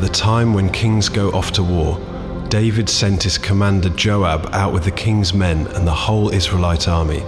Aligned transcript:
At 0.00 0.06
the 0.06 0.12
time 0.14 0.54
when 0.54 0.70
kings 0.70 1.10
go 1.10 1.28
off 1.32 1.52
to 1.52 1.62
war, 1.62 2.00
David 2.48 2.88
sent 2.88 3.22
his 3.22 3.36
commander 3.36 3.90
Joab 3.90 4.48
out 4.54 4.72
with 4.72 4.84
the 4.84 4.90
king's 4.90 5.34
men 5.34 5.66
and 5.66 5.86
the 5.86 5.92
whole 5.92 6.30
Israelite 6.30 6.88
army. 6.88 7.22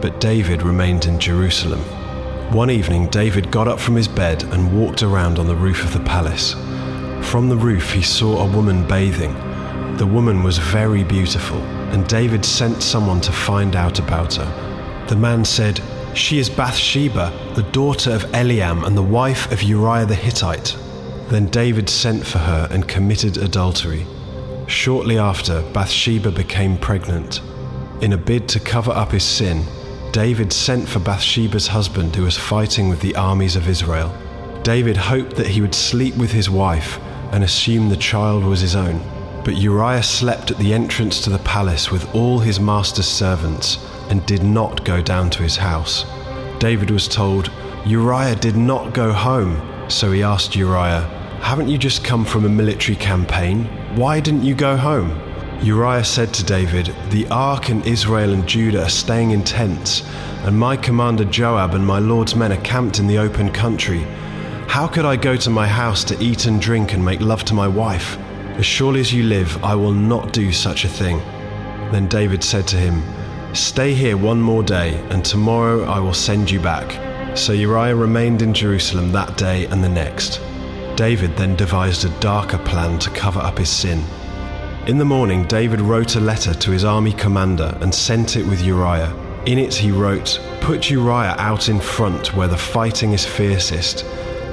But 0.00 0.22
David 0.22 0.62
remained 0.62 1.04
in 1.04 1.20
Jerusalem. 1.20 1.80
One 2.50 2.70
evening, 2.70 3.08
David 3.08 3.50
got 3.50 3.68
up 3.68 3.78
from 3.78 3.94
his 3.94 4.08
bed 4.08 4.42
and 4.42 4.74
walked 4.74 5.02
around 5.02 5.38
on 5.38 5.46
the 5.46 5.54
roof 5.54 5.84
of 5.84 5.92
the 5.92 6.08
palace. 6.08 6.54
From 7.30 7.50
the 7.50 7.58
roof, 7.58 7.92
he 7.92 8.00
saw 8.00 8.38
a 8.38 8.50
woman 8.50 8.88
bathing. 8.88 9.34
The 9.98 10.06
woman 10.06 10.42
was 10.42 10.56
very 10.56 11.04
beautiful, 11.04 11.58
and 11.92 12.08
David 12.08 12.42
sent 12.42 12.82
someone 12.82 13.20
to 13.20 13.32
find 13.32 13.76
out 13.76 13.98
about 13.98 14.36
her. 14.36 15.06
The 15.08 15.16
man 15.16 15.44
said, 15.44 15.78
She 16.14 16.38
is 16.38 16.48
Bathsheba, 16.48 17.52
the 17.54 17.64
daughter 17.64 18.12
of 18.12 18.24
Eliam 18.32 18.86
and 18.86 18.96
the 18.96 19.02
wife 19.02 19.52
of 19.52 19.62
Uriah 19.62 20.06
the 20.06 20.14
Hittite. 20.14 20.74
Then 21.28 21.46
David 21.46 21.88
sent 21.88 22.26
for 22.26 22.38
her 22.38 22.68
and 22.70 22.86
committed 22.86 23.38
adultery. 23.38 24.06
Shortly 24.66 25.18
after, 25.18 25.62
Bathsheba 25.72 26.30
became 26.30 26.76
pregnant. 26.78 27.40
In 28.00 28.12
a 28.12 28.18
bid 28.18 28.48
to 28.50 28.60
cover 28.60 28.92
up 28.92 29.12
his 29.12 29.24
sin, 29.24 29.64
David 30.12 30.52
sent 30.52 30.88
for 30.88 31.00
Bathsheba's 31.00 31.66
husband 31.66 32.14
who 32.14 32.24
was 32.24 32.36
fighting 32.36 32.88
with 32.88 33.00
the 33.00 33.16
armies 33.16 33.56
of 33.56 33.68
Israel. 33.68 34.14
David 34.62 34.96
hoped 34.96 35.36
that 35.36 35.48
he 35.48 35.60
would 35.60 35.74
sleep 35.74 36.16
with 36.16 36.30
his 36.30 36.48
wife 36.48 36.98
and 37.32 37.42
assume 37.42 37.88
the 37.88 37.96
child 37.96 38.44
was 38.44 38.60
his 38.60 38.76
own. 38.76 39.00
But 39.44 39.56
Uriah 39.56 40.02
slept 40.02 40.50
at 40.50 40.58
the 40.58 40.72
entrance 40.72 41.20
to 41.22 41.30
the 41.30 41.38
palace 41.40 41.90
with 41.90 42.14
all 42.14 42.38
his 42.38 42.60
master's 42.60 43.08
servants 43.08 43.78
and 44.08 44.24
did 44.24 44.42
not 44.42 44.84
go 44.84 45.02
down 45.02 45.30
to 45.30 45.42
his 45.42 45.56
house. 45.56 46.04
David 46.58 46.90
was 46.90 47.08
told, 47.08 47.50
Uriah 47.84 48.36
did 48.36 48.56
not 48.56 48.94
go 48.94 49.12
home. 49.12 49.60
So 49.94 50.10
he 50.10 50.24
asked 50.24 50.56
Uriah, 50.56 51.02
Haven't 51.40 51.68
you 51.68 51.78
just 51.78 52.02
come 52.02 52.24
from 52.24 52.44
a 52.44 52.48
military 52.48 52.96
campaign? 52.96 53.66
Why 53.94 54.18
didn't 54.18 54.42
you 54.42 54.52
go 54.52 54.76
home? 54.76 55.16
Uriah 55.62 56.02
said 56.02 56.34
to 56.34 56.44
David, 56.44 56.92
The 57.10 57.28
ark 57.28 57.68
and 57.68 57.86
Israel 57.86 58.32
and 58.32 58.44
Judah 58.44 58.82
are 58.82 58.88
staying 58.88 59.30
in 59.30 59.44
tents, 59.44 60.02
and 60.42 60.58
my 60.58 60.76
commander 60.76 61.24
Joab 61.24 61.74
and 61.74 61.86
my 61.86 62.00
lord's 62.00 62.34
men 62.34 62.52
are 62.52 62.60
camped 62.62 62.98
in 62.98 63.06
the 63.06 63.18
open 63.18 63.52
country. 63.52 64.00
How 64.66 64.88
could 64.88 65.04
I 65.04 65.14
go 65.14 65.36
to 65.36 65.48
my 65.48 65.68
house 65.68 66.02
to 66.04 66.20
eat 66.20 66.46
and 66.46 66.60
drink 66.60 66.92
and 66.92 67.04
make 67.04 67.20
love 67.20 67.44
to 67.44 67.54
my 67.54 67.68
wife? 67.68 68.18
As 68.58 68.66
surely 68.66 68.98
as 68.98 69.14
you 69.14 69.22
live, 69.22 69.62
I 69.62 69.76
will 69.76 69.92
not 69.92 70.32
do 70.32 70.50
such 70.50 70.84
a 70.84 70.88
thing. 70.88 71.18
Then 71.92 72.08
David 72.08 72.42
said 72.42 72.66
to 72.66 72.76
him, 72.76 73.00
Stay 73.54 73.94
here 73.94 74.16
one 74.16 74.40
more 74.40 74.64
day, 74.64 74.96
and 75.10 75.24
tomorrow 75.24 75.84
I 75.84 76.00
will 76.00 76.14
send 76.14 76.50
you 76.50 76.58
back. 76.58 77.03
So 77.34 77.52
Uriah 77.52 77.96
remained 77.96 78.42
in 78.42 78.54
Jerusalem 78.54 79.10
that 79.10 79.36
day 79.36 79.66
and 79.66 79.82
the 79.82 79.88
next. 79.88 80.40
David 80.94 81.36
then 81.36 81.56
devised 81.56 82.04
a 82.04 82.20
darker 82.20 82.58
plan 82.58 82.98
to 83.00 83.10
cover 83.10 83.40
up 83.40 83.58
his 83.58 83.68
sin. 83.68 84.04
In 84.86 84.98
the 84.98 85.04
morning, 85.04 85.44
David 85.46 85.80
wrote 85.80 86.14
a 86.14 86.20
letter 86.20 86.54
to 86.54 86.70
his 86.70 86.84
army 86.84 87.12
commander 87.12 87.76
and 87.80 87.92
sent 87.92 88.36
it 88.36 88.46
with 88.46 88.62
Uriah. 88.62 89.12
In 89.46 89.58
it, 89.58 89.74
he 89.74 89.90
wrote, 89.90 90.40
Put 90.60 90.88
Uriah 90.90 91.34
out 91.38 91.68
in 91.68 91.80
front 91.80 92.36
where 92.36 92.48
the 92.48 92.56
fighting 92.56 93.12
is 93.12 93.26
fiercest. 93.26 94.04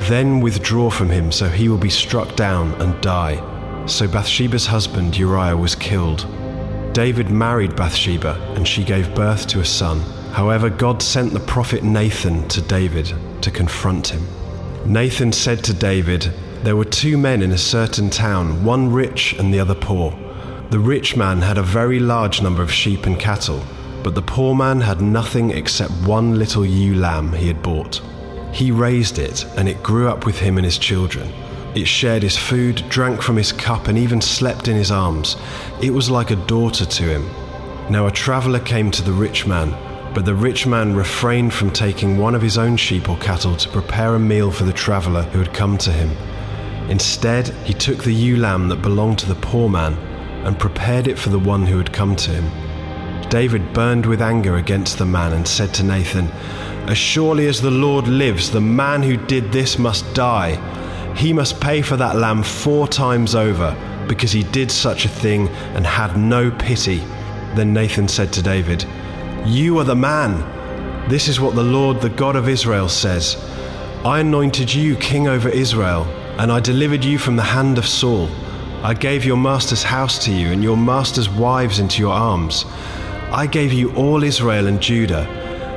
Then 0.09 0.40
withdraw 0.40 0.90
from 0.90 1.09
him 1.09 1.31
so 1.31 1.47
he 1.50 1.70
will 1.70 1.78
be 1.78 1.90
struck 1.90 2.36
down 2.36 2.74
and 2.81 3.00
die. 3.02 3.86
So 3.86 4.08
Bathsheba's 4.08 4.66
husband 4.66 5.16
Uriah 5.16 5.56
was 5.56 5.75
killed. 5.75 6.25
David 6.94 7.30
married 7.30 7.75
Bathsheba, 7.75 8.34
and 8.56 8.68
she 8.68 8.84
gave 8.84 9.14
birth 9.14 9.46
to 9.47 9.59
a 9.59 9.66
son. 9.66 10.02
However, 10.31 10.69
God 10.69 11.02
sent 11.02 11.34
the 11.34 11.40
prophet 11.40 11.84
Nathan 11.84 12.47
to 12.50 12.62
David 12.62 13.14
to 13.42 13.52
confront 13.52 14.08
him. 14.08 14.25
Nathan 14.86 15.31
said 15.31 15.64
to 15.66 15.74
David, 15.74 16.31
There 16.64 16.75
were 16.75 16.86
two 16.86 17.18
men 17.18 17.42
in 17.42 17.52
a 17.52 17.58
certain 17.58 18.09
town, 18.09 18.64
one 18.64 18.91
rich 18.91 19.34
and 19.34 19.53
the 19.53 19.59
other 19.59 19.75
poor. 19.75 20.18
The 20.70 20.80
rich 20.80 21.18
man 21.18 21.41
had 21.41 21.58
a 21.58 21.64
very 21.64 22.00
large 22.00 22.41
number 22.41 22.64
of 22.64 22.72
sheep 22.72 23.06
and 23.06 23.20
cattle, 23.20 23.62
but 24.03 24.16
the 24.16 24.22
poor 24.22 24.56
man 24.56 24.80
had 24.81 25.02
nothing 25.02 25.52
except 25.52 25.91
one 26.08 26.40
little 26.40 26.66
ewe 26.66 26.96
lamb 26.96 27.34
he 27.34 27.47
had 27.47 27.62
bought. 27.62 28.02
He 28.53 28.72
raised 28.72 29.20
it, 29.20 29.46
and 29.58 29.68
it 29.68 29.84
grew 29.84 30.08
up 30.08 30.25
with 30.25 30.40
him 30.40 30.58
and 30.58 30.66
his 30.66 30.78
children. 30.78 31.31
It 31.75 31.88
shared 31.88 32.24
his 32.24 32.38
food, 32.38 32.84
drank 32.90 33.22
from 33.22 33.38
his 33.38 33.52
cup, 33.52 33.88
and 33.88 33.97
even 33.97 34.22
slept 34.22 34.68
in 34.68 34.75
his 34.75 34.91
arms. 34.91 35.36
It 35.81 35.91
was 35.91 36.09
like 36.09 36.31
a 36.31 36.47
daughter 36.47 36.86
to 36.86 37.03
him. 37.03 37.30
Now 37.90 38.08
a 38.08 38.12
traveler 38.12 38.59
came 38.59 38.91
to 38.91 39.02
the 39.02 39.12
rich 39.12 39.46
man, 39.46 39.75
but 40.13 40.25
the 40.25 40.35
rich 40.35 40.67
man 40.67 40.94
refrained 40.94 41.53
from 41.53 41.72
taking 41.72 42.17
one 42.17 42.35
of 42.35 42.41
his 42.41 42.57
own 42.57 42.75
sheep 42.75 43.09
or 43.09 43.17
cattle 43.17 43.55
to 43.55 43.69
prepare 43.69 44.16
a 44.16 44.19
meal 44.19 44.51
for 44.51 44.66
the 44.66 44.73
traveler 44.73 45.23
who 45.23 45.39
had 45.39 45.53
come 45.53 45.77
to 45.77 45.91
him. 45.91 46.09
Instead, 46.89 47.47
he 47.66 47.73
took 47.73 48.03
the 48.03 48.13
ewe 48.13 48.35
lamb 48.35 48.67
that 48.67 48.81
belonged 48.81 49.17
to 49.19 49.25
the 49.27 49.35
poor 49.35 49.69
man 49.69 49.94
and 50.45 50.59
prepared 50.59 51.07
it 51.07 51.17
for 51.17 51.29
the 51.29 51.39
one 51.39 51.66
who 51.66 51.77
had 51.77 51.94
come 51.94 52.16
to 52.16 52.31
him. 52.31 53.29
David 53.29 53.72
burned 53.72 54.05
with 54.05 54.22
anger 54.22 54.57
against 54.57 54.97
the 54.97 55.05
man 55.05 55.31
and 55.31 55.47
said 55.47 55.73
to 55.75 55.83
Nathan, 55.83 56.28
As 56.89 56.97
surely 56.97 57.47
as 57.47 57.61
the 57.61 57.72
Lord 57.72 58.07
lives, 58.09 58.51
the 58.51 58.59
man 58.59 59.01
who 59.01 59.16
did 59.16 59.51
this 59.51 59.79
must 59.79 60.13
die. 60.13 60.55
He 61.16 61.31
must 61.31 61.61
pay 61.61 61.81
for 61.81 61.95
that 61.95 62.17
lamb 62.17 62.43
four 62.43 62.89
times 62.89 63.33
over, 63.35 63.73
because 64.09 64.33
he 64.33 64.43
did 64.43 64.69
such 64.69 65.05
a 65.05 65.09
thing 65.09 65.47
and 65.75 65.85
had 65.85 66.17
no 66.17 66.51
pity. 66.51 66.97
Then 67.55 67.72
Nathan 67.72 68.09
said 68.09 68.33
to 68.33 68.41
David, 68.41 68.85
You 69.46 69.79
are 69.79 69.84
the 69.84 69.96
man. 69.96 71.09
This 71.09 71.28
is 71.28 71.40
what 71.40 71.56
the 71.56 71.63
Lord, 71.63 72.00
the 72.00 72.09
God 72.09 72.35
of 72.35 72.47
Israel, 72.47 72.88
says 72.88 73.44
I 74.06 74.19
anointed 74.19 74.72
you 74.72 74.96
king 74.96 75.28
over 75.28 75.50
Israel, 75.50 76.03
and 76.38 76.52
I 76.52 76.59
delivered 76.59 77.03
you 77.03 77.18
from 77.18 77.38
the 77.38 77.44
hand 77.44 77.79
of 77.79 77.88
Saul. 77.88 78.29
I 78.84 78.94
gave 78.94 79.25
your 79.25 79.38
master's 79.38 79.81
house 79.81 80.24
to 80.25 80.31
you, 80.31 80.50
and 80.50 80.63
your 80.63 80.78
master's 80.78 81.28
wives 81.28 81.79
into 81.79 82.02
your 82.02 82.13
arms. 82.13 82.66
I 83.31 83.47
gave 83.47 83.74
you 83.74 83.91
all 83.96 84.24
Israel 84.24 84.68
and 84.68 84.79
Judah. 84.79 85.28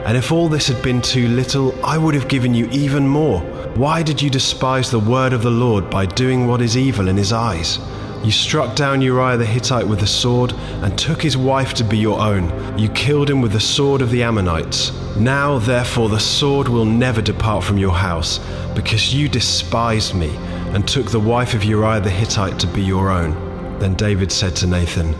And 0.06 0.16
if 0.19 0.31
all 0.31 0.50
this 0.50 0.69
had 0.69 0.82
been 0.82 1.00
too 1.00 1.28
little, 1.28 1.75
I 1.82 1.96
would 1.96 2.14
have 2.14 2.28
given 2.28 2.52
you 2.52 2.69
even 2.70 3.08
more. 3.08 3.41
Why 3.76 4.02
did 4.02 4.20
you 4.20 4.28
despise 4.28 4.91
the 4.91 5.00
word 5.00 5.32
of 5.32 5.42
the 5.42 5.50
Lord 5.50 5.88
by 5.88 6.04
doing 6.04 6.46
what 6.46 6.60
is 6.60 6.76
evil 6.76 7.08
in 7.08 7.16
his 7.16 7.32
eyes? 7.32 7.78
You 8.24 8.30
struck 8.30 8.74
down 8.74 9.02
Uriah 9.02 9.36
the 9.36 9.44
Hittite 9.44 9.86
with 9.86 10.00
the 10.00 10.06
sword 10.06 10.54
and 10.54 10.98
took 10.98 11.20
his 11.20 11.36
wife 11.36 11.74
to 11.74 11.84
be 11.84 11.98
your 11.98 12.18
own. 12.18 12.78
You 12.78 12.88
killed 12.88 13.28
him 13.28 13.42
with 13.42 13.52
the 13.52 13.60
sword 13.60 14.00
of 14.00 14.10
the 14.10 14.22
Ammonites. 14.22 14.92
Now, 15.14 15.58
therefore, 15.58 16.08
the 16.08 16.18
sword 16.18 16.66
will 16.66 16.86
never 16.86 17.20
depart 17.20 17.64
from 17.64 17.76
your 17.76 17.92
house, 17.92 18.40
because 18.74 19.14
you 19.14 19.28
despised 19.28 20.14
me 20.14 20.34
and 20.72 20.88
took 20.88 21.10
the 21.10 21.20
wife 21.20 21.52
of 21.52 21.64
Uriah 21.64 22.00
the 22.00 22.08
Hittite 22.08 22.58
to 22.60 22.66
be 22.66 22.82
your 22.82 23.10
own. 23.10 23.32
Then 23.78 23.94
David 23.94 24.32
said 24.32 24.56
to 24.56 24.66
Nathan, 24.66 25.14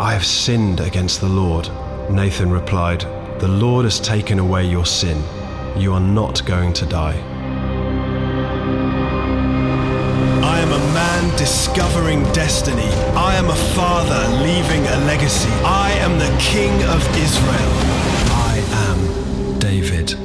I 0.00 0.14
have 0.14 0.24
sinned 0.24 0.80
against 0.80 1.20
the 1.20 1.28
Lord. 1.28 1.68
Nathan 2.10 2.50
replied, 2.50 3.02
The 3.40 3.48
Lord 3.48 3.84
has 3.84 4.00
taken 4.00 4.38
away 4.38 4.66
your 4.66 4.86
sin. 4.86 5.22
You 5.76 5.92
are 5.92 6.00
not 6.00 6.46
going 6.46 6.72
to 6.72 6.86
die. 6.86 7.27
Discovering 11.38 12.24
destiny. 12.32 12.90
I 13.14 13.36
am 13.36 13.48
a 13.48 13.54
father 13.54 14.26
leaving 14.42 14.84
a 14.88 14.96
legacy. 15.06 15.48
I 15.64 15.92
am 16.00 16.18
the 16.18 16.36
king 16.40 16.72
of 16.88 17.00
Israel. 17.16 17.72
I 18.34 18.58
am 18.88 19.58
David. 19.60 20.18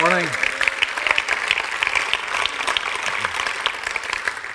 Morning. 0.00 0.26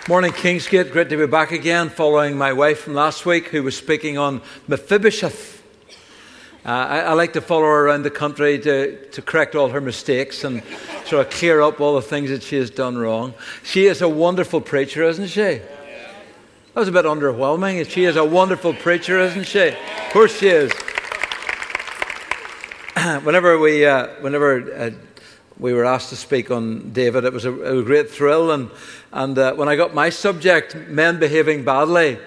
Morning, 0.09 0.31
Kingsgate. 0.31 0.91
Great 0.91 1.09
to 1.09 1.17
be 1.17 1.27
back 1.27 1.51
again, 1.51 1.89
following 1.89 2.35
my 2.35 2.53
wife 2.53 2.79
from 2.79 2.95
last 2.95 3.23
week, 3.27 3.49
who 3.49 3.61
was 3.61 3.77
speaking 3.77 4.17
on 4.17 4.41
Mephibosheth. 4.67 5.60
Uh, 6.63 6.69
I, 6.69 6.99
I, 6.99 7.13
like 7.13 7.33
to 7.33 7.41
follow 7.41 7.63
her 7.63 7.87
around 7.87 8.03
the 8.03 8.11
country 8.11 8.59
to, 8.59 9.03
to 9.09 9.21
correct 9.23 9.55
all 9.55 9.69
her 9.69 9.81
mistakes 9.81 10.43
and 10.43 10.61
sort 11.05 11.25
of 11.25 11.33
clear 11.33 11.59
up 11.59 11.81
all 11.81 11.95
the 11.95 12.03
things 12.03 12.29
that 12.29 12.43
she 12.43 12.55
has 12.57 12.69
done 12.69 12.99
wrong. 12.99 13.33
She 13.63 13.87
is 13.87 14.03
a 14.03 14.07
wonderful 14.09 14.61
preacher, 14.61 15.01
isn't 15.03 15.29
she? 15.29 15.41
That 15.63 16.75
was 16.75 16.87
a 16.87 16.91
bit 16.91 17.05
underwhelming. 17.05 17.89
She 17.89 18.05
is 18.05 18.15
a 18.15 18.23
wonderful 18.23 18.75
preacher, 18.75 19.19
isn't 19.19 19.45
she? 19.45 19.69
Of 19.69 20.11
course 20.11 20.37
she 20.37 20.49
is. 20.49 20.71
whenever 23.23 23.57
we, 23.57 23.83
uh, 23.83 24.07
whenever 24.19 24.71
uh, 24.71 24.91
we 25.57 25.73
were 25.73 25.85
asked 25.85 26.09
to 26.09 26.15
speak 26.15 26.51
on 26.51 26.91
David. 26.91 27.23
It 27.23 27.33
was 27.33 27.45
a, 27.45 27.79
a 27.79 27.83
great 27.83 28.09
thrill. 28.11 28.51
And, 28.51 28.69
and 29.11 29.37
uh, 29.37 29.53
when 29.55 29.67
I 29.67 29.75
got 29.75 29.95
my 29.95 30.09
subject, 30.09 30.75
men 30.75 31.19
behaving 31.19 31.65
badly, 31.65 32.19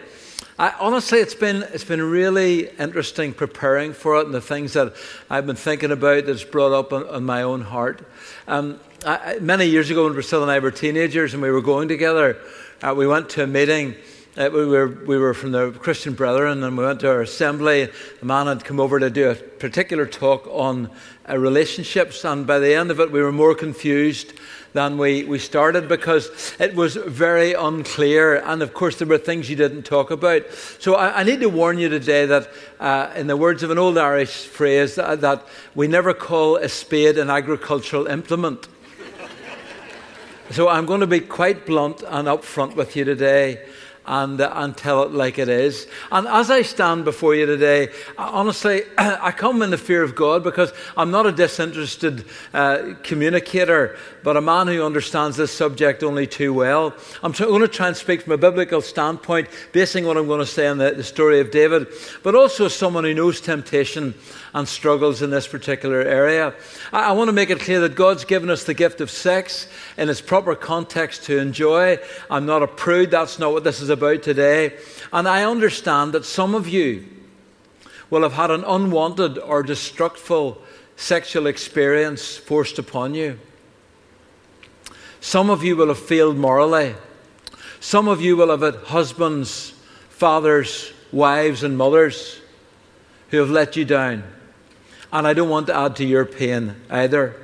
I, 0.56 0.72
honestly, 0.78 1.18
it's 1.18 1.34
been, 1.34 1.64
it's 1.72 1.84
been 1.84 2.02
really 2.02 2.68
interesting 2.78 3.32
preparing 3.32 3.92
for 3.92 4.20
it 4.20 4.26
and 4.26 4.34
the 4.34 4.40
things 4.40 4.74
that 4.74 4.94
I've 5.28 5.46
been 5.46 5.56
thinking 5.56 5.90
about 5.90 6.26
that's 6.26 6.44
brought 6.44 6.72
up 6.72 6.92
on, 6.92 7.08
on 7.08 7.24
my 7.24 7.42
own 7.42 7.62
heart. 7.62 8.06
Um, 8.46 8.78
I, 9.04 9.38
many 9.40 9.66
years 9.66 9.90
ago, 9.90 10.04
when 10.04 10.14
Priscilla 10.14 10.42
and 10.42 10.52
I 10.52 10.60
were 10.60 10.70
teenagers 10.70 11.34
and 11.34 11.42
we 11.42 11.50
were 11.50 11.60
going 11.60 11.88
together, 11.88 12.38
uh, 12.82 12.94
we 12.96 13.06
went 13.06 13.30
to 13.30 13.42
a 13.42 13.46
meeting 13.46 13.96
Uh, 14.36 14.50
we, 14.52 14.66
were, 14.66 14.88
we 15.06 15.16
were 15.16 15.32
from 15.32 15.52
the 15.52 15.70
Christian 15.78 16.12
Brethren 16.12 16.64
and 16.64 16.76
we 16.76 16.84
went 16.84 16.98
to 17.00 17.08
our 17.08 17.22
assembly. 17.22 17.88
A 18.20 18.24
man 18.24 18.48
had 18.48 18.64
come 18.64 18.80
over 18.80 18.98
to 18.98 19.08
do 19.08 19.30
a 19.30 19.36
particular 19.36 20.06
talk 20.06 20.48
on 20.50 20.90
uh, 21.28 21.38
relationships, 21.38 22.24
and 22.24 22.44
by 22.44 22.58
the 22.58 22.74
end 22.74 22.90
of 22.90 22.98
it, 22.98 23.12
we 23.12 23.22
were 23.22 23.30
more 23.30 23.54
confused 23.54 24.32
than 24.74 24.98
we, 24.98 25.22
we 25.22 25.38
started 25.38 25.88
because 25.88 26.54
it 26.58 26.74
was 26.74 26.96
very 26.96 27.54
unclear. 27.54 28.42
And 28.44 28.60
of 28.60 28.74
course, 28.74 28.98
there 28.98 29.06
were 29.06 29.18
things 29.18 29.48
you 29.48 29.54
didn't 29.54 29.84
talk 29.84 30.10
about. 30.10 30.42
So 30.80 30.96
I, 30.96 31.20
I 31.20 31.22
need 31.22 31.40
to 31.40 31.48
warn 31.48 31.78
you 31.78 31.88
today 31.88 32.26
that, 32.26 32.50
uh, 32.80 33.12
in 33.14 33.28
the 33.28 33.36
words 33.36 33.62
of 33.62 33.70
an 33.70 33.78
old 33.78 33.96
Irish 33.96 34.46
phrase, 34.46 34.96
that, 34.96 35.20
that 35.20 35.46
we 35.76 35.86
never 35.86 36.12
call 36.12 36.56
a 36.56 36.68
spade 36.68 37.18
an 37.18 37.30
agricultural 37.30 38.08
implement. 38.08 38.66
so 40.50 40.68
I'm 40.68 40.86
going 40.86 41.00
to 41.00 41.06
be 41.06 41.20
quite 41.20 41.64
blunt 41.66 42.02
and 42.02 42.26
upfront 42.26 42.74
with 42.74 42.96
you 42.96 43.04
today 43.04 43.64
and, 44.06 44.40
uh, 44.40 44.52
and 44.54 44.76
tell 44.76 45.02
it 45.02 45.12
like 45.12 45.38
it 45.38 45.48
is. 45.48 45.86
And 46.12 46.26
as 46.26 46.50
I 46.50 46.62
stand 46.62 47.04
before 47.04 47.34
you 47.34 47.46
today, 47.46 47.88
honestly, 48.18 48.82
I 48.98 49.32
come 49.32 49.62
in 49.62 49.70
the 49.70 49.78
fear 49.78 50.02
of 50.02 50.14
God 50.14 50.44
because 50.44 50.72
I'm 50.96 51.10
not 51.10 51.26
a 51.26 51.32
disinterested 51.32 52.24
uh, 52.52 52.94
communicator, 53.02 53.96
but 54.22 54.36
a 54.36 54.40
man 54.40 54.66
who 54.66 54.84
understands 54.84 55.36
this 55.36 55.52
subject 55.52 56.02
only 56.02 56.26
too 56.26 56.52
well. 56.52 56.94
I'm 57.22 57.32
going 57.32 57.60
to 57.60 57.68
try 57.68 57.88
and 57.88 57.96
speak 57.96 58.22
from 58.22 58.32
a 58.32 58.38
biblical 58.38 58.80
standpoint, 58.80 59.48
basing 59.72 60.04
what 60.04 60.16
I'm 60.16 60.26
going 60.26 60.40
to 60.40 60.46
say 60.46 60.66
on 60.66 60.78
the, 60.78 60.90
the 60.90 61.04
story 61.04 61.40
of 61.40 61.50
David, 61.50 61.88
but 62.22 62.34
also 62.34 62.66
as 62.66 62.74
someone 62.74 63.04
who 63.04 63.14
knows 63.14 63.40
temptation 63.40 64.14
and 64.54 64.68
struggles 64.68 65.20
in 65.20 65.30
this 65.30 65.48
particular 65.48 66.00
area. 66.00 66.54
I, 66.92 67.10
I 67.10 67.12
want 67.12 67.28
to 67.28 67.32
make 67.32 67.50
it 67.50 67.60
clear 67.60 67.80
that 67.80 67.96
God's 67.96 68.24
given 68.24 68.50
us 68.50 68.64
the 68.64 68.74
gift 68.74 69.00
of 69.00 69.10
sex 69.10 69.66
in 69.96 70.08
its 70.08 70.20
proper 70.20 70.54
context 70.54 71.24
to 71.24 71.38
enjoy. 71.38 71.98
I'm 72.30 72.46
not 72.46 72.62
a 72.62 72.68
prude, 72.68 73.10
that's 73.10 73.38
not 73.38 73.52
what 73.52 73.64
this 73.64 73.80
is 73.80 73.90
about 73.94 74.22
today. 74.22 74.76
And 75.10 75.26
I 75.26 75.44
understand 75.44 76.12
that 76.12 76.26
some 76.26 76.54
of 76.54 76.68
you 76.68 77.06
will 78.10 78.22
have 78.22 78.34
had 78.34 78.50
an 78.50 78.64
unwanted 78.64 79.38
or 79.38 79.62
destructive 79.62 80.58
sexual 80.96 81.46
experience 81.46 82.36
forced 82.36 82.78
upon 82.78 83.14
you. 83.14 83.38
Some 85.20 85.48
of 85.48 85.64
you 85.64 85.74
will 85.74 85.88
have 85.88 85.98
failed 85.98 86.36
morally. 86.36 86.94
Some 87.80 88.08
of 88.08 88.20
you 88.20 88.36
will 88.36 88.50
have 88.50 88.60
had 88.60 88.76
husbands, 88.84 89.74
fathers, 90.10 90.92
wives, 91.12 91.62
and 91.62 91.76
mothers 91.76 92.40
who 93.30 93.38
have 93.38 93.50
let 93.50 93.74
you 93.74 93.84
down. 93.84 94.22
And 95.12 95.26
I 95.26 95.32
don't 95.32 95.48
want 95.48 95.66
to 95.68 95.76
add 95.76 95.96
to 95.96 96.04
your 96.04 96.24
pain 96.24 96.76
either. 96.90 97.34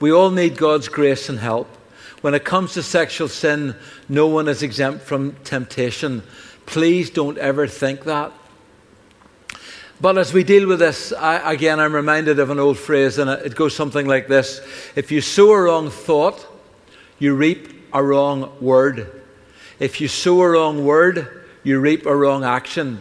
We 0.00 0.10
all 0.10 0.30
need 0.30 0.56
God's 0.56 0.88
grace 0.88 1.28
and 1.28 1.38
help. 1.38 1.68
When 2.20 2.34
it 2.34 2.44
comes 2.44 2.74
to 2.74 2.82
sexual 2.82 3.28
sin, 3.28 3.76
no 4.08 4.26
one 4.26 4.48
is 4.48 4.62
exempt 4.62 5.04
from 5.04 5.32
temptation. 5.44 6.22
Please 6.66 7.10
don't 7.10 7.38
ever 7.38 7.66
think 7.66 8.04
that. 8.04 8.32
But 10.00 10.18
as 10.18 10.32
we 10.32 10.44
deal 10.44 10.68
with 10.68 10.78
this, 10.78 11.12
I, 11.12 11.52
again, 11.52 11.80
I'm 11.80 11.94
reminded 11.94 12.38
of 12.38 12.50
an 12.50 12.58
old 12.58 12.78
phrase, 12.78 13.18
and 13.18 13.28
it 13.28 13.54
goes 13.56 13.74
something 13.74 14.06
like 14.06 14.28
this 14.28 14.60
If 14.94 15.10
you 15.10 15.20
sow 15.20 15.52
a 15.52 15.62
wrong 15.62 15.90
thought, 15.90 16.46
you 17.18 17.34
reap 17.34 17.68
a 17.92 18.02
wrong 18.02 18.52
word. 18.60 19.22
If 19.78 20.00
you 20.00 20.08
sow 20.08 20.42
a 20.42 20.50
wrong 20.50 20.84
word, 20.84 21.46
you 21.62 21.80
reap 21.80 22.06
a 22.06 22.14
wrong 22.14 22.44
action. 22.44 23.00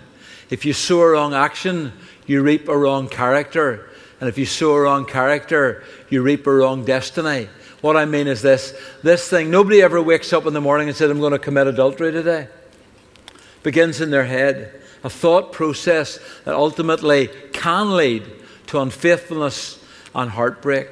If 0.49 0.65
you 0.65 0.73
sow 0.73 1.01
a 1.01 1.09
wrong 1.09 1.33
action, 1.33 1.91
you 2.25 2.41
reap 2.41 2.67
a 2.67 2.77
wrong 2.77 3.09
character. 3.09 3.89
And 4.19 4.29
if 4.29 4.37
you 4.37 4.45
sow 4.45 4.73
a 4.73 4.81
wrong 4.81 5.05
character, 5.05 5.83
you 6.09 6.21
reap 6.21 6.47
a 6.47 6.53
wrong 6.53 6.83
destiny. 6.83 7.49
What 7.81 7.95
I 7.95 8.05
mean 8.05 8.27
is 8.27 8.41
this 8.41 8.73
this 9.03 9.29
thing, 9.29 9.51
nobody 9.51 9.81
ever 9.81 10.01
wakes 10.01 10.33
up 10.33 10.45
in 10.45 10.53
the 10.53 10.61
morning 10.61 10.87
and 10.87 10.97
says, 10.97 11.11
I'm 11.11 11.19
going 11.19 11.31
to 11.33 11.39
commit 11.39 11.67
adultery 11.67 12.11
today. 12.11 12.47
Begins 13.63 14.01
in 14.01 14.09
their 14.09 14.25
head. 14.25 14.81
A 15.03 15.09
thought 15.09 15.53
process 15.53 16.19
that 16.43 16.55
ultimately 16.55 17.29
can 17.53 17.95
lead 17.95 18.23
to 18.67 18.79
unfaithfulness 18.79 19.83
and 20.15 20.31
heartbreak. 20.31 20.87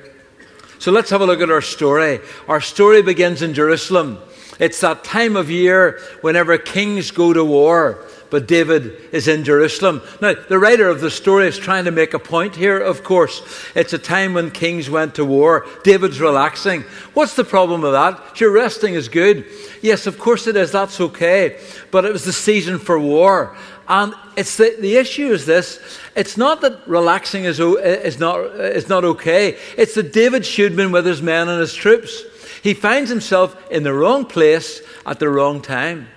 So 0.80 0.92
let's 0.92 1.10
have 1.10 1.22
a 1.22 1.26
look 1.26 1.42
at 1.42 1.50
our 1.50 1.62
story. 1.62 2.20
Our 2.48 2.62
story 2.62 3.02
begins 3.02 3.42
in 3.42 3.54
Jerusalem. 3.54 4.20
It's 4.60 4.80
that 4.82 5.04
time 5.04 5.36
of 5.36 5.50
year 5.50 6.00
whenever 6.22 6.58
kings 6.58 7.12
go 7.12 7.34
to 7.34 7.44
war 7.44 8.06
but 8.30 8.48
David 8.48 8.96
is 9.12 9.28
in 9.28 9.44
Jerusalem. 9.44 10.02
Now, 10.22 10.34
the 10.34 10.60
writer 10.60 10.90
of 10.90 11.02
the 11.02 11.12
story 11.12 11.48
is 11.48 11.58
trying 11.58 11.86
to 11.86 11.92
make 11.92 12.14
a 12.14 12.20
point 12.20 12.56
here, 12.56 12.80
of 12.80 13.04
course. 13.04 13.42
It's 13.76 13.94
a 13.94 14.00
time 14.00 14.34
when 14.34 14.52
kings 14.52 14.90
went 14.90 15.16
to 15.16 15.26
war. 15.26 15.66
David's 15.84 16.20
relaxing. 16.20 16.82
What's 17.14 17.36
the 17.36 17.44
problem 17.44 17.82
with 17.82 17.94
that? 17.94 18.36
Sure, 18.36 18.52
resting 18.52 18.94
is 18.94 19.08
good. 19.08 19.46
Yes, 19.82 20.08
of 20.08 20.20
course 20.20 20.48
it 20.48 20.56
is. 20.56 20.72
That's 20.72 21.00
okay. 21.00 21.60
But 21.92 22.06
it 22.06 22.12
was 22.12 22.26
the 22.26 22.34
season 22.34 22.80
for 22.80 23.00
war. 23.00 23.56
And 23.88 24.14
it's 24.36 24.58
the, 24.58 24.76
the 24.80 24.98
issue 24.98 25.32
is 25.32 25.46
this 25.46 25.80
it's 26.16 26.38
not 26.38 26.62
that 26.62 26.88
relaxing 26.88 27.44
is, 27.44 27.60
is, 27.60 28.20
not, 28.20 28.40
is 28.40 28.90
not 28.90 29.06
okay, 29.06 29.58
it's 29.78 29.96
that 29.96 30.14
David 30.14 30.46
should 30.46 30.72
have 30.72 30.78
been 30.78 30.92
with 30.92 31.06
his 31.06 31.22
men 31.22 31.50
and 31.50 31.60
his 31.60 31.74
troops. 31.74 32.24
He 32.64 32.74
finds 32.74 33.10
himself 33.10 33.56
in 33.70 33.84
the 33.84 33.94
wrong 33.94 34.26
place 34.26 34.82
at 35.06 35.20
the 35.20 35.30
wrong 35.30 35.62
time. 35.62 36.08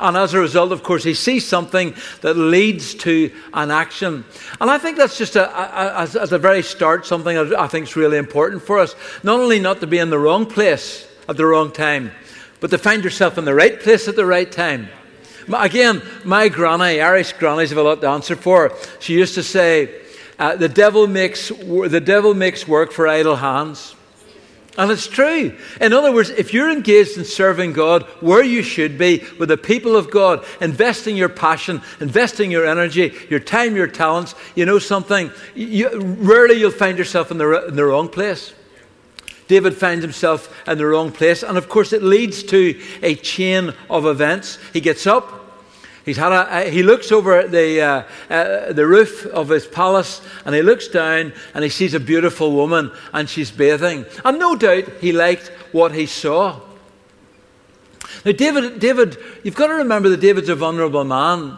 And 0.00 0.16
as 0.16 0.34
a 0.34 0.38
result, 0.38 0.72
of 0.72 0.82
course, 0.82 1.04
he 1.04 1.14
sees 1.14 1.46
something 1.46 1.94
that 2.20 2.34
leads 2.34 2.94
to 2.96 3.30
an 3.54 3.70
action. 3.70 4.24
And 4.60 4.70
I 4.70 4.78
think 4.78 4.96
that's 4.96 5.18
just, 5.18 5.36
at 5.36 6.30
the 6.30 6.38
very 6.38 6.62
start, 6.62 7.06
something 7.06 7.36
I 7.36 7.66
think 7.66 7.86
is 7.86 7.96
really 7.96 8.18
important 8.18 8.62
for 8.62 8.78
us. 8.78 8.94
Not 9.22 9.40
only 9.40 9.60
not 9.60 9.80
to 9.80 9.86
be 9.86 9.98
in 9.98 10.10
the 10.10 10.18
wrong 10.18 10.46
place 10.46 11.06
at 11.28 11.36
the 11.36 11.46
wrong 11.46 11.70
time, 11.72 12.10
but 12.60 12.70
to 12.70 12.78
find 12.78 13.02
yourself 13.02 13.38
in 13.38 13.44
the 13.44 13.54
right 13.54 13.80
place 13.80 14.08
at 14.08 14.16
the 14.16 14.26
right 14.26 14.50
time. 14.50 14.88
Again, 15.52 16.02
my 16.24 16.48
granny, 16.48 17.00
Irish 17.00 17.32
grannies 17.32 17.70
have 17.70 17.78
a 17.78 17.82
lot 17.82 18.00
to 18.02 18.08
answer 18.08 18.36
for. 18.36 18.72
She 19.00 19.14
used 19.14 19.34
to 19.34 19.42
say, 19.42 20.02
uh, 20.38 20.56
the, 20.56 20.68
devil 20.68 21.06
makes, 21.06 21.48
the 21.48 22.02
devil 22.02 22.34
makes 22.34 22.66
work 22.66 22.92
for 22.92 23.08
idle 23.08 23.36
hands. 23.36 23.94
And 24.78 24.90
it's 24.90 25.06
true. 25.06 25.54
In 25.82 25.92
other 25.92 26.12
words, 26.12 26.30
if 26.30 26.54
you're 26.54 26.70
engaged 26.70 27.18
in 27.18 27.26
serving 27.26 27.74
God 27.74 28.04
where 28.20 28.42
you 28.42 28.62
should 28.62 28.96
be, 28.96 29.22
with 29.38 29.50
the 29.50 29.58
people 29.58 29.96
of 29.96 30.10
God, 30.10 30.44
investing 30.62 31.14
your 31.14 31.28
passion, 31.28 31.82
investing 32.00 32.50
your 32.50 32.66
energy, 32.66 33.12
your 33.28 33.40
time, 33.40 33.76
your 33.76 33.86
talents, 33.86 34.34
you 34.54 34.64
know 34.64 34.78
something, 34.78 35.30
you, 35.54 35.90
rarely 36.00 36.54
you'll 36.54 36.70
find 36.70 36.96
yourself 36.96 37.30
in 37.30 37.36
the, 37.36 37.66
in 37.66 37.76
the 37.76 37.84
wrong 37.84 38.08
place. 38.08 38.54
David 39.46 39.76
finds 39.76 40.02
himself 40.02 40.66
in 40.66 40.78
the 40.78 40.86
wrong 40.86 41.12
place, 41.12 41.42
and 41.42 41.58
of 41.58 41.68
course, 41.68 41.92
it 41.92 42.02
leads 42.02 42.42
to 42.44 42.80
a 43.02 43.14
chain 43.16 43.74
of 43.90 44.06
events. 44.06 44.58
He 44.72 44.80
gets 44.80 45.06
up, 45.06 45.41
He's 46.04 46.16
had 46.16 46.32
a, 46.32 46.68
he 46.68 46.82
looks 46.82 47.12
over 47.12 47.46
the, 47.46 47.80
uh, 47.80 48.02
uh, 48.28 48.72
the 48.72 48.86
roof 48.86 49.24
of 49.26 49.48
his 49.48 49.66
palace 49.66 50.20
and 50.44 50.54
he 50.54 50.62
looks 50.62 50.88
down 50.88 51.32
and 51.54 51.62
he 51.62 51.70
sees 51.70 51.94
a 51.94 52.00
beautiful 52.00 52.52
woman 52.52 52.90
and 53.12 53.28
she's 53.28 53.52
bathing. 53.52 54.04
And 54.24 54.38
no 54.38 54.56
doubt 54.56 54.84
he 55.00 55.12
liked 55.12 55.48
what 55.70 55.94
he 55.94 56.06
saw. 56.06 56.60
Now, 58.24 58.32
David, 58.32 58.80
David, 58.80 59.16
you've 59.44 59.54
got 59.54 59.68
to 59.68 59.74
remember 59.74 60.08
that 60.08 60.20
David's 60.20 60.48
a 60.48 60.56
vulnerable 60.56 61.04
man. 61.04 61.56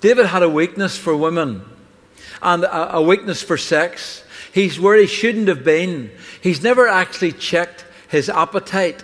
David 0.00 0.26
had 0.26 0.42
a 0.42 0.48
weakness 0.48 0.96
for 0.96 1.16
women 1.16 1.62
and 2.42 2.64
a, 2.64 2.96
a 2.96 3.02
weakness 3.02 3.42
for 3.42 3.58
sex. 3.58 4.24
He's 4.52 4.80
where 4.80 4.96
he 4.96 5.06
shouldn't 5.06 5.48
have 5.48 5.64
been. 5.64 6.10
He's 6.40 6.62
never 6.62 6.88
actually 6.88 7.32
checked 7.32 7.84
his 8.08 8.28
appetite. 8.28 9.02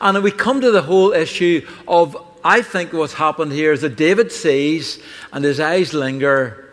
And 0.00 0.22
we 0.22 0.30
come 0.30 0.60
to 0.60 0.70
the 0.70 0.82
whole 0.82 1.12
issue 1.12 1.66
of 1.88 2.16
I 2.42 2.62
think 2.62 2.92
what's 2.92 3.14
happened 3.14 3.52
here 3.52 3.72
is 3.72 3.82
that 3.82 3.96
David 3.96 4.32
sees 4.32 4.98
and 5.32 5.44
his 5.44 5.60
eyes 5.60 5.92
linger 5.92 6.70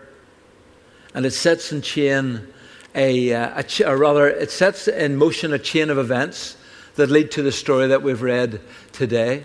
and 1.14 1.26
it 1.26 1.32
sets 1.32 1.72
in 1.72 1.82
chain 1.82 2.48
a, 2.96 3.34
uh, 3.34 3.64
a, 3.86 3.98
rather 3.98 4.28
it 4.28 4.52
sets 4.52 4.88
in 4.88 5.16
motion 5.16 5.54
a 5.54 5.60
chain 5.60 5.90
of 5.90 5.98
events 5.98 6.58
that 6.96 7.10
lead 7.10 7.32
to 7.32 7.42
the 7.42 7.52
story 7.52 7.88
that 7.88 8.02
we've 8.02 8.22
read 8.22 8.62
today. 8.92 9.44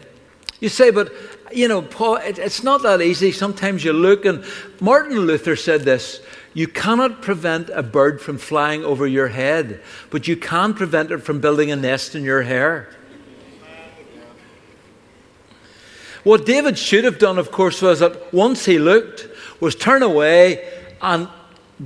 You 0.60 0.68
say, 0.68 0.90
but 0.90 1.12
you 1.52 1.68
know, 1.68 1.82
Paul, 1.82 2.16
it, 2.16 2.38
it's 2.38 2.62
not 2.62 2.82
that 2.82 3.02
easy. 3.02 3.32
Sometimes 3.32 3.84
you 3.84 3.92
look, 3.92 4.24
and 4.24 4.44
Martin 4.80 5.18
Luther 5.18 5.56
said 5.56 5.82
this 5.82 6.20
You 6.54 6.68
cannot 6.68 7.20
prevent 7.20 7.68
a 7.70 7.82
bird 7.82 8.20
from 8.20 8.38
flying 8.38 8.84
over 8.84 9.06
your 9.06 9.28
head, 9.28 9.82
but 10.10 10.28
you 10.28 10.36
can 10.36 10.72
prevent 10.72 11.10
it 11.10 11.18
from 11.18 11.40
building 11.40 11.70
a 11.70 11.76
nest 11.76 12.14
in 12.14 12.22
your 12.22 12.42
hair. 12.42 12.88
What 16.24 16.46
David 16.46 16.78
should 16.78 17.04
have 17.04 17.18
done, 17.18 17.38
of 17.38 17.50
course, 17.50 17.82
was 17.82 17.98
that 17.98 18.32
once 18.32 18.64
he 18.64 18.78
looked, 18.78 19.28
was 19.60 19.74
turn 19.74 20.02
away 20.02 20.68
and 21.00 21.28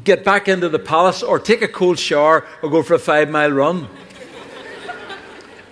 get 0.05 0.25
back 0.25 0.47
into 0.47 0.69
the 0.69 0.79
palace 0.79 1.23
or 1.23 1.39
take 1.39 1.63
a 1.63 1.69
cold 1.69 1.99
shower 1.99 2.47
or 2.63 2.69
go 2.69 2.83
for 2.83 2.95
a 2.95 2.99
five 2.99 3.31
mile 3.31 3.51
run. 3.51 3.89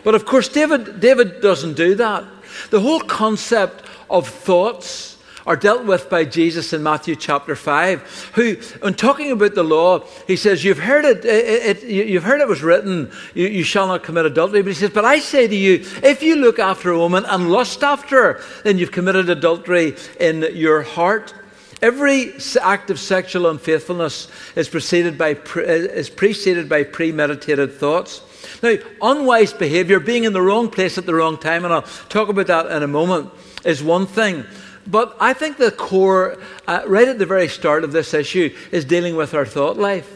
but 0.03 0.15
of 0.15 0.25
course, 0.25 0.49
David, 0.49 1.01
David 1.01 1.43
doesn't 1.43 1.75
do 1.75 1.95
that. 1.97 2.25
The 2.71 2.81
whole 2.81 3.01
concept 3.01 3.85
of 4.09 4.29
thoughts 4.29 5.14
are 5.47 5.57
dealt 5.57 5.85
with 5.85 6.09
by 6.09 6.25
Jesus 6.25 6.73
in 6.73 6.83
Matthew 6.83 7.17
chapter 7.17 7.55
5, 7.55 8.33
who, 8.35 8.55
when 8.81 8.95
talking 8.95 9.31
about 9.31 9.55
the 9.55 9.63
law, 9.63 10.01
he 10.27 10.37
says, 10.37 10.65
You've 10.65 10.79
heard 10.79 11.05
it, 11.05 11.25
it, 11.25 11.83
it 11.83 11.85
you've 11.85 12.25
heard 12.25 12.41
it 12.41 12.49
was 12.49 12.63
written, 12.63 13.11
you, 13.35 13.47
you, 13.49 13.63
shall 13.63 13.87
not 13.87 14.03
commit 14.03 14.25
adultery. 14.25 14.63
But 14.63 14.69
he 14.69 14.75
says, 14.75 14.91
But 14.91 15.05
I 15.05 15.19
say 15.19 15.47
to 15.47 15.57
you, 15.57 15.85
if 16.03 16.23
you 16.23 16.37
look 16.37 16.59
after 16.59 16.91
a 16.91 16.99
woman 16.99 17.25
and 17.27 17.51
lust 17.51 17.83
after 17.83 18.35
her, 18.35 18.41
then 18.63 18.79
you've 18.79 18.93
committed 18.93 19.29
adultery 19.29 19.97
in 20.19 20.49
your 20.55 20.83
heart. 20.83 21.35
Every 21.83 22.33
act 22.63 22.91
of 22.91 22.99
sexual 22.99 23.47
unfaithfulness 23.49 24.29
is 24.57 24.69
preceded 24.71 25.19
by, 25.19 25.37
is 25.57 26.09
preceded 26.09 26.69
by 26.69 26.85
premeditated 26.85 27.75
thoughts. 27.75 28.23
Now, 28.63 28.77
unwise 29.03 29.53
behavior, 29.53 30.01
being 30.01 30.25
in 30.25 30.33
the 30.33 30.41
wrong 30.41 30.71
place 30.71 30.97
at 30.97 31.05
the 31.05 31.15
wrong 31.15 31.37
time, 31.37 31.65
and 31.65 31.75
I'll 31.75 31.83
talk 31.83 32.31
about 32.31 32.47
that 32.47 32.71
in 32.71 32.83
a 32.83 32.89
moment, 32.89 33.31
is 33.65 33.83
one 33.83 34.07
thing. 34.07 34.45
But 34.87 35.17
I 35.19 35.33
think 35.33 35.57
the 35.57 35.71
core, 35.71 36.39
uh, 36.67 36.83
right 36.87 37.09
at 37.09 37.19
the 37.19 37.27
very 37.27 37.49
start 37.49 37.85
of 37.85 37.93
this 37.93 38.13
issue, 38.13 38.55
is 38.71 38.85
dealing 38.85 39.17
with 39.17 39.35
our 39.35 39.47
thought 39.47 39.79
life. 39.79 40.11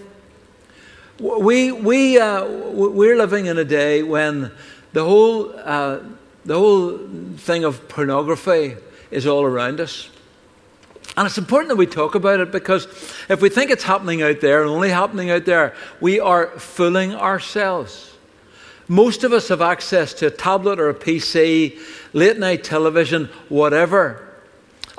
We, 1.18 1.72
we, 1.72 2.18
uh, 2.18 2.46
we're 2.46 3.16
living 3.16 3.46
in 3.46 3.58
a 3.58 3.64
day 3.64 4.02
when 4.02 4.52
the 4.92 5.04
whole, 5.04 5.52
uh, 5.58 6.00
the 6.44 6.58
whole 6.58 6.98
thing 7.38 7.64
of 7.64 7.88
pornography 7.88 8.76
is 9.10 9.26
all 9.26 9.42
around 9.42 9.80
us. 9.80 10.10
And 11.16 11.26
it's 11.26 11.38
important 11.38 11.70
that 11.70 11.76
we 11.76 11.86
talk 11.86 12.14
about 12.14 12.38
it 12.38 12.52
because 12.52 12.86
if 13.28 13.40
we 13.40 13.48
think 13.48 13.72
it's 13.72 13.82
happening 13.82 14.22
out 14.22 14.40
there 14.40 14.62
and 14.62 14.70
only 14.70 14.90
happening 14.90 15.30
out 15.30 15.46
there, 15.46 15.74
we 16.00 16.20
are 16.20 16.46
fooling 16.58 17.14
ourselves. 17.14 18.12
Most 18.86 19.24
of 19.24 19.32
us 19.32 19.48
have 19.48 19.60
access 19.60 20.14
to 20.14 20.26
a 20.26 20.30
tablet 20.30 20.78
or 20.78 20.88
a 20.88 20.94
PC, 20.94 21.78
late 22.12 22.38
night 22.38 22.62
television, 22.62 23.28
whatever. 23.48 24.27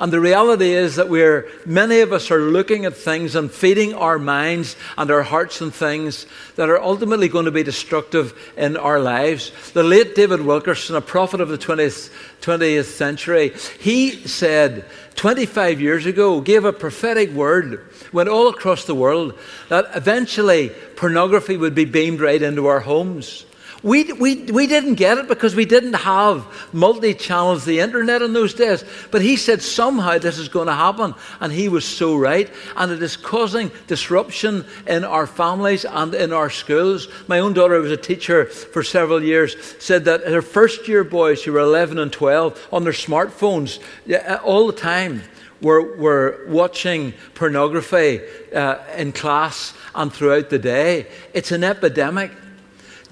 And 0.00 0.10
the 0.10 0.18
reality 0.18 0.72
is 0.72 0.96
that 0.96 1.10
we're, 1.10 1.46
many 1.66 2.00
of 2.00 2.10
us 2.10 2.30
are 2.30 2.40
looking 2.40 2.86
at 2.86 2.96
things 2.96 3.34
and 3.34 3.50
feeding 3.50 3.92
our 3.92 4.18
minds 4.18 4.74
and 4.96 5.10
our 5.10 5.22
hearts 5.22 5.60
and 5.60 5.74
things 5.74 6.26
that 6.56 6.70
are 6.70 6.80
ultimately 6.80 7.28
going 7.28 7.44
to 7.44 7.50
be 7.50 7.62
destructive 7.62 8.32
in 8.56 8.78
our 8.78 8.98
lives. 8.98 9.52
The 9.72 9.82
late 9.82 10.14
David 10.14 10.40
Wilkerson, 10.40 10.96
a 10.96 11.02
prophet 11.02 11.42
of 11.42 11.50
the 11.50 11.58
20th, 11.58 12.10
20th 12.40 12.86
century, 12.86 13.52
he 13.78 14.26
said 14.26 14.86
25 15.16 15.82
years 15.82 16.06
ago, 16.06 16.40
gave 16.40 16.64
a 16.64 16.72
prophetic 16.72 17.30
word, 17.32 17.86
went 18.10 18.30
all 18.30 18.48
across 18.48 18.86
the 18.86 18.94
world, 18.94 19.38
that 19.68 19.84
eventually 19.94 20.70
pornography 20.96 21.58
would 21.58 21.74
be 21.74 21.84
beamed 21.84 22.22
right 22.22 22.40
into 22.40 22.68
our 22.68 22.80
homes. 22.80 23.44
We, 23.82 24.12
we, 24.12 24.42
we 24.44 24.66
didn't 24.66 24.96
get 24.96 25.16
it 25.16 25.26
because 25.26 25.54
we 25.54 25.64
didn't 25.64 25.94
have 25.94 26.46
multi 26.72 27.14
channels, 27.14 27.64
the 27.64 27.80
internet 27.80 28.20
in 28.20 28.34
those 28.34 28.52
days. 28.52 28.84
But 29.10 29.22
he 29.22 29.36
said 29.36 29.62
somehow 29.62 30.18
this 30.18 30.38
is 30.38 30.48
going 30.48 30.66
to 30.66 30.74
happen. 30.74 31.14
And 31.40 31.52
he 31.52 31.68
was 31.68 31.86
so 31.86 32.16
right. 32.16 32.50
And 32.76 32.92
it 32.92 33.02
is 33.02 33.16
causing 33.16 33.70
disruption 33.86 34.66
in 34.86 35.04
our 35.04 35.26
families 35.26 35.86
and 35.86 36.14
in 36.14 36.32
our 36.32 36.50
schools. 36.50 37.08
My 37.26 37.38
own 37.38 37.54
daughter, 37.54 37.76
who 37.76 37.82
was 37.82 37.92
a 37.92 37.96
teacher 37.96 38.44
for 38.46 38.82
several 38.82 39.22
years, 39.22 39.56
said 39.78 40.04
that 40.04 40.26
her 40.26 40.42
first 40.42 40.86
year 40.86 41.02
boys, 41.02 41.42
who 41.42 41.52
were 41.52 41.60
11 41.60 41.98
and 41.98 42.12
12, 42.12 42.68
on 42.72 42.84
their 42.84 42.92
smartphones 42.92 43.80
uh, 44.12 44.38
all 44.44 44.66
the 44.66 44.74
time, 44.74 45.22
were, 45.62 45.96
were 45.96 46.44
watching 46.48 47.14
pornography 47.34 48.20
uh, 48.54 48.76
in 48.96 49.12
class 49.12 49.74
and 49.94 50.12
throughout 50.12 50.50
the 50.50 50.58
day. 50.58 51.06
It's 51.34 51.52
an 51.52 51.64
epidemic. 51.64 52.30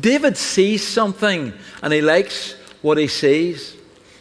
David 0.01 0.37
sees 0.37 0.87
something 0.87 1.53
and 1.83 1.93
he 1.93 2.01
likes 2.01 2.55
what 2.83 2.99
he 2.99 3.09
sees. 3.09 3.77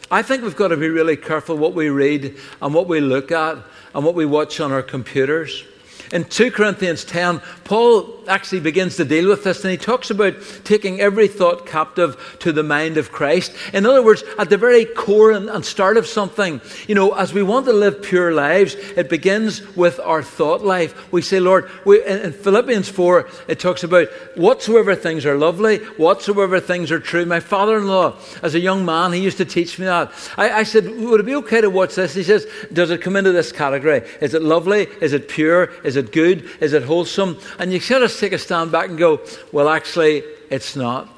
I 0.10 0.22
think 0.22 0.44
we've 0.44 0.56
got 0.56 0.70
to 0.70 0.78
be 0.78 0.90
really 0.90 1.18
careful 1.18 1.58
what 1.58 1.74
we 1.74 1.90
read 1.90 2.38
and 2.62 2.74
what 2.74 2.88
we 2.88 3.02
look 3.02 3.32
at 3.32 3.58
and 3.94 4.06
what 4.06 4.16
we 4.16 4.26
watch 4.26 4.60
on 4.60 4.72
our 4.72 4.82
computers. 4.82 5.64
In 6.12 6.24
2 6.24 6.52
Corinthians 6.52 7.04
10, 7.04 7.42
Paul 7.66 8.17
actually 8.28 8.60
begins 8.60 8.96
to 8.98 9.06
deal 9.06 9.28
with 9.28 9.44
this 9.44 9.64
and 9.64 9.72
he 9.72 9.78
talks 9.78 10.10
about 10.10 10.36
taking 10.64 11.00
every 11.00 11.28
thought 11.28 11.66
captive 11.66 12.38
to 12.40 12.52
the 12.52 12.64
mind 12.64 12.98
of 12.98 13.12
Christ. 13.12 13.54
In 13.74 13.86
other 13.86 14.04
words, 14.04 14.24
at 14.38 14.50
the 14.50 14.58
very 14.58 14.86
core 14.86 15.32
and, 15.32 15.50
and 15.50 15.66
start 15.66 15.98
of 15.98 16.08
something, 16.08 16.62
you 16.88 16.96
know, 16.96 17.14
as 17.14 17.34
we 17.34 17.44
want 17.44 17.66
to 17.66 17.74
live 17.74 18.02
pure 18.02 18.34
lives, 18.34 18.76
it 18.76 19.10
begins 19.10 19.76
with 19.76 20.00
our 20.00 20.24
thought 20.24 20.64
life. 20.64 21.12
We 21.12 21.22
say, 21.22 21.40
Lord, 21.40 21.70
we, 21.86 22.04
in, 22.06 22.20
in 22.20 22.34
Philippians 22.34 22.90
4, 22.90 23.28
it 23.48 23.60
talks 23.60 23.84
about 23.84 24.08
whatsoever 24.36 24.96
things 24.96 25.26
are 25.26 25.38
lovely, 25.38 25.78
whatsoever 25.98 26.60
things 26.60 26.92
are 26.92 27.00
true. 27.00 27.26
My 27.26 27.40
father 27.40 27.78
in 27.78 27.88
law, 27.88 28.18
as 28.42 28.56
a 28.56 28.60
young 28.60 28.86
man, 28.86 29.14
he 29.14 29.20
used 29.20 29.38
to 29.38 29.46
teach 29.46 29.80
me 29.80 29.86
that. 29.86 30.12
I, 30.38 30.52
I 30.52 30.64
said, 30.64 30.86
Would 30.86 31.20
it 31.20 31.26
be 31.26 31.36
okay 31.36 31.62
to 31.62 31.70
watch 31.70 31.96
this? 31.96 32.14
He 32.14 32.24
says, 32.24 32.48
Does 32.72 32.90
it 32.90 33.02
come 33.02 33.16
into 33.16 33.32
this 33.32 33.52
category? 33.52 34.04
Is 34.22 34.34
it 34.34 34.42
lovely? 34.42 34.88
Is 35.02 35.14
it 35.14 35.30
pure? 35.30 35.66
Is 35.84 35.96
it 35.96 36.12
good? 36.12 36.50
Is 36.62 36.74
it 36.74 36.84
wholesome? 36.84 37.38
And 37.60 37.72
you 37.72 37.80
sort 37.80 38.04
of 38.04 38.12
take 38.20 38.34
a 38.34 38.38
stand 38.38 38.72
back 38.72 38.90
and 38.90 38.98
go, 38.98 39.22
well, 39.52 39.70
actually, 39.70 40.24
it's 40.50 40.76
not. 40.76 41.10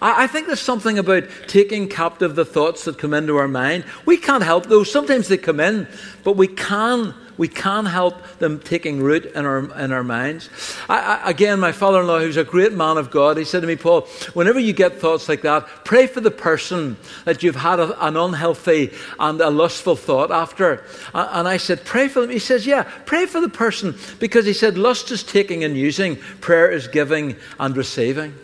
I, 0.00 0.24
I 0.24 0.26
think 0.26 0.46
there's 0.46 0.60
something 0.60 0.98
about 0.98 1.24
taking 1.46 1.88
captive 1.88 2.34
the 2.34 2.44
thoughts 2.44 2.84
that 2.84 2.98
come 2.98 3.14
into 3.14 3.36
our 3.36 3.48
mind. 3.48 3.84
We 4.04 4.16
can't 4.16 4.42
help 4.42 4.66
those. 4.66 4.90
Sometimes 4.90 5.28
they 5.28 5.36
come 5.36 5.60
in, 5.60 5.88
but 6.24 6.36
we 6.36 6.48
can 6.48 7.14
we 7.38 7.48
can 7.48 7.84
help 7.86 8.14
them 8.38 8.58
taking 8.60 9.02
root 9.02 9.26
in 9.26 9.44
our, 9.44 9.78
in 9.78 9.92
our 9.92 10.02
minds. 10.02 10.48
I, 10.88 11.00
I, 11.00 11.30
again, 11.30 11.60
my 11.60 11.72
father 11.72 12.00
in 12.00 12.06
law, 12.06 12.18
who's 12.18 12.36
a 12.36 12.44
great 12.44 12.72
man 12.72 12.96
of 12.96 13.10
God, 13.10 13.36
he 13.36 13.44
said 13.44 13.60
to 13.60 13.66
me, 13.66 13.76
Paul, 13.76 14.02
whenever 14.32 14.58
you 14.58 14.72
get 14.72 15.00
thoughts 15.00 15.28
like 15.28 15.42
that, 15.42 15.66
pray 15.84 16.06
for 16.06 16.20
the 16.20 16.30
person 16.30 16.96
that 17.24 17.42
you've 17.42 17.56
had 17.56 17.78
a, 17.78 18.06
an 18.06 18.16
unhealthy 18.16 18.92
and 19.18 19.40
a 19.40 19.50
lustful 19.50 19.96
thought 19.96 20.30
after. 20.30 20.84
And 21.12 21.46
I 21.46 21.58
said, 21.58 21.84
Pray 21.84 22.08
for 22.08 22.20
them. 22.20 22.30
He 22.30 22.38
says, 22.38 22.66
Yeah, 22.66 22.84
pray 23.04 23.26
for 23.26 23.40
the 23.40 23.48
person 23.48 23.96
because 24.18 24.46
he 24.46 24.52
said, 24.52 24.78
Lust 24.78 25.10
is 25.10 25.22
taking 25.22 25.64
and 25.64 25.76
using, 25.76 26.16
prayer 26.40 26.70
is 26.70 26.88
giving 26.88 27.36
and 27.58 27.76
receiving. 27.76 28.34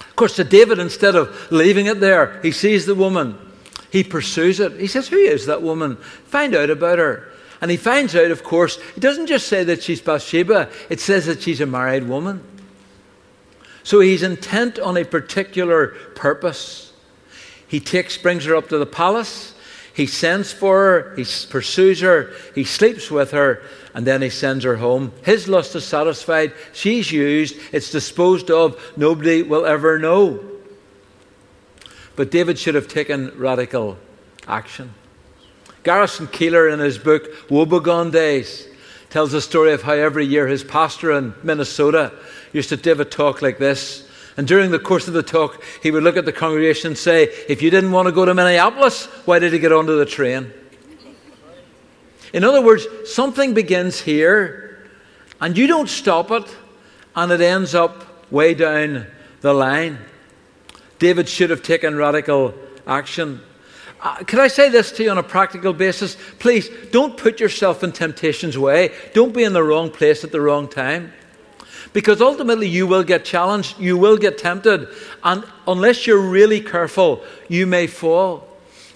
Of 0.00 0.16
course, 0.16 0.36
to 0.36 0.44
David, 0.44 0.78
instead 0.78 1.16
of 1.16 1.50
leaving 1.50 1.86
it 1.86 2.00
there, 2.00 2.40
he 2.40 2.52
sees 2.52 2.86
the 2.86 2.94
woman. 2.94 3.36
He 3.90 4.04
pursues 4.04 4.58
it. 4.60 4.80
He 4.80 4.86
says, 4.86 5.08
Who 5.08 5.16
is 5.16 5.46
that 5.46 5.62
woman? 5.62 5.96
Find 5.96 6.54
out 6.54 6.70
about 6.70 6.98
her. 6.98 7.33
And 7.64 7.70
he 7.70 7.78
finds 7.78 8.14
out, 8.14 8.30
of 8.30 8.44
course, 8.44 8.76
it 8.94 9.00
doesn't 9.00 9.26
just 9.26 9.48
say 9.48 9.64
that 9.64 9.82
she's 9.82 10.02
Bathsheba, 10.02 10.68
it 10.90 11.00
says 11.00 11.24
that 11.24 11.40
she's 11.40 11.62
a 11.62 11.66
married 11.66 12.06
woman. 12.06 12.44
So 13.84 14.00
he's 14.00 14.22
intent 14.22 14.78
on 14.78 14.98
a 14.98 15.04
particular 15.06 15.86
purpose. 16.14 16.92
He 17.66 17.80
takes, 17.80 18.18
brings 18.18 18.44
her 18.44 18.54
up 18.54 18.68
to 18.68 18.76
the 18.76 18.84
palace, 18.84 19.54
he 19.94 20.04
sends 20.04 20.52
for 20.52 20.76
her, 20.76 21.16
he 21.16 21.24
pursues 21.48 22.02
her, 22.02 22.34
he 22.54 22.64
sleeps 22.64 23.10
with 23.10 23.30
her, 23.30 23.62
and 23.94 24.06
then 24.06 24.20
he 24.20 24.28
sends 24.28 24.62
her 24.64 24.76
home. 24.76 25.14
His 25.24 25.48
lust 25.48 25.74
is 25.74 25.86
satisfied, 25.86 26.52
she's 26.74 27.10
used, 27.10 27.56
it's 27.72 27.90
disposed 27.90 28.50
of, 28.50 28.78
nobody 28.94 29.42
will 29.42 29.64
ever 29.64 29.98
know. 29.98 30.38
But 32.14 32.30
David 32.30 32.58
should 32.58 32.74
have 32.74 32.88
taken 32.88 33.32
radical 33.38 33.96
action. 34.46 34.92
Garrison 35.84 36.26
Keillor, 36.26 36.72
in 36.72 36.80
his 36.80 36.98
book 36.98 37.30
Wobegon 37.48 38.10
Days, 38.10 38.66
tells 39.10 39.32
the 39.32 39.40
story 39.40 39.72
of 39.72 39.82
how 39.82 39.92
every 39.92 40.24
year 40.24 40.46
his 40.48 40.64
pastor 40.64 41.12
in 41.12 41.34
Minnesota 41.42 42.12
used 42.52 42.70
to 42.70 42.76
give 42.78 43.00
a 43.00 43.04
talk 43.04 43.42
like 43.42 43.58
this. 43.58 44.08
And 44.36 44.48
during 44.48 44.70
the 44.70 44.78
course 44.78 45.06
of 45.06 45.14
the 45.14 45.22
talk, 45.22 45.62
he 45.82 45.90
would 45.90 46.02
look 46.02 46.16
at 46.16 46.24
the 46.24 46.32
congregation 46.32 46.88
and 46.88 46.98
say, 46.98 47.24
If 47.48 47.62
you 47.62 47.70
didn't 47.70 47.92
want 47.92 48.06
to 48.06 48.12
go 48.12 48.24
to 48.24 48.34
Minneapolis, 48.34 49.04
why 49.26 49.38
did 49.38 49.52
you 49.52 49.58
get 49.58 49.72
onto 49.72 49.96
the 49.96 50.06
train? 50.06 50.52
In 52.32 52.42
other 52.42 52.62
words, 52.62 52.86
something 53.04 53.54
begins 53.54 54.00
here, 54.00 54.88
and 55.40 55.56
you 55.56 55.66
don't 55.68 55.88
stop 55.88 56.30
it, 56.32 56.56
and 57.14 57.30
it 57.30 57.40
ends 57.40 57.74
up 57.74 58.32
way 58.32 58.54
down 58.54 59.06
the 59.42 59.52
line. 59.52 59.98
David 60.98 61.28
should 61.28 61.50
have 61.50 61.62
taken 61.62 61.94
radical 61.94 62.54
action. 62.86 63.40
Uh, 64.04 64.16
can 64.16 64.38
I 64.38 64.48
say 64.48 64.68
this 64.68 64.92
to 64.92 65.02
you 65.02 65.10
on 65.10 65.16
a 65.16 65.22
practical 65.22 65.72
basis? 65.72 66.18
Please 66.38 66.68
don't 66.92 67.16
put 67.16 67.40
yourself 67.40 67.82
in 67.82 67.90
temptation's 67.90 68.58
way. 68.58 68.92
Don't 69.14 69.32
be 69.32 69.44
in 69.44 69.54
the 69.54 69.62
wrong 69.62 69.90
place 69.90 70.22
at 70.22 70.30
the 70.30 70.42
wrong 70.42 70.68
time. 70.68 71.10
Because 71.94 72.20
ultimately 72.20 72.68
you 72.68 72.86
will 72.86 73.02
get 73.02 73.24
challenged, 73.24 73.80
you 73.80 73.96
will 73.96 74.18
get 74.18 74.36
tempted, 74.36 74.88
and 75.22 75.44
unless 75.66 76.06
you're 76.06 76.20
really 76.20 76.60
careful, 76.60 77.24
you 77.48 77.66
may 77.66 77.86
fall. 77.86 78.48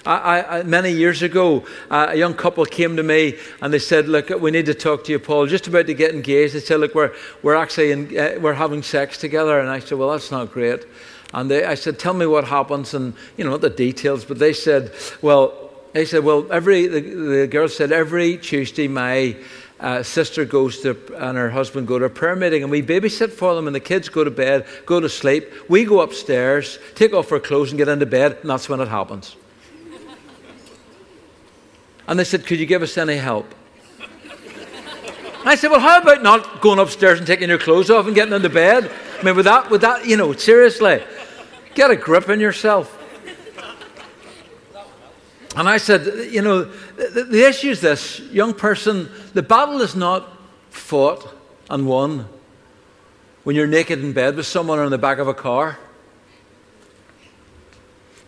I, 0.04 0.42
I, 0.42 0.62
many 0.62 0.90
years 0.90 1.22
ago, 1.22 1.64
uh, 1.90 2.08
a 2.10 2.16
young 2.16 2.34
couple 2.34 2.64
came 2.64 2.96
to 2.96 3.02
me 3.02 3.38
and 3.60 3.72
they 3.72 3.78
said, 3.78 4.08
"Look, 4.08 4.30
we 4.30 4.50
need 4.50 4.66
to 4.66 4.74
talk 4.74 5.04
to 5.04 5.12
you, 5.12 5.18
Paul. 5.18 5.46
Just 5.46 5.66
about 5.66 5.86
to 5.86 5.94
get 5.94 6.14
engaged." 6.14 6.54
They 6.54 6.60
said, 6.60 6.80
"Look, 6.80 6.94
we're 6.94 7.12
we're 7.42 7.56
actually 7.56 7.92
in, 7.92 8.18
uh, 8.18 8.38
we're 8.40 8.54
having 8.54 8.82
sex 8.82 9.18
together," 9.18 9.60
and 9.60 9.68
I 9.68 9.80
said, 9.80 9.98
"Well, 9.98 10.10
that's 10.10 10.30
not 10.30 10.50
great." 10.50 10.86
And 11.32 11.50
they, 11.50 11.64
I 11.64 11.74
said, 11.74 11.98
Tell 11.98 12.14
me 12.14 12.26
what 12.26 12.44
happens, 12.44 12.94
and 12.94 13.14
you 13.36 13.44
know, 13.44 13.56
the 13.56 13.70
details. 13.70 14.24
But 14.24 14.38
they 14.38 14.52
said, 14.52 14.92
Well, 15.20 15.70
they 15.92 16.04
said, 16.04 16.24
Well, 16.24 16.50
every, 16.50 16.86
the, 16.86 17.00
the 17.00 17.46
girl 17.46 17.68
said, 17.68 17.92
every 17.92 18.38
Tuesday, 18.38 18.88
my 18.88 19.36
uh, 19.80 20.02
sister 20.02 20.44
goes 20.44 20.80
to, 20.80 20.96
and 21.16 21.36
her 21.36 21.50
husband 21.50 21.86
go 21.86 21.98
to 21.98 22.06
a 22.06 22.10
prayer 22.10 22.36
meeting, 22.36 22.62
and 22.62 22.70
we 22.70 22.82
babysit 22.82 23.30
for 23.32 23.54
them, 23.54 23.66
and 23.66 23.74
the 23.74 23.80
kids 23.80 24.08
go 24.08 24.24
to 24.24 24.30
bed, 24.30 24.66
go 24.86 25.00
to 25.00 25.08
sleep. 25.08 25.50
We 25.68 25.84
go 25.84 26.00
upstairs, 26.00 26.78
take 26.94 27.12
off 27.12 27.30
our 27.30 27.40
clothes, 27.40 27.70
and 27.70 27.78
get 27.78 27.88
into 27.88 28.06
bed, 28.06 28.38
and 28.40 28.50
that's 28.50 28.68
when 28.68 28.80
it 28.80 28.88
happens. 28.88 29.36
And 32.06 32.18
they 32.18 32.24
said, 32.24 32.46
Could 32.46 32.58
you 32.58 32.66
give 32.66 32.82
us 32.82 32.96
any 32.96 33.16
help? 33.16 33.54
I 35.44 35.54
said, 35.54 35.70
Well, 35.70 35.80
how 35.80 36.00
about 36.00 36.22
not 36.22 36.60
going 36.60 36.78
upstairs 36.78 37.18
and 37.18 37.26
taking 37.26 37.48
your 37.48 37.58
clothes 37.58 37.90
off 37.90 38.06
and 38.06 38.14
getting 38.14 38.34
into 38.34 38.48
bed? 38.48 38.90
I 39.18 39.22
mean, 39.22 39.36
with 39.36 39.46
that, 39.46 39.70
with 39.70 39.80
that, 39.82 40.06
you 40.06 40.16
know, 40.16 40.32
seriously, 40.32 41.02
get 41.78 41.92
a 41.92 41.96
grip 41.96 42.28
on 42.28 42.40
yourself. 42.40 42.92
And 45.56 45.68
I 45.68 45.78
said, 45.78 46.32
You 46.32 46.42
know, 46.42 46.64
the, 46.64 47.24
the 47.30 47.48
issue 47.48 47.70
is 47.70 47.80
this 47.80 48.18
young 48.32 48.52
person, 48.52 49.08
the 49.32 49.42
battle 49.42 49.80
is 49.80 49.94
not 49.94 50.28
fought 50.70 51.32
and 51.70 51.86
won 51.86 52.28
when 53.44 53.54
you're 53.54 53.68
naked 53.68 54.00
in 54.00 54.12
bed 54.12 54.36
with 54.36 54.46
someone 54.46 54.80
or 54.80 54.84
in 54.84 54.90
the 54.90 54.98
back 54.98 55.18
of 55.18 55.28
a 55.28 55.34
car. 55.34 55.78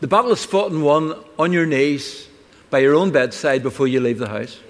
The 0.00 0.06
battle 0.06 0.30
is 0.30 0.44
fought 0.44 0.70
and 0.70 0.82
won 0.82 1.14
on 1.38 1.52
your 1.52 1.66
knees 1.66 2.28
by 2.70 2.78
your 2.78 2.94
own 2.94 3.10
bedside 3.10 3.62
before 3.62 3.88
you 3.88 4.00
leave 4.00 4.18
the 4.18 4.28
house. 4.28 4.60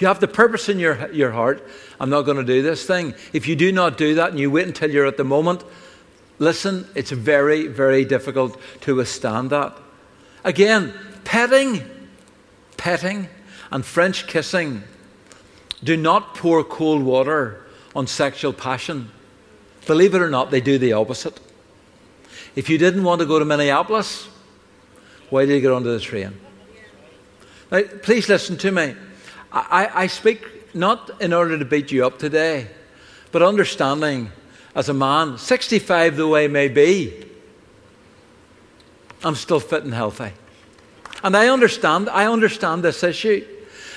You 0.00 0.06
have 0.08 0.20
the 0.20 0.28
purpose 0.28 0.68
in 0.68 0.78
your, 0.78 1.10
your 1.12 1.30
heart. 1.30 1.66
I'm 1.98 2.10
not 2.10 2.22
going 2.22 2.36
to 2.36 2.44
do 2.44 2.60
this 2.62 2.84
thing. 2.84 3.14
If 3.32 3.48
you 3.48 3.56
do 3.56 3.72
not 3.72 3.96
do 3.96 4.16
that 4.16 4.30
and 4.30 4.38
you 4.38 4.50
wait 4.50 4.66
until 4.66 4.90
you're 4.90 5.06
at 5.06 5.16
the 5.16 5.24
moment, 5.24 5.64
listen, 6.38 6.88
it's 6.94 7.10
very, 7.10 7.66
very 7.66 8.04
difficult 8.04 8.58
to 8.82 8.96
withstand 8.96 9.50
that. 9.50 9.76
Again, 10.44 10.94
petting, 11.24 11.82
petting, 12.76 13.28
and 13.70 13.84
French 13.84 14.26
kissing 14.26 14.82
do 15.82 15.96
not 15.96 16.34
pour 16.34 16.64
cold 16.64 17.02
water 17.02 17.66
on 17.94 18.06
sexual 18.06 18.52
passion. 18.52 19.10
Believe 19.86 20.14
it 20.14 20.22
or 20.22 20.30
not, 20.30 20.50
they 20.50 20.60
do 20.60 20.78
the 20.78 20.92
opposite. 20.92 21.40
If 22.56 22.68
you 22.68 22.78
didn't 22.78 23.04
want 23.04 23.20
to 23.20 23.26
go 23.26 23.38
to 23.38 23.44
Minneapolis, 23.44 24.28
why 25.30 25.44
did 25.44 25.54
you 25.54 25.60
get 25.60 25.70
onto 25.70 25.90
the 25.90 26.00
train? 26.00 26.38
Now, 27.70 27.82
please 28.02 28.28
listen 28.28 28.56
to 28.58 28.70
me. 28.70 28.94
I, 29.52 29.90
I 29.94 30.06
speak 30.06 30.74
not 30.74 31.10
in 31.20 31.32
order 31.32 31.58
to 31.58 31.64
beat 31.64 31.92
you 31.92 32.06
up 32.06 32.18
today, 32.18 32.68
but 33.32 33.42
understanding 33.42 34.32
as 34.78 34.88
a 34.88 34.94
man, 34.94 35.36
65 35.36 36.16
though 36.16 36.36
I 36.36 36.46
may 36.46 36.68
be, 36.68 37.12
I'm 39.24 39.34
still 39.34 39.58
fit 39.58 39.82
and 39.82 39.92
healthy. 39.92 40.30
And 41.24 41.36
I 41.36 41.48
understand, 41.48 42.08
I 42.08 42.30
understand 42.30 42.84
this 42.84 43.02
issue. 43.02 43.44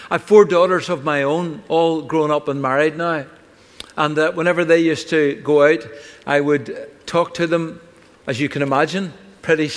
I 0.10 0.16
have 0.16 0.24
four 0.24 0.44
daughters 0.44 0.90
of 0.90 1.04
my 1.04 1.22
own, 1.22 1.62
all 1.68 2.02
grown 2.02 2.32
up 2.32 2.48
and 2.48 2.64
married 2.64 2.98
now. 2.98 3.28
And 3.96 4.18
uh, 4.18 4.32
whenever 4.32 4.66
they 4.66 4.80
used 4.80 5.08
to 5.10 5.36
go 5.44 5.72
out, 5.72 5.88
I 6.26 6.42
would 6.42 6.90
talk 7.06 7.36
to 7.36 7.46
them, 7.46 7.80
as 8.26 8.40
you 8.40 8.50
can 8.50 8.64
imagine, 8.64 9.14
pretty, 9.44 9.70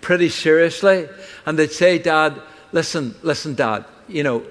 pretty 0.00 0.28
seriously. 0.28 1.08
And 1.46 1.56
they'd 1.56 1.70
say, 1.70 2.00
Dad, 2.00 2.42
listen, 2.72 3.14
listen, 3.22 3.54
Dad, 3.54 3.84
you 4.08 4.24
know, 4.24 4.42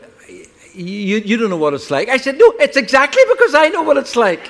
you, 0.74 1.18
you 1.18 1.36
don't 1.36 1.50
know 1.50 1.58
what 1.58 1.74
it's 1.74 1.92
like. 1.92 2.08
I 2.08 2.16
said, 2.16 2.38
No, 2.38 2.54
it's 2.62 2.78
exactly 2.78 3.24
because 3.30 3.54
I 3.54 3.68
know 3.68 3.82
what 3.82 3.98
it's 3.98 4.16
like 4.16 4.50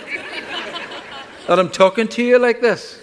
that 1.47 1.59
I'm 1.59 1.69
talking 1.69 2.07
to 2.09 2.23
you 2.23 2.39
like 2.39 2.61
this. 2.61 2.99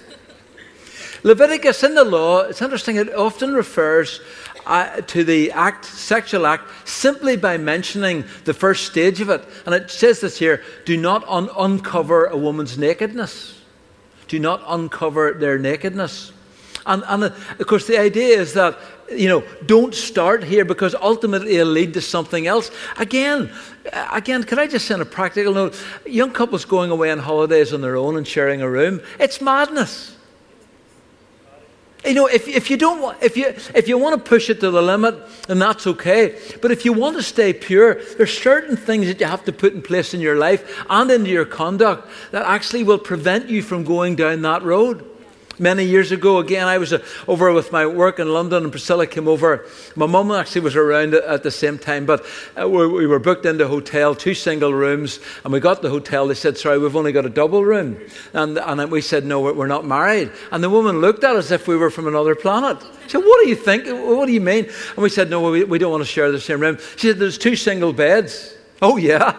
Leviticus 1.23 1.83
in 1.83 1.95
the 1.95 2.05
law, 2.05 2.41
it's 2.43 2.63
interesting, 2.63 2.97
it 2.97 3.15
often 3.15 3.53
refers 3.53 4.21
uh, 4.67 5.01
to 5.01 5.25
the 5.25 5.51
act, 5.53 5.85
sexual 5.85 6.47
act, 6.47 6.69
simply 6.87 7.37
by 7.37 7.57
mentioning 7.57 8.25
the 8.45 8.55
first 8.55 8.87
stage 8.87 9.21
of 9.21 9.31
it. 9.31 9.45
And 9.67 9.75
it 9.75 9.91
says 9.91 10.21
this 10.21 10.39
here 10.39 10.63
do 10.85 10.97
not 10.97 11.27
un- 11.27 11.51
uncover 11.57 12.27
a 12.27 12.37
woman's 12.37 12.79
nakedness. 12.79 13.61
Do 14.29 14.39
not 14.39 14.63
uncover 14.67 15.33
their 15.33 15.59
nakedness. 15.59 16.33
And, 16.87 17.05
and 17.07 17.25
of 17.25 17.67
course, 17.67 17.87
the 17.87 17.99
idea 17.99 18.39
is 18.41 18.55
that, 18.55 18.79
you 19.11 19.29
know, 19.29 19.43
don't 19.67 19.95
start 19.95 20.45
here 20.45 20.65
because 20.65 20.95
ultimately 20.95 21.57
it'll 21.57 21.73
lead 21.73 21.95
to 21.95 22.01
something 22.01 22.47
else. 22.47 22.71
Again, 22.99 23.51
again, 24.13 24.45
can 24.45 24.59
I 24.59 24.67
just 24.67 24.87
send 24.87 25.03
a 25.03 25.07
practical 25.07 25.53
note? 25.53 25.83
Young 26.07 26.33
couples 26.33 26.65
going 26.65 26.91
away 26.91 27.11
on 27.11 27.19
holidays 27.19 27.73
on 27.73 27.81
their 27.81 27.97
own 27.97 28.17
and 28.17 28.27
sharing 28.27 28.63
a 28.63 28.71
room, 28.71 29.01
it's 29.19 29.41
madness. 29.41 30.17
You 32.05 32.15
know, 32.15 32.27
if, 32.27 32.47
if 32.47 32.71
you 32.71 32.77
don't 32.77 33.03
want, 33.03 33.21
if 33.23 33.37
you, 33.37 33.49
if 33.75 33.89
you 33.89 33.99
want 33.99 34.23
to 34.23 34.29
push 34.29 34.49
it 34.49 34.61
to 34.61 34.71
the 34.71 34.81
limit, 34.81 35.17
then 35.49 35.59
that's 35.59 35.87
okay. 35.87 36.39
But 36.63 36.71
if 36.71 36.85
you 36.85 36.93
want 36.93 37.17
to 37.17 37.23
stay 37.23 37.53
pure, 37.53 38.01
there's 38.17 38.39
certain 38.39 38.77
things 38.77 39.07
that 39.07 39.19
you 39.19 39.27
have 39.27 39.45
to 39.47 39.53
put 39.53 39.75
in 39.75 39.83
place 39.83 40.15
in 40.15 40.21
your 40.21 40.37
life 40.37 40.85
and 40.89 41.11
into 41.11 41.31
your 41.31 41.45
conduct 41.45 42.09
that 42.31 42.47
actually 42.47 42.85
will 42.85 42.99
prevent 42.99 43.49
you 43.49 43.63
from 43.63 43.83
going 43.83 44.15
down 44.15 44.43
that 44.43 44.63
road 44.63 45.05
many 45.59 45.85
years 45.85 46.13
ago. 46.13 46.39
Again, 46.39 46.67
I 46.67 46.79
was 46.79 46.93
uh, 46.93 47.05
over 47.27 47.53
with 47.53 47.73
my 47.73 47.87
work 47.87 48.19
in 48.19 48.29
London, 48.29 48.63
and 48.65 48.73
Priscilla 48.73 49.07
came 49.07 49.29
over. 49.29 49.67
My 49.97 50.07
mum 50.07 50.31
actually 50.31 50.63
was 50.63 50.77
around 50.77 51.15
at 51.15 51.43
the 51.43 51.51
same 51.51 51.79
time, 51.79 52.07
but 52.07 52.25
uh, 52.61 52.69
we 52.69 53.07
were 53.07 53.19
booked 53.19 53.47
into 53.47 53.65
a 53.65 53.69
hotel, 53.69 54.15
two 54.15 54.35
single 54.35 54.73
rooms, 54.73 55.21
and 55.45 55.53
we 55.53 55.61
got 55.61 55.83
the 55.83 55.91
hotel. 55.91 56.27
They 56.27 56.35
said, 56.35 56.57
"Sorry, 56.59 56.79
we've 56.79 56.97
only 56.97 57.13
got 57.13 57.27
a 57.27 57.31
double 57.31 57.65
room," 57.65 57.99
and 58.33 58.59
and 58.59 58.91
we 58.91 59.01
said, 59.01 59.25
"No, 59.25 59.41
we're 59.41 59.67
not 59.67 59.85
married." 59.85 60.31
And 60.53 60.63
the 60.63 60.71
woman 60.71 61.01
looked 61.01 61.25
at 61.25 61.37
us 61.37 61.47
as 61.47 61.53
if 61.53 61.69
we 61.69 61.77
were 61.77 61.91
from 61.91 62.07
another 62.07 62.35
planet. 62.35 62.79
She 63.05 63.11
said, 63.11 63.19
"What 63.19 63.43
do 63.43 63.49
you 63.49 63.57
think? 63.57 63.87
What 63.87 64.27
do 64.27 64.33
you 64.33 64.41
mean?" 64.41 64.65
And 64.65 64.99
we 64.99 65.09
said, 65.09 65.31
"No, 65.31 65.51
we, 65.51 65.65
we 65.65 65.79
don't 65.79 65.91
want 65.91 66.03
to 66.03 66.11
share 66.11 66.31
the 66.31 66.41
same 66.41 66.61
room." 66.61 66.79
She 66.97 67.09
said, 67.09 67.19
"There's 67.19 67.39
two 67.39 67.57
single 67.57 67.93
beds." 67.93 68.55
Oh 68.81 68.97
yeah. 68.97 69.37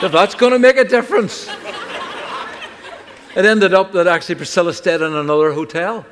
that's 0.08 0.34
going 0.34 0.52
to 0.52 0.58
make 0.58 0.76
a 0.76 0.84
difference. 0.84 1.48
It 3.36 3.44
ended 3.44 3.74
up 3.74 3.92
that 3.92 4.06
actually 4.06 4.34
Priscilla 4.36 4.72
stayed 4.74 5.00
in 5.00 5.14
another 5.14 5.52
hotel. 5.52 6.04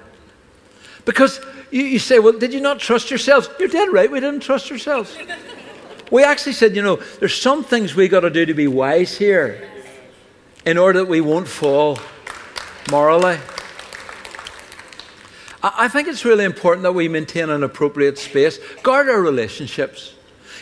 Because 1.04 1.40
you, 1.70 1.82
you, 1.82 1.98
say, 1.98 2.18
well, 2.18 2.38
did 2.38 2.52
you 2.52 2.60
not 2.60 2.78
trust 2.78 3.10
yourselves? 3.10 3.48
You're 3.58 3.68
dead 3.68 3.92
right, 3.92 4.10
we 4.10 4.20
didn't 4.20 4.40
trust 4.40 4.70
ourselves. 4.70 5.16
we 6.10 6.22
actually 6.22 6.52
said, 6.52 6.76
you 6.76 6.82
know, 6.82 6.96
there's 7.18 7.34
some 7.34 7.64
things 7.64 7.94
we 7.94 8.08
got 8.08 8.20
to 8.20 8.30
do 8.30 8.46
to 8.46 8.54
be 8.54 8.68
wise 8.68 9.16
here 9.16 9.68
in 10.64 10.78
order 10.78 11.00
that 11.00 11.08
we 11.08 11.20
won't 11.20 11.48
fall 11.48 11.98
morally. 12.90 13.38
I, 15.62 15.72
I 15.78 15.88
think 15.88 16.08
it's 16.08 16.24
really 16.24 16.44
important 16.44 16.82
that 16.82 16.92
we 16.92 17.08
maintain 17.08 17.50
an 17.50 17.62
appropriate 17.62 18.18
space, 18.18 18.58
guard 18.82 19.08
our 19.08 19.20
relationships. 19.20 20.14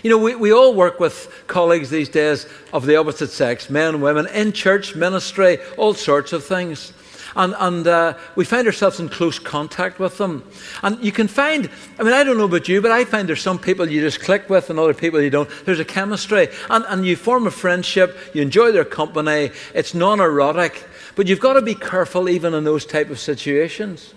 You 0.06 0.10
know, 0.10 0.18
we, 0.18 0.36
we 0.36 0.52
all 0.52 0.72
work 0.72 1.00
with 1.00 1.42
colleagues 1.48 1.90
these 1.90 2.08
days 2.08 2.46
of 2.72 2.86
the 2.86 2.94
opposite 2.94 3.32
sex, 3.32 3.68
men, 3.68 4.00
women, 4.00 4.28
in 4.28 4.52
church, 4.52 4.94
ministry, 4.94 5.58
all 5.76 5.94
sorts 5.94 6.32
of 6.32 6.44
things. 6.44 6.92
And, 7.34 7.56
and 7.58 7.88
uh, 7.88 8.16
we 8.36 8.44
find 8.44 8.68
ourselves 8.68 9.00
in 9.00 9.08
close 9.08 9.40
contact 9.40 9.98
with 9.98 10.16
them. 10.16 10.48
And 10.84 11.04
you 11.04 11.10
can 11.10 11.26
find, 11.26 11.68
I 11.98 12.04
mean, 12.04 12.12
I 12.12 12.22
don't 12.22 12.38
know 12.38 12.44
about 12.44 12.68
you, 12.68 12.80
but 12.80 12.92
I 12.92 13.04
find 13.04 13.28
there's 13.28 13.42
some 13.42 13.58
people 13.58 13.90
you 13.90 14.00
just 14.00 14.20
click 14.20 14.48
with 14.48 14.70
and 14.70 14.78
other 14.78 14.94
people 14.94 15.20
you 15.20 15.28
don't. 15.28 15.50
There's 15.64 15.80
a 15.80 15.84
chemistry. 15.84 16.50
And, 16.70 16.84
and 16.86 17.04
you 17.04 17.16
form 17.16 17.48
a 17.48 17.50
friendship, 17.50 18.16
you 18.32 18.42
enjoy 18.42 18.70
their 18.70 18.84
company, 18.84 19.50
it's 19.74 19.92
non 19.92 20.20
erotic. 20.20 20.86
But 21.16 21.26
you've 21.26 21.40
got 21.40 21.54
to 21.54 21.62
be 21.62 21.74
careful 21.74 22.28
even 22.28 22.54
in 22.54 22.62
those 22.62 22.86
type 22.86 23.10
of 23.10 23.18
situations. 23.18 24.14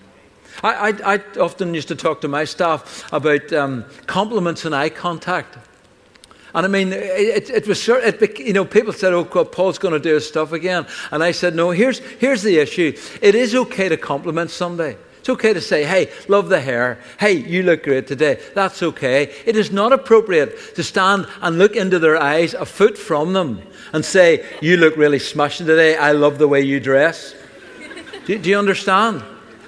I, 0.61 0.91
I, 0.91 1.15
I 1.15 1.21
often 1.39 1.73
used 1.73 1.87
to 1.87 1.95
talk 1.95 2.21
to 2.21 2.27
my 2.27 2.43
staff 2.43 3.11
about 3.11 3.51
um, 3.53 3.85
compliments 4.05 4.65
and 4.65 4.75
eye 4.75 4.89
contact. 4.89 5.57
And 6.53 6.65
I 6.65 6.69
mean, 6.69 6.91
it, 6.93 7.49
it 7.49 7.67
was 7.67 7.87
you 7.87 8.53
know, 8.53 8.65
people 8.65 8.93
said, 8.93 9.13
oh, 9.13 9.23
Paul's 9.23 9.77
going 9.77 9.93
to 9.93 9.99
do 9.99 10.15
his 10.15 10.27
stuff 10.27 10.51
again. 10.51 10.87
And 11.11 11.23
I 11.23 11.31
said, 11.31 11.55
no, 11.55 11.71
here's, 11.71 11.99
here's 11.99 12.41
the 12.41 12.57
issue. 12.57 12.97
It 13.21 13.35
is 13.35 13.53
okay 13.53 13.89
to 13.89 13.97
compliment 13.97 14.49
somebody. 14.49 14.97
It's 15.19 15.29
okay 15.29 15.53
to 15.53 15.61
say, 15.61 15.83
hey, 15.83 16.09
love 16.27 16.49
the 16.49 16.59
hair. 16.59 16.99
Hey, 17.19 17.33
you 17.33 17.61
look 17.61 17.83
great 17.83 18.07
today. 18.07 18.39
That's 18.55 18.81
okay. 18.81 19.33
It 19.45 19.57
is 19.57 19.71
not 19.71 19.91
appropriate 19.91 20.75
to 20.75 20.83
stand 20.83 21.27
and 21.41 21.57
look 21.57 21.75
into 21.75 21.99
their 21.99 22.17
eyes 22.17 22.53
a 22.53 22.65
foot 22.65 22.97
from 22.97 23.33
them 23.33 23.61
and 23.93 24.03
say, 24.03 24.45
you 24.61 24.77
look 24.77 24.95
really 24.95 25.19
smashing 25.19 25.67
today. 25.67 25.97
I 25.97 26.13
love 26.13 26.37
the 26.37 26.47
way 26.47 26.61
you 26.61 26.79
dress. 26.79 27.35
do, 28.25 28.39
do 28.39 28.49
you 28.49 28.57
understand? 28.57 29.21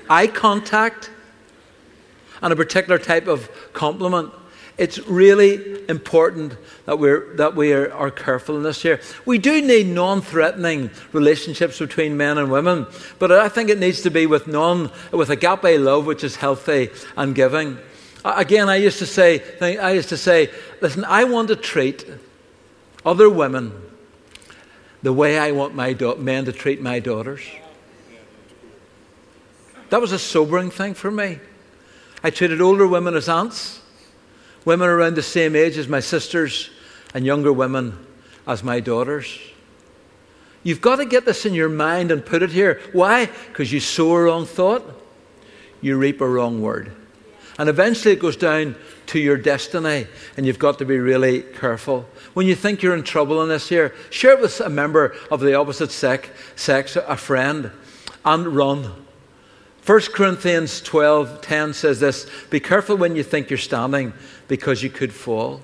Eye 0.09 0.27
contact 0.27 1.11
and 2.41 2.51
a 2.51 2.55
particular 2.55 2.97
type 2.97 3.27
of 3.27 3.49
compliment 3.73 4.33
it's 4.81 4.97
really 5.07 5.87
important 5.87 6.57
that, 6.85 6.97
we're, 6.97 7.35
that 7.35 7.55
we 7.55 7.71
are, 7.71 7.93
are 7.93 8.09
careful 8.09 8.57
in 8.57 8.63
this 8.63 8.81
here. 8.81 8.99
We 9.27 9.37
do 9.37 9.61
need 9.61 9.85
non 9.85 10.23
threatening 10.23 10.89
relationships 11.13 11.77
between 11.77 12.17
men 12.17 12.39
and 12.39 12.51
women, 12.51 12.87
but 13.19 13.31
I 13.31 13.47
think 13.47 13.69
it 13.69 13.77
needs 13.77 14.01
to 14.01 14.09
be 14.09 14.25
with, 14.25 14.47
non, 14.47 14.89
with 15.11 15.29
agape 15.29 15.79
love, 15.79 16.07
which 16.07 16.23
is 16.23 16.37
healthy 16.37 16.89
and 17.15 17.35
giving. 17.35 17.77
Again, 18.25 18.69
I 18.69 18.77
used 18.77 18.97
to 18.97 19.05
say, 19.05 19.43
I 19.61 19.91
used 19.91 20.09
to 20.09 20.17
say, 20.17 20.49
listen, 20.81 21.05
I 21.05 21.25
want 21.25 21.49
to 21.49 21.55
treat 21.55 22.03
other 23.05 23.29
women 23.29 23.79
the 25.03 25.13
way 25.13 25.37
I 25.37 25.51
want 25.51 25.75
my 25.75 25.93
men 26.17 26.45
to 26.45 26.51
treat 26.51 26.81
my 26.81 26.99
daughters. 26.99 27.41
That 29.89 30.01
was 30.01 30.11
a 30.11 30.19
sobering 30.19 30.71
thing 30.71 30.95
for 30.95 31.11
me. 31.11 31.37
I 32.23 32.31
treated 32.31 32.61
older 32.61 32.87
women 32.87 33.13
as 33.13 33.29
aunts 33.29 33.80
women 34.65 34.89
around 34.89 35.15
the 35.15 35.23
same 35.23 35.55
age 35.55 35.77
as 35.77 35.87
my 35.87 35.99
sisters, 35.99 36.69
and 37.13 37.25
younger 37.25 37.51
women 37.51 37.97
as 38.47 38.63
my 38.63 38.79
daughters. 38.79 39.39
You've 40.63 40.81
got 40.81 40.97
to 40.97 41.05
get 41.05 41.25
this 41.25 41.45
in 41.45 41.53
your 41.53 41.69
mind 41.69 42.11
and 42.11 42.25
put 42.25 42.43
it 42.43 42.51
here. 42.51 42.79
Why? 42.93 43.25
Because 43.25 43.71
you 43.71 43.79
sow 43.79 44.11
a 44.13 44.23
wrong 44.23 44.45
thought, 44.45 44.83
you 45.81 45.97
reap 45.97 46.21
a 46.21 46.27
wrong 46.27 46.61
word. 46.61 46.91
And 47.57 47.67
eventually 47.67 48.13
it 48.13 48.19
goes 48.19 48.37
down 48.37 48.75
to 49.07 49.19
your 49.19 49.37
destiny, 49.37 50.07
and 50.37 50.45
you've 50.45 50.59
got 50.59 50.79
to 50.79 50.85
be 50.85 50.99
really 50.99 51.41
careful. 51.41 52.07
When 52.33 52.47
you 52.47 52.55
think 52.55 52.81
you're 52.81 52.95
in 52.95 53.03
trouble 53.03 53.41
in 53.43 53.49
this 53.49 53.67
here, 53.67 53.93
share 54.09 54.33
it 54.33 54.41
with 54.41 54.59
a 54.61 54.69
member 54.69 55.15
of 55.29 55.41
the 55.41 55.55
opposite 55.55 55.91
sex, 55.91 56.29
sex 56.55 56.95
a 56.95 57.17
friend, 57.17 57.71
and 58.23 58.47
run. 58.47 58.91
1 59.85 60.01
Corinthians 60.13 60.79
12 60.81 61.41
10 61.41 61.73
says 61.73 61.99
this 61.99 62.27
Be 62.49 62.59
careful 62.59 62.95
when 62.95 63.15
you 63.15 63.23
think 63.23 63.49
you're 63.49 63.57
standing 63.57 64.13
because 64.51 64.83
you 64.83 64.89
could 64.89 65.13
fall. 65.13 65.61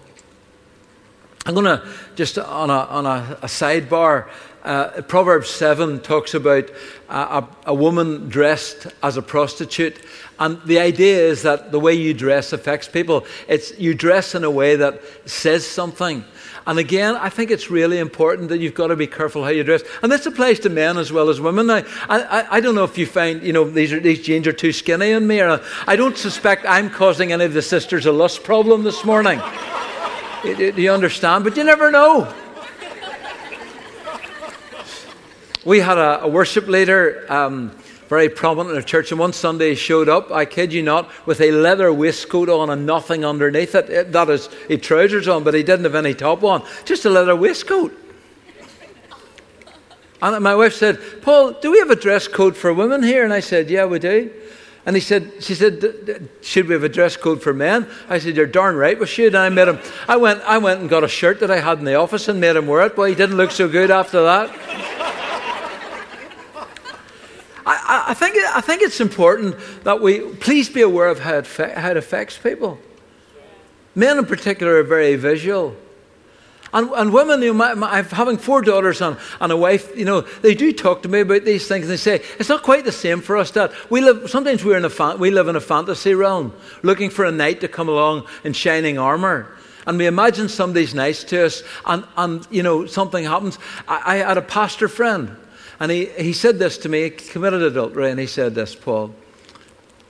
I'm 1.45 1.53
going 1.53 1.65
to 1.65 1.85
just 2.15 2.37
on 2.37 2.69
a, 2.69 2.85
on 2.85 3.05
a, 3.05 3.37
a 3.41 3.47
sidebar. 3.47 4.29
Uh, 4.63 5.01
Proverbs 5.01 5.49
7 5.49 5.99
talks 5.99 6.33
about 6.33 6.69
a, 7.09 7.45
a, 7.65 7.73
woman 7.73 8.29
dressed 8.29 8.87
as 9.03 9.17
a 9.17 9.21
prostitute. 9.21 9.99
And 10.39 10.61
the 10.63 10.79
idea 10.79 11.19
is 11.19 11.41
that 11.41 11.73
the 11.73 11.81
way 11.81 11.95
you 11.95 12.13
dress 12.13 12.53
affects 12.53 12.87
people. 12.87 13.25
It's 13.49 13.77
you 13.77 13.93
dress 13.93 14.35
in 14.35 14.45
a 14.45 14.51
way 14.51 14.77
that 14.77 15.01
says 15.25 15.67
something. 15.67 16.23
And 16.67 16.77
again, 16.79 17.15
I 17.15 17.29
think 17.29 17.49
it's 17.49 17.71
really 17.71 17.97
important 17.97 18.49
that 18.49 18.57
you've 18.59 18.73
got 18.73 18.87
to 18.87 18.97
be 18.97 19.07
careful 19.07 19.41
how 19.45 19.49
you 19.49 19.63
dress. 19.63 19.83
And 20.03 20.11
this 20.11 20.25
applies 20.25 20.59
to 20.59 20.69
men 20.69 20.97
as 20.97 21.13
well 21.13 21.29
as 21.29 21.39
women. 21.39 21.67
Now, 21.67 21.83
I, 22.09 22.21
I, 22.21 22.57
I 22.57 22.59
don't 22.59 22.75
know 22.75 22.83
if 22.83 22.97
you 22.97 23.05
find, 23.05 23.41
you 23.41 23.53
know, 23.53 23.69
these, 23.69 23.93
are, 23.93 24.01
these 24.01 24.21
jeans 24.21 24.45
are 24.47 24.53
too 24.53 24.73
skinny 24.73 25.13
on 25.13 25.25
me. 25.25 25.39
Or 25.39 25.61
I 25.87 25.95
don't 25.95 26.17
suspect 26.17 26.65
I'm 26.67 26.89
causing 26.89 27.31
any 27.31 27.45
of 27.45 27.53
the 27.53 27.61
sisters 27.61 28.05
a 28.05 28.11
lust 28.11 28.43
problem 28.43 28.83
this 28.83 29.05
morning. 29.05 29.41
Do 30.43 30.73
you 30.75 30.91
understand? 30.91 31.45
But 31.45 31.55
you 31.55 31.63
never 31.63 31.89
know. 31.89 32.33
We 35.63 35.79
had 35.79 35.97
a, 35.97 36.23
a 36.23 36.27
worship 36.27 36.67
leader, 36.67 37.25
um, 37.29 37.71
very 38.07 38.29
prominent 38.29 38.75
in 38.75 38.81
a 38.81 38.85
church, 38.85 39.11
and 39.11 39.19
one 39.19 39.33
Sunday 39.33 39.69
he 39.69 39.75
showed 39.75 40.09
up, 40.09 40.31
I 40.31 40.45
kid 40.45 40.71
you 40.73 40.81
not, 40.81 41.09
with 41.25 41.41
a 41.41 41.51
leather 41.51 41.91
waistcoat 41.91 42.49
on 42.49 42.69
and 42.69 42.85
nothing 42.85 43.25
underneath 43.25 43.75
it. 43.75 43.89
it 43.89 44.11
that 44.13 44.29
is, 44.29 44.49
he 44.67 44.77
trousers 44.77 45.27
on, 45.27 45.43
but 45.43 45.53
he 45.53 45.63
didn't 45.63 45.83
have 45.83 45.95
any 45.95 46.13
top 46.13 46.43
on. 46.43 46.65
Just 46.85 47.05
a 47.05 47.09
leather 47.09 47.35
waistcoat. 47.35 47.97
And 50.21 50.43
my 50.43 50.55
wife 50.55 50.73
said, 50.73 50.99
Paul, 51.21 51.51
do 51.53 51.71
we 51.71 51.79
have 51.79 51.91
a 51.91 51.95
dress 51.95 52.27
code 52.27 52.57
for 52.57 52.73
women 52.73 53.03
here? 53.03 53.23
And 53.23 53.31
I 53.31 53.39
said, 53.39 53.69
Yeah, 53.69 53.85
we 53.85 53.99
do. 53.99 54.31
And 54.87 54.95
he 54.95 55.01
said, 55.01 55.43
she 55.43 55.53
said, 55.53 56.29
should 56.41 56.69
we 56.69 56.73
have 56.73 56.83
a 56.85 56.87
dress 56.87 57.17
code 57.17 57.43
for 57.43 57.53
men? 57.53 57.89
I 58.07 58.19
said, 58.19 58.37
you're 58.37 58.47
darn 58.47 58.77
right 58.77 58.97
we 58.97 59.05
should. 59.05 59.35
And 59.35 59.37
I 59.37 59.49
made 59.49 59.67
him, 59.67 59.79
I 60.07 60.15
went, 60.15 60.41
I 60.43 60.59
went 60.59 60.79
and 60.79 60.89
got 60.89 61.03
a 61.03 61.09
shirt 61.09 61.41
that 61.41 61.51
I 61.51 61.59
had 61.59 61.79
in 61.79 61.83
the 61.83 61.95
office 61.95 62.29
and 62.29 62.39
made 62.39 62.55
him 62.55 62.67
wear 62.67 62.85
it. 62.85 62.95
Well, 62.95 63.09
he 63.09 63.13
didn't 63.13 63.35
look 63.35 63.51
so 63.51 63.67
good 63.67 63.91
after 63.91 64.23
that. 64.23 64.96
I, 67.67 68.05
I, 68.09 68.13
think, 68.13 68.37
I 68.37 68.61
think 68.61 68.81
it's 68.81 69.01
important 69.01 69.55
that 69.83 70.01
we 70.01 70.21
please 70.21 70.69
be 70.69 70.81
aware 70.81 71.09
of 71.09 71.19
how 71.19 71.35
it, 71.35 71.47
how 71.47 71.91
it 71.91 71.97
affects 71.97 72.37
people. 72.37 72.79
Men 73.93 74.17
in 74.17 74.25
particular 74.25 74.77
are 74.77 74.83
very 74.83 75.15
visual. 75.15 75.75
And, 76.73 76.89
and 76.91 77.13
women, 77.13 77.41
you 77.41 77.47
know, 77.47 77.53
my, 77.53 77.73
my, 77.73 78.01
having 78.01 78.37
four 78.37 78.61
daughters 78.61 79.01
and, 79.01 79.17
and 79.41 79.51
a 79.51 79.57
wife, 79.57 79.95
you 79.97 80.05
know, 80.05 80.21
they 80.21 80.53
do 80.53 80.71
talk 80.71 81.01
to 81.03 81.09
me 81.09 81.21
about 81.21 81.43
these 81.43 81.67
things. 81.67 81.85
And 81.85 81.91
they 81.91 81.97
say, 81.97 82.21
it's 82.39 82.49
not 82.49 82.63
quite 82.63 82.85
the 82.85 82.91
same 82.91 83.21
for 83.21 83.37
us, 83.37 83.51
Dad. 83.51 83.71
We 83.89 84.01
live, 84.01 84.29
sometimes 84.29 84.63
we're 84.63 84.77
in 84.77 84.85
a 84.85 84.89
fa- 84.89 85.17
we 85.17 85.31
live 85.31 85.47
in 85.47 85.55
a 85.55 85.61
fantasy 85.61 86.13
realm, 86.13 86.53
looking 86.83 87.09
for 87.09 87.25
a 87.25 87.31
knight 87.31 87.61
to 87.61 87.67
come 87.67 87.89
along 87.89 88.27
in 88.43 88.53
shining 88.53 88.97
armour. 88.97 89.55
And 89.85 89.97
we 89.97 90.05
imagine 90.05 90.49
somebody's 90.49 90.93
nice 90.93 91.23
to 91.25 91.45
us, 91.45 91.63
and, 91.85 92.03
and 92.17 92.45
you 92.51 92.61
know, 92.61 92.85
something 92.85 93.23
happens. 93.23 93.57
I, 93.87 94.15
I 94.15 94.15
had 94.17 94.37
a 94.37 94.41
pastor 94.41 94.89
friend, 94.89 95.37
and 95.79 95.91
he, 95.91 96.05
he 96.05 96.33
said 96.33 96.59
this 96.59 96.77
to 96.79 96.89
me, 96.89 97.03
he 97.03 97.09
committed 97.11 97.61
adultery, 97.61 98.09
and 98.09 98.19
he 98.19 98.27
said 98.27 98.55
this, 98.55 98.75
Paul. 98.75 99.13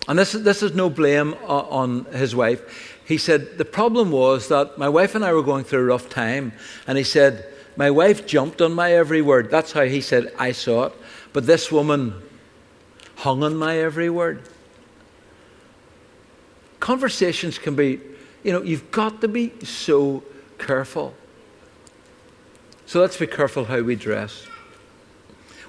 And 0.07 0.17
this, 0.17 0.31
this 0.31 0.63
is 0.63 0.73
no 0.73 0.89
blame 0.89 1.33
on 1.45 2.05
his 2.05 2.33
wife. 2.33 3.01
He 3.05 3.17
said, 3.17 3.57
The 3.57 3.65
problem 3.65 4.11
was 4.11 4.47
that 4.47 4.77
my 4.77 4.87
wife 4.87 5.15
and 5.15 5.23
I 5.23 5.33
were 5.33 5.43
going 5.43 5.65
through 5.65 5.81
a 5.81 5.85
rough 5.85 6.09
time. 6.09 6.53
And 6.87 6.97
he 6.97 7.03
said, 7.03 7.53
My 7.75 7.91
wife 7.91 8.25
jumped 8.25 8.61
on 8.61 8.73
my 8.73 8.93
every 8.93 9.21
word. 9.21 9.51
That's 9.51 9.73
how 9.73 9.83
he 9.83 9.99
said, 9.99 10.33
I 10.39 10.53
saw 10.53 10.85
it. 10.85 10.93
But 11.33 11.45
this 11.45 11.71
woman 11.71 12.13
hung 13.17 13.43
on 13.43 13.57
my 13.57 13.77
every 13.79 14.09
word. 14.09 14.43
Conversations 16.79 17.57
can 17.57 17.75
be, 17.75 17.99
you 18.43 18.53
know, 18.53 18.61
you've 18.61 18.91
got 18.91 19.19
to 19.21 19.27
be 19.27 19.51
so 19.63 20.23
careful. 20.57 21.13
So 22.85 23.01
let's 23.01 23.17
be 23.17 23.27
careful 23.27 23.65
how 23.65 23.81
we 23.81 23.95
dress. 23.95 24.47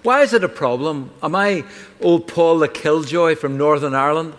Why 0.02 0.22
is 0.22 0.32
it 0.32 0.44
a 0.44 0.48
problem? 0.48 1.11
Am 1.22 1.34
I 1.34 1.64
old 2.00 2.28
Paul 2.28 2.58
the 2.58 2.68
Killjoy 2.68 3.34
from 3.34 3.58
Northern 3.58 3.94
Ireland 3.94 4.34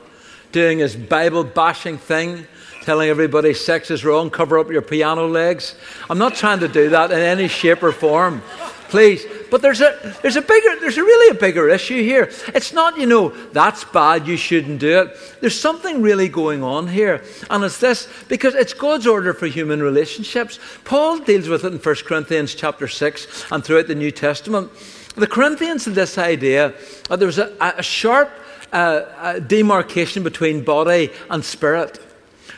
doing 0.51 0.79
his 0.79 0.95
Bible 0.95 1.43
bashing 1.43 1.97
thing? 1.97 2.47
telling 2.89 3.09
everybody 3.09 3.53
sex 3.53 3.91
is 3.91 4.03
wrong, 4.03 4.31
cover 4.31 4.57
up 4.57 4.71
your 4.71 4.81
piano 4.81 5.27
legs. 5.27 5.75
I'm 6.09 6.17
not 6.17 6.33
trying 6.33 6.59
to 6.61 6.67
do 6.67 6.89
that 6.89 7.11
in 7.11 7.19
any 7.19 7.47
shape 7.47 7.83
or 7.83 7.91
form. 7.91 8.41
Please. 8.89 9.23
But 9.51 9.61
there's 9.61 9.81
a, 9.81 10.17
there's 10.23 10.35
a 10.35 10.41
bigger, 10.41 10.79
there's 10.79 10.97
a 10.97 11.03
really 11.03 11.37
a 11.37 11.39
bigger 11.39 11.69
issue 11.69 12.01
here. 12.01 12.31
It's 12.47 12.73
not, 12.73 12.97
you 12.97 13.05
know, 13.05 13.29
that's 13.51 13.83
bad, 13.83 14.27
you 14.27 14.37
shouldn't 14.37 14.79
do 14.79 15.01
it. 15.01 15.15
There's 15.41 15.59
something 15.59 16.01
really 16.01 16.27
going 16.27 16.63
on 16.63 16.87
here. 16.87 17.23
And 17.51 17.63
it's 17.63 17.79
this, 17.79 18.07
because 18.27 18.55
it's 18.55 18.73
God's 18.73 19.05
order 19.05 19.35
for 19.35 19.45
human 19.45 19.83
relationships. 19.83 20.59
Paul 20.83 21.19
deals 21.19 21.47
with 21.47 21.65
it 21.65 21.73
in 21.73 21.79
1 21.79 21.95
Corinthians 22.05 22.55
chapter 22.55 22.87
6 22.87 23.51
and 23.51 23.63
throughout 23.63 23.87
the 23.87 23.93
New 23.93 24.11
Testament. 24.11 24.71
The 25.15 25.27
Corinthians 25.27 25.85
had 25.85 25.95
this 25.95 26.17
idea 26.17 26.73
that 27.09 27.19
there 27.19 27.25
was 27.25 27.39
a, 27.39 27.55
a 27.59 27.83
sharp 27.83 28.29
uh, 28.71 29.01
a 29.21 29.41
demarcation 29.41 30.23
between 30.23 30.63
body 30.63 31.09
and 31.29 31.43
spirit. 31.43 31.99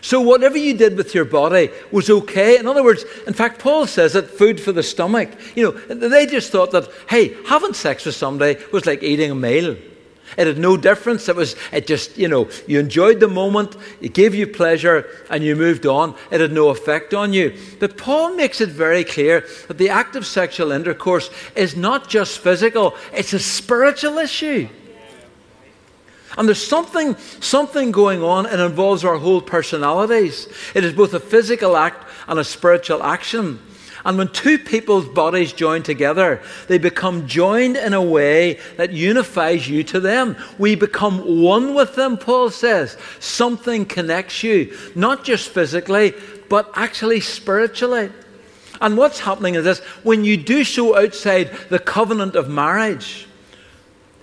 So, 0.01 0.19
whatever 0.19 0.57
you 0.57 0.73
did 0.73 0.97
with 0.97 1.13
your 1.13 1.25
body 1.25 1.69
was 1.91 2.09
okay. 2.09 2.57
In 2.57 2.67
other 2.67 2.83
words, 2.83 3.05
in 3.27 3.33
fact, 3.33 3.59
Paul 3.59 3.85
says 3.85 4.13
that 4.13 4.29
food 4.29 4.59
for 4.59 4.71
the 4.71 4.81
stomach. 4.81 5.29
You 5.55 5.65
know, 5.65 5.71
they 5.95 6.25
just 6.25 6.51
thought 6.51 6.71
that, 6.71 6.89
hey, 7.07 7.37
having 7.45 7.73
sex 7.73 8.05
with 8.05 8.15
somebody 8.15 8.59
was 8.73 8.85
like 8.85 9.03
eating 9.03 9.29
a 9.29 9.35
meal. 9.35 9.77
It 10.37 10.47
had 10.47 10.57
no 10.57 10.77
difference. 10.77 11.27
It 11.27 11.35
was, 11.35 11.55
it 11.71 11.87
just, 11.87 12.17
you 12.17 12.27
know, 12.27 12.49
you 12.67 12.79
enjoyed 12.79 13.19
the 13.19 13.27
moment, 13.27 13.75
it 13.99 14.13
gave 14.13 14.33
you 14.33 14.47
pleasure, 14.47 15.05
and 15.29 15.43
you 15.43 15.55
moved 15.55 15.85
on. 15.85 16.15
It 16.31 16.41
had 16.41 16.51
no 16.51 16.69
effect 16.69 17.13
on 17.13 17.33
you. 17.33 17.57
But 17.79 17.97
Paul 17.97 18.35
makes 18.35 18.61
it 18.61 18.69
very 18.69 19.03
clear 19.03 19.45
that 19.67 19.77
the 19.77 19.89
act 19.89 20.15
of 20.15 20.25
sexual 20.25 20.71
intercourse 20.71 21.29
is 21.55 21.75
not 21.75 22.07
just 22.07 22.39
physical, 22.39 22.95
it's 23.13 23.33
a 23.33 23.39
spiritual 23.39 24.17
issue. 24.17 24.67
And 26.37 26.47
there's 26.47 26.65
something, 26.65 27.17
something 27.41 27.91
going 27.91 28.23
on. 28.23 28.45
It 28.45 28.59
involves 28.59 29.03
our 29.03 29.17
whole 29.17 29.41
personalities. 29.41 30.47
It 30.73 30.85
is 30.85 30.93
both 30.93 31.13
a 31.13 31.19
physical 31.19 31.75
act 31.75 32.07
and 32.27 32.39
a 32.39 32.43
spiritual 32.43 33.03
action. 33.03 33.59
And 34.03 34.17
when 34.17 34.29
two 34.29 34.57
people's 34.57 35.07
bodies 35.07 35.53
join 35.53 35.83
together, 35.83 36.41
they 36.67 36.77
become 36.77 37.27
joined 37.27 37.77
in 37.77 37.93
a 37.93 38.01
way 38.01 38.59
that 38.77 38.91
unifies 38.91 39.69
you 39.69 39.83
to 39.85 39.99
them. 39.99 40.35
We 40.57 40.75
become 40.75 41.41
one 41.41 41.75
with 41.75 41.95
them, 41.95 42.17
Paul 42.17 42.49
says. 42.49 42.97
Something 43.19 43.85
connects 43.85 44.43
you, 44.43 44.75
not 44.95 45.23
just 45.23 45.49
physically, 45.49 46.13
but 46.49 46.71
actually 46.75 47.19
spiritually. 47.19 48.11
And 48.81 48.97
what's 48.97 49.19
happening 49.19 49.55
is 49.55 49.63
this 49.63 49.79
when 50.03 50.25
you 50.25 50.35
do 50.35 50.63
so 50.63 50.97
outside 50.97 51.51
the 51.69 51.79
covenant 51.79 52.35
of 52.35 52.49
marriage, 52.49 53.27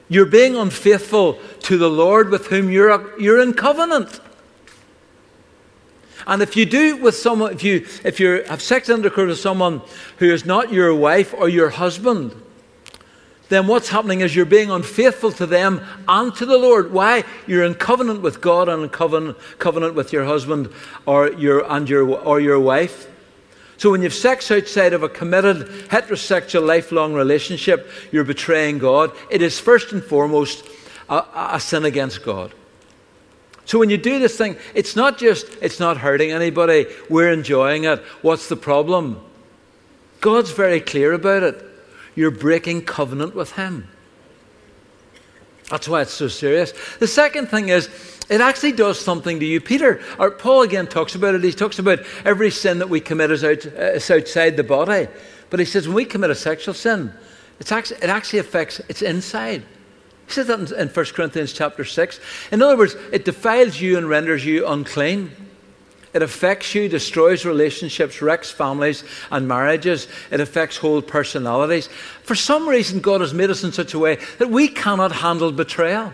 you're 0.08 0.26
being 0.26 0.56
unfaithful 0.56 1.38
to 1.62 1.78
the 1.78 1.90
Lord 1.90 2.30
with 2.30 2.46
whom 2.46 2.70
you're, 2.70 3.18
you're 3.20 3.40
in 3.40 3.54
covenant. 3.54 4.20
And 6.26 6.42
if 6.42 6.57
you 6.57 6.66
do 6.66 6.96
with 6.96 7.14
someone, 7.14 7.52
if 7.52 7.62
you 7.62 7.87
if 8.04 8.20
you 8.20 8.42
have 8.48 8.62
sex 8.62 8.88
intercourse 8.88 9.28
with 9.28 9.38
someone 9.38 9.83
who 10.18 10.33
is 10.33 10.44
not 10.44 10.72
your 10.72 10.94
wife 10.94 11.33
or 11.35 11.48
your 11.48 11.70
husband, 11.70 12.35
then 13.48 13.66
what's 13.66 13.88
happening 13.88 14.20
is 14.20 14.37
you're 14.37 14.44
being 14.44 14.70
unfaithful 14.70 15.33
to 15.33 15.46
them 15.46 15.81
and 16.07 16.35
to 16.37 16.44
the 16.44 16.59
Lord. 16.59 16.92
Why? 16.92 17.24
You're 17.46 17.64
in 17.64 17.74
covenant 17.74 18.20
with 18.20 18.40
God 18.40 18.68
and 18.68 18.83
in 18.83 18.88
covenant, 18.90 19.38
covenant 19.59 19.94
with 19.94 20.12
your 20.12 20.24
husband 20.24 20.70
or 21.07 21.33
your 21.33 21.70
and 21.70 21.88
your 21.88 22.09
or 22.18 22.40
your 22.40 22.61
wife. 22.61 23.09
So 23.78 23.92
when 23.92 24.00
you 24.00 24.07
have 24.07 24.14
sex 24.14 24.50
outside 24.50 24.92
of 24.92 25.04
a 25.04 25.09
committed 25.09 25.68
heterosexual 25.88 26.66
lifelong 26.66 27.14
relationship, 27.14 27.88
you're 28.11 28.24
betraying 28.24 28.78
God. 28.78 29.12
It 29.31 29.40
is 29.40 29.61
first 29.61 29.92
and 29.92 30.02
foremost 30.02 30.66
a, 31.09 31.24
a 31.35 31.61
sin 31.61 31.85
against 31.85 32.24
God. 32.24 32.52
So 33.68 33.78
when 33.78 33.90
you 33.90 33.98
do 33.98 34.18
this 34.18 34.35
thing, 34.35 34.57
it's 34.74 34.96
not 34.96 35.18
just 35.18 35.44
it's 35.61 35.78
not 35.78 35.98
hurting 35.98 36.33
anybody, 36.33 36.87
we're 37.11 37.31
enjoying 37.31 37.85
it. 37.85 37.98
What's 38.22 38.48
the 38.48 38.57
problem? 38.57 39.20
God's 40.22 40.52
very 40.52 40.81
clear 40.81 41.12
about 41.12 41.42
it. 41.42 41.62
You're 42.14 42.31
breaking 42.31 42.87
covenant 42.87 43.35
with 43.35 43.52
him. 43.52 43.87
That's 45.68 45.87
why 45.87 46.00
it's 46.00 46.14
so 46.14 46.28
serious. 46.28 46.72
The 46.98 47.07
second 47.07 47.48
thing 47.48 47.68
is 47.68 47.90
it 48.31 48.40
actually 48.40 48.72
does 48.72 48.98
something 48.98 49.38
to 49.38 49.44
you. 49.44 49.61
Peter, 49.61 50.00
or 50.18 50.31
Paul 50.31 50.62
again 50.62 50.87
talks 50.87 51.14
about 51.14 51.35
it. 51.35 51.44
He 51.44 51.52
talks 51.52 51.78
about 51.78 51.98
every 52.24 52.50
sin 52.50 52.78
that 52.78 52.88
we 52.88 53.00
commit 53.00 53.31
is, 53.31 53.44
out, 53.44 53.66
is 53.66 54.11
outside 54.11 54.57
the 54.57 54.64
body. 54.64 55.09
But 55.50 55.61
he 55.61 55.66
says 55.66 55.87
when 55.87 55.94
we 55.94 56.07
commit 56.07 56.31
a 56.31 56.35
sexual 56.35 56.72
sin, 56.72 57.12
it's 57.61 57.70
actually, 57.70 57.98
it 57.98 58.09
actually 58.09 58.38
affects, 58.38 58.81
it's 58.88 59.02
inside. 59.02 59.62
He 60.28 60.34
says 60.34 60.46
that 60.48 60.60
in, 60.60 60.78
in 60.78 60.88
1 60.88 61.06
Corinthians 61.06 61.54
chapter 61.54 61.84
6. 61.84 62.20
In 62.52 62.60
other 62.60 62.76
words, 62.76 62.94
it 63.12 63.24
defiles 63.24 63.80
you 63.80 63.96
and 63.96 64.08
renders 64.08 64.44
you 64.44 64.66
unclean. 64.66 65.30
It 66.12 66.22
affects 66.22 66.74
you, 66.74 66.88
destroys 66.88 67.46
relationships, 67.46 68.20
wrecks 68.20 68.50
families 68.50 69.04
and 69.30 69.48
marriages. 69.48 70.06
It 70.30 70.40
affects 70.40 70.76
whole 70.76 71.00
personalities. 71.00 71.88
For 72.22 72.34
some 72.34 72.68
reason, 72.68 73.00
God 73.00 73.22
has 73.22 73.32
made 73.32 73.48
us 73.48 73.64
in 73.64 73.72
such 73.72 73.94
a 73.94 73.98
way 73.98 74.18
that 74.38 74.50
we 74.50 74.68
cannot 74.68 75.12
handle 75.12 75.50
betrayal. 75.50 76.12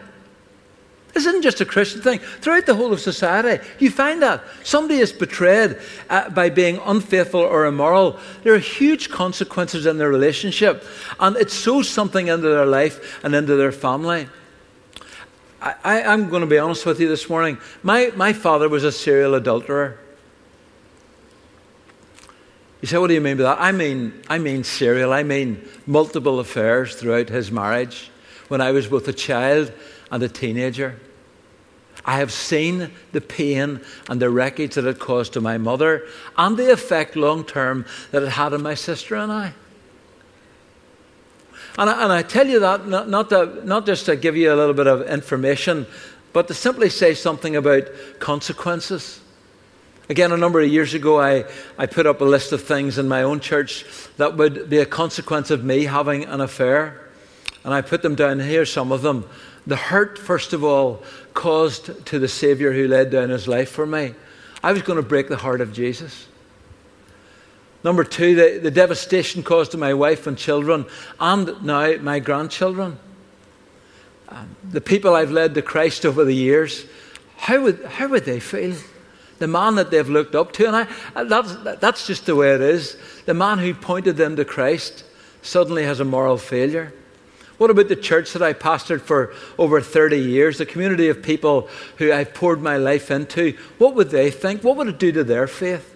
This 1.14 1.26
isn't 1.26 1.42
just 1.42 1.60
a 1.60 1.64
Christian 1.64 2.02
thing. 2.02 2.18
Throughout 2.18 2.66
the 2.66 2.74
whole 2.74 2.92
of 2.92 3.00
society, 3.00 3.64
you 3.78 3.90
find 3.90 4.20
that. 4.22 4.42
Somebody 4.64 4.98
is 4.98 5.12
betrayed 5.12 5.78
uh, 6.10 6.28
by 6.30 6.50
being 6.50 6.80
unfaithful 6.84 7.40
or 7.40 7.66
immoral. 7.66 8.18
There 8.42 8.52
are 8.52 8.58
huge 8.58 9.10
consequences 9.10 9.86
in 9.86 9.96
their 9.96 10.10
relationship, 10.10 10.84
and 11.20 11.36
it 11.36 11.52
sows 11.52 11.88
something 11.88 12.26
into 12.26 12.48
their 12.48 12.66
life 12.66 13.24
and 13.24 13.32
into 13.32 13.54
their 13.54 13.70
family. 13.70 14.28
I, 15.62 16.00
am 16.00 16.28
going 16.28 16.42
to 16.42 16.46
be 16.46 16.58
honest 16.58 16.84
with 16.84 17.00
you 17.00 17.08
this 17.08 17.30
morning. 17.30 17.58
My, 17.82 18.12
my 18.16 18.32
father 18.32 18.68
was 18.68 18.84
a 18.84 18.92
serial 18.92 19.34
adulterer. 19.34 19.98
You 22.82 22.88
say, 22.88 22.98
what 22.98 23.06
do 23.06 23.14
you 23.14 23.22
mean 23.22 23.38
by 23.38 23.44
that? 23.44 23.58
I 23.60 23.72
mean, 23.72 24.20
I 24.28 24.38
mean 24.38 24.62
serial. 24.64 25.12
I 25.12 25.22
mean 25.22 25.66
multiple 25.86 26.38
affairs 26.38 26.96
throughout 26.96 27.30
his 27.30 27.50
marriage 27.50 28.10
when 28.48 28.60
I 28.60 28.72
was 28.72 28.88
both 28.88 29.08
a 29.08 29.12
child 29.12 29.72
and 30.10 30.22
a 30.22 30.28
teenager. 30.28 30.98
I 32.04 32.18
have 32.18 32.32
seen 32.32 32.90
the 33.12 33.20
pain 33.20 33.80
and 34.08 34.20
the 34.20 34.28
wreckage 34.28 34.74
that 34.74 34.84
it 34.84 34.98
caused 34.98 35.32
to 35.34 35.40
my 35.40 35.58
mother 35.58 36.06
and 36.36 36.56
the 36.56 36.72
effect 36.72 37.16
long 37.16 37.44
term 37.44 37.86
that 38.10 38.22
it 38.22 38.30
had 38.30 38.52
on 38.52 38.62
my 38.62 38.74
sister 38.74 39.14
and 39.14 39.32
I. 39.32 39.54
And 41.78 41.90
I, 41.90 42.04
and 42.04 42.12
I 42.12 42.22
tell 42.22 42.46
you 42.46 42.60
that 42.60 42.86
not, 42.86 43.08
not, 43.08 43.30
to, 43.30 43.62
not 43.64 43.86
just 43.86 44.06
to 44.06 44.16
give 44.16 44.36
you 44.36 44.52
a 44.52 44.56
little 44.56 44.74
bit 44.74 44.86
of 44.86 45.02
information, 45.08 45.86
but 46.32 46.48
to 46.48 46.54
simply 46.54 46.90
say 46.90 47.14
something 47.14 47.56
about 47.56 47.84
consequences. 48.20 49.20
Again, 50.08 50.32
a 50.32 50.36
number 50.36 50.60
of 50.60 50.68
years 50.68 50.92
ago, 50.92 51.18
I, 51.18 51.44
I 51.78 51.86
put 51.86 52.06
up 52.06 52.20
a 52.20 52.24
list 52.24 52.52
of 52.52 52.62
things 52.62 52.98
in 52.98 53.08
my 53.08 53.22
own 53.22 53.40
church 53.40 53.86
that 54.18 54.36
would 54.36 54.68
be 54.68 54.78
a 54.78 54.86
consequence 54.86 55.50
of 55.50 55.64
me 55.64 55.84
having 55.84 56.24
an 56.26 56.42
affair. 56.42 57.08
And 57.64 57.72
I 57.72 57.80
put 57.80 58.02
them 58.02 58.14
down 58.14 58.40
here, 58.40 58.66
some 58.66 58.92
of 58.92 59.00
them. 59.00 59.26
The 59.66 59.76
hurt, 59.76 60.18
first 60.18 60.52
of 60.52 60.62
all, 60.62 61.02
caused 61.32 62.06
to 62.06 62.18
the 62.18 62.28
Savior 62.28 62.72
who 62.72 62.86
laid 62.86 63.10
down 63.10 63.30
his 63.30 63.48
life 63.48 63.70
for 63.70 63.86
me. 63.86 64.14
I 64.62 64.72
was 64.72 64.82
going 64.82 64.96
to 64.96 65.02
break 65.02 65.28
the 65.28 65.36
heart 65.36 65.60
of 65.60 65.72
Jesus. 65.72 66.26
Number 67.82 68.04
two, 68.04 68.34
the, 68.34 68.60
the 68.62 68.70
devastation 68.70 69.42
caused 69.42 69.72
to 69.72 69.78
my 69.78 69.92
wife 69.92 70.26
and 70.26 70.38
children, 70.38 70.86
and 71.20 71.62
now 71.62 71.96
my 71.98 72.18
grandchildren. 72.18 72.98
Um, 74.30 74.56
the 74.70 74.80
people 74.80 75.14
I've 75.14 75.30
led 75.30 75.54
to 75.54 75.62
Christ 75.62 76.06
over 76.06 76.24
the 76.24 76.34
years, 76.34 76.86
how 77.36 77.62
would, 77.62 77.84
how 77.84 78.08
would 78.08 78.24
they 78.24 78.40
feel? 78.40 78.74
The 79.38 79.48
man 79.48 79.74
that 79.74 79.90
they've 79.90 80.08
looked 80.08 80.34
up 80.34 80.52
to, 80.54 80.66
and 80.66 80.76
I, 81.14 81.24
that's, 81.24 81.54
that's 81.78 82.06
just 82.06 82.24
the 82.24 82.36
way 82.36 82.54
it 82.54 82.62
is. 82.62 82.96
The 83.26 83.34
man 83.34 83.58
who 83.58 83.74
pointed 83.74 84.16
them 84.16 84.36
to 84.36 84.44
Christ 84.44 85.04
suddenly 85.42 85.84
has 85.84 86.00
a 86.00 86.04
moral 86.04 86.38
failure. 86.38 86.94
What 87.58 87.70
about 87.70 87.88
the 87.88 87.96
church 87.96 88.32
that 88.32 88.42
I 88.42 88.52
pastored 88.52 89.00
for 89.00 89.32
over 89.58 89.80
30 89.80 90.18
years, 90.18 90.58
the 90.58 90.66
community 90.66 91.08
of 91.08 91.22
people 91.22 91.68
who 91.98 92.12
I've 92.12 92.34
poured 92.34 92.60
my 92.60 92.76
life 92.76 93.10
into? 93.10 93.56
What 93.78 93.94
would 93.94 94.10
they 94.10 94.30
think? 94.30 94.64
What 94.64 94.76
would 94.76 94.88
it 94.88 94.98
do 94.98 95.12
to 95.12 95.24
their 95.24 95.46
faith? 95.46 95.90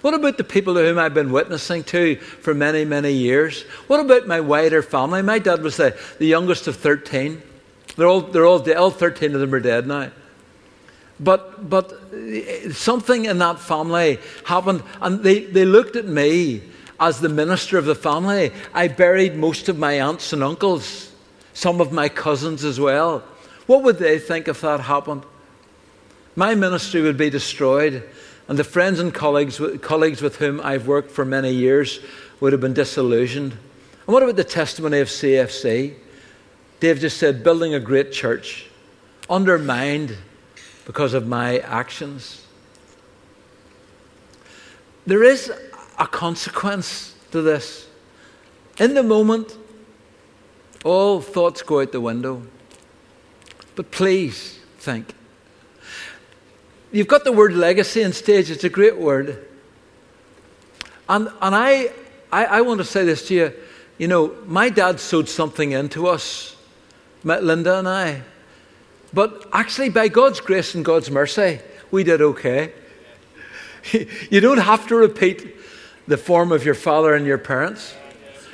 What 0.00 0.14
about 0.14 0.36
the 0.36 0.44
people 0.44 0.74
to 0.74 0.80
whom 0.80 0.98
I've 0.98 1.14
been 1.14 1.32
witnessing 1.32 1.84
to 1.84 2.16
for 2.16 2.54
many, 2.54 2.84
many 2.84 3.12
years? 3.12 3.62
What 3.86 4.00
about 4.00 4.26
my 4.26 4.40
wider 4.40 4.82
family? 4.82 5.22
My 5.22 5.38
dad 5.38 5.62
was 5.62 5.76
the, 5.76 5.98
the 6.18 6.26
youngest 6.26 6.66
of 6.66 6.76
13. 6.76 7.40
They're 7.96 8.06
all, 8.06 8.20
they're 8.20 8.46
all, 8.46 8.72
all 8.74 8.90
13 8.90 9.34
of 9.34 9.40
them 9.40 9.54
are 9.54 9.60
dead 9.60 9.86
now. 9.86 10.10
But, 11.18 11.70
but 11.70 11.98
eh, 12.12 12.70
something 12.72 13.24
in 13.24 13.38
that 13.38 13.58
family 13.58 14.18
happened, 14.44 14.82
and 15.00 15.22
they, 15.22 15.44
they 15.44 15.64
looked 15.64 15.96
at 15.96 16.04
me 16.04 16.62
as 16.98 17.20
the 17.20 17.28
minister 17.28 17.78
of 17.78 17.84
the 17.84 17.94
family. 17.94 18.52
I 18.72 18.88
buried 18.88 19.36
most 19.36 19.68
of 19.68 19.78
my 19.78 20.00
aunts 20.00 20.32
and 20.32 20.42
uncles, 20.42 21.12
some 21.52 21.80
of 21.80 21.92
my 21.92 22.08
cousins 22.08 22.64
as 22.64 22.80
well. 22.80 23.22
What 23.66 23.82
would 23.82 23.98
they 23.98 24.18
think 24.18 24.48
if 24.48 24.60
that 24.60 24.80
happened? 24.80 25.24
My 26.34 26.54
ministry 26.54 27.00
would 27.00 27.16
be 27.16 27.30
destroyed. 27.30 28.08
And 28.48 28.58
the 28.58 28.64
friends 28.64 29.00
and 29.00 29.12
colleagues, 29.12 29.60
colleagues 29.80 30.22
with 30.22 30.36
whom 30.36 30.60
I've 30.62 30.86
worked 30.86 31.10
for 31.10 31.24
many 31.24 31.52
years 31.52 32.00
would 32.40 32.52
have 32.52 32.60
been 32.60 32.74
disillusioned. 32.74 33.52
And 33.52 34.14
what 34.14 34.22
about 34.22 34.36
the 34.36 34.44
testimony 34.44 35.00
of 35.00 35.08
CFC? 35.08 35.94
Dave 36.78 37.00
just 37.00 37.16
said, 37.16 37.42
building 37.42 37.74
a 37.74 37.80
great 37.80 38.12
church, 38.12 38.66
undermined 39.28 40.16
because 40.84 41.14
of 41.14 41.26
my 41.26 41.58
actions. 41.58 42.46
There 45.06 45.24
is 45.24 45.50
a 45.98 46.06
consequence 46.06 47.14
to 47.32 47.42
this. 47.42 47.86
In 48.78 48.94
the 48.94 49.02
moment, 49.02 49.56
all 50.84 51.20
thoughts 51.20 51.62
go 51.62 51.80
out 51.80 51.92
the 51.92 52.00
window. 52.00 52.42
But 53.74 53.90
please 53.90 54.58
think 54.78 55.14
You've 56.92 57.08
got 57.08 57.24
the 57.24 57.32
word 57.32 57.52
legacy 57.52 58.02
in 58.02 58.12
stage, 58.12 58.50
it's 58.50 58.64
a 58.64 58.68
great 58.68 58.96
word. 58.96 59.46
And, 61.08 61.28
and 61.42 61.54
I, 61.54 61.90
I, 62.32 62.44
I 62.46 62.60
want 62.62 62.78
to 62.78 62.84
say 62.84 63.04
this 63.04 63.28
to 63.28 63.34
you. 63.34 63.52
You 63.98 64.08
know, 64.08 64.34
my 64.46 64.70
dad 64.70 65.00
sowed 65.00 65.28
something 65.28 65.72
into 65.72 66.06
us, 66.06 66.56
Linda 67.22 67.78
and 67.78 67.88
I. 67.88 68.22
But 69.12 69.46
actually, 69.52 69.88
by 69.90 70.08
God's 70.08 70.40
grace 70.40 70.74
and 70.74 70.84
God's 70.84 71.10
mercy, 71.10 71.60
we 71.90 72.04
did 72.04 72.20
okay. 72.20 72.72
you 74.30 74.40
don't 74.40 74.58
have 74.58 74.86
to 74.88 74.96
repeat 74.96 75.54
the 76.06 76.16
form 76.16 76.52
of 76.52 76.64
your 76.64 76.74
father 76.74 77.14
and 77.14 77.26
your 77.26 77.38
parents. 77.38 77.94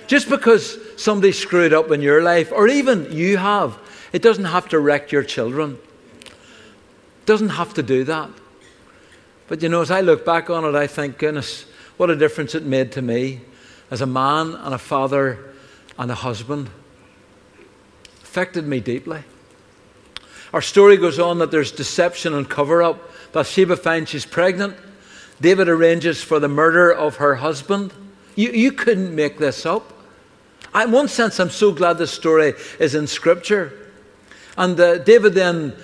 Just 0.06 0.28
because 0.28 0.78
somebody 0.96 1.32
screwed 1.32 1.72
up 1.72 1.90
in 1.90 2.02
your 2.02 2.22
life, 2.22 2.52
or 2.52 2.68
even 2.68 3.10
you 3.12 3.36
have, 3.36 3.78
it 4.12 4.22
doesn't 4.22 4.44
have 4.44 4.68
to 4.70 4.78
wreck 4.78 5.12
your 5.12 5.22
children. 5.22 5.78
It 6.24 7.26
Doesn't 7.26 7.50
have 7.50 7.74
to 7.74 7.82
do 7.82 8.04
that. 8.04 8.30
But 9.48 9.62
you 9.62 9.68
know, 9.68 9.80
as 9.80 9.90
I 9.90 10.00
look 10.00 10.24
back 10.24 10.50
on 10.50 10.64
it, 10.64 10.74
I 10.74 10.86
think, 10.86 11.18
goodness, 11.18 11.66
what 11.96 12.10
a 12.10 12.16
difference 12.16 12.54
it 12.54 12.64
made 12.64 12.92
to 12.92 13.02
me 13.02 13.40
as 13.90 14.00
a 14.00 14.06
man 14.06 14.54
and 14.54 14.74
a 14.74 14.78
father 14.78 15.52
and 15.98 16.10
a 16.10 16.14
husband. 16.14 16.70
Affected 18.22 18.66
me 18.66 18.80
deeply. 18.80 19.24
Our 20.52 20.62
story 20.62 20.96
goes 20.96 21.18
on 21.18 21.38
that 21.38 21.50
there's 21.50 21.72
deception 21.72 22.34
and 22.34 22.48
cover 22.48 22.82
up. 22.82 23.10
Bathsheba 23.32 23.76
finds 23.76 24.10
she's 24.10 24.26
pregnant. 24.26 24.76
David 25.42 25.68
arranges 25.68 26.22
for 26.22 26.38
the 26.38 26.48
murder 26.48 26.92
of 26.92 27.16
her 27.16 27.34
husband. 27.34 27.92
You, 28.36 28.50
you 28.52 28.70
couldn't 28.70 29.12
make 29.12 29.38
this 29.38 29.66
up. 29.66 29.92
in 30.72 30.92
one 30.92 31.08
sense, 31.08 31.40
I'm 31.40 31.50
so 31.50 31.72
glad 31.72 31.98
this 31.98 32.12
story 32.12 32.54
is 32.78 32.94
in 32.94 33.08
Scripture. 33.08 33.90
And 34.56 34.78
uh, 34.78 34.98
David 34.98 35.34
then 35.34 35.74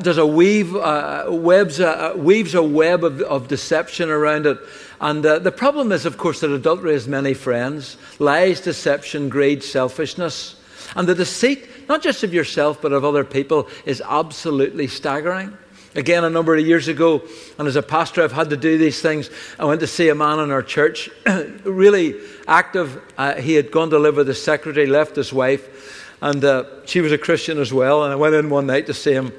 does 0.00 0.16
a 0.16 0.26
weave, 0.26 0.74
uh, 0.74 1.26
webs, 1.28 1.80
uh, 1.80 2.14
weaves 2.16 2.54
a 2.54 2.62
web 2.62 3.04
of, 3.04 3.20
of, 3.20 3.46
deception 3.46 4.08
around 4.08 4.46
it. 4.46 4.58
And 5.02 5.24
uh, 5.26 5.38
the 5.38 5.52
problem 5.52 5.92
is, 5.92 6.06
of 6.06 6.16
course, 6.16 6.40
that 6.40 6.50
adultery 6.50 6.94
has 6.94 7.06
many 7.06 7.34
friends 7.34 7.98
lies, 8.18 8.62
deception, 8.62 9.28
greed, 9.28 9.62
selfishness. 9.62 10.56
And 10.96 11.06
the 11.06 11.14
deceit, 11.14 11.68
not 11.90 12.00
just 12.02 12.22
of 12.22 12.32
yourself, 12.32 12.80
but 12.80 12.92
of 12.92 13.04
other 13.04 13.24
people, 13.24 13.68
is 13.84 14.00
absolutely 14.00 14.86
staggering. 14.86 15.58
Again, 15.94 16.24
a 16.24 16.30
number 16.30 16.56
of 16.56 16.66
years 16.66 16.88
ago, 16.88 17.22
and 17.56 17.68
as 17.68 17.76
a 17.76 17.82
pastor, 17.82 18.22
I've 18.24 18.32
had 18.32 18.50
to 18.50 18.56
do 18.56 18.78
these 18.78 19.00
things. 19.00 19.30
I 19.60 19.64
went 19.64 19.80
to 19.80 19.86
see 19.86 20.08
a 20.08 20.14
man 20.14 20.40
in 20.40 20.50
our 20.50 20.62
church, 20.62 21.08
really 21.64 22.16
active. 22.48 23.00
Uh, 23.16 23.34
he 23.34 23.54
had 23.54 23.70
gone 23.70 23.90
to 23.90 23.98
live 23.98 24.16
with 24.16 24.26
his 24.26 24.42
secretary, 24.42 24.86
left 24.86 25.14
his 25.14 25.32
wife, 25.32 26.10
and 26.20 26.44
uh, 26.44 26.64
she 26.84 27.00
was 27.00 27.12
a 27.12 27.18
Christian 27.18 27.58
as 27.58 27.72
well. 27.72 28.02
And 28.02 28.12
I 28.12 28.16
went 28.16 28.34
in 28.34 28.50
one 28.50 28.66
night 28.66 28.86
to 28.86 28.94
see 28.94 29.12
him. 29.12 29.32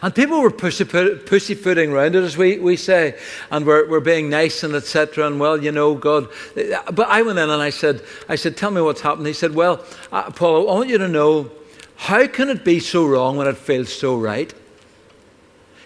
And 0.00 0.14
people 0.14 0.40
were 0.42 0.50
pussyfooting 0.50 1.92
around 1.92 2.14
it, 2.14 2.22
as 2.22 2.36
we, 2.36 2.58
we 2.58 2.76
say, 2.76 3.18
and 3.50 3.66
we're, 3.66 3.88
we're 3.88 4.00
being 4.00 4.30
nice 4.30 4.62
and 4.62 4.74
etc. 4.74 5.26
And 5.26 5.40
well, 5.40 5.62
you 5.62 5.72
know, 5.72 5.94
God. 5.94 6.28
But 6.54 7.08
I 7.08 7.22
went 7.22 7.38
in 7.38 7.50
and 7.50 7.62
I 7.62 7.70
said, 7.70 8.02
I 8.28 8.36
said, 8.36 8.56
tell 8.56 8.70
me 8.70 8.80
what's 8.80 9.00
happened. 9.00 9.26
He 9.26 9.32
said, 9.32 9.54
well, 9.54 9.84
uh, 10.12 10.30
Paul, 10.30 10.68
I 10.70 10.74
want 10.74 10.88
you 10.88 10.98
to 10.98 11.08
know 11.08 11.50
how 11.96 12.26
can 12.26 12.48
it 12.48 12.64
be 12.64 12.80
so 12.80 13.06
wrong 13.06 13.36
when 13.36 13.46
it 13.46 13.56
feels 13.56 13.92
so 13.92 14.18
right? 14.18 14.52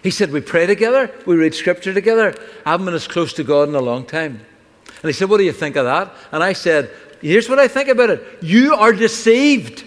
He 0.07 0.11
said, 0.11 0.31
we 0.31 0.39
pray 0.39 0.65
together, 0.65 1.11
we 1.25 1.35
read 1.35 1.53
scripture 1.53 1.93
together. 1.93 2.33
I 2.65 2.71
haven't 2.71 2.85
been 2.85 2.95
as 2.95 3.09
close 3.09 3.33
to 3.33 3.43
God 3.43 3.67
in 3.67 3.75
a 3.75 3.81
long 3.81 4.05
time. 4.05 4.39
And 5.01 5.03
he 5.03 5.11
said, 5.11 5.29
what 5.29 5.35
do 5.35 5.43
you 5.43 5.51
think 5.51 5.75
of 5.75 5.83
that? 5.83 6.13
And 6.31 6.41
I 6.41 6.53
said, 6.53 6.91
here's 7.19 7.49
what 7.49 7.59
I 7.59 7.67
think 7.67 7.89
about 7.89 8.11
it. 8.11 8.23
You 8.41 8.73
are 8.75 8.93
deceived. 8.93 9.83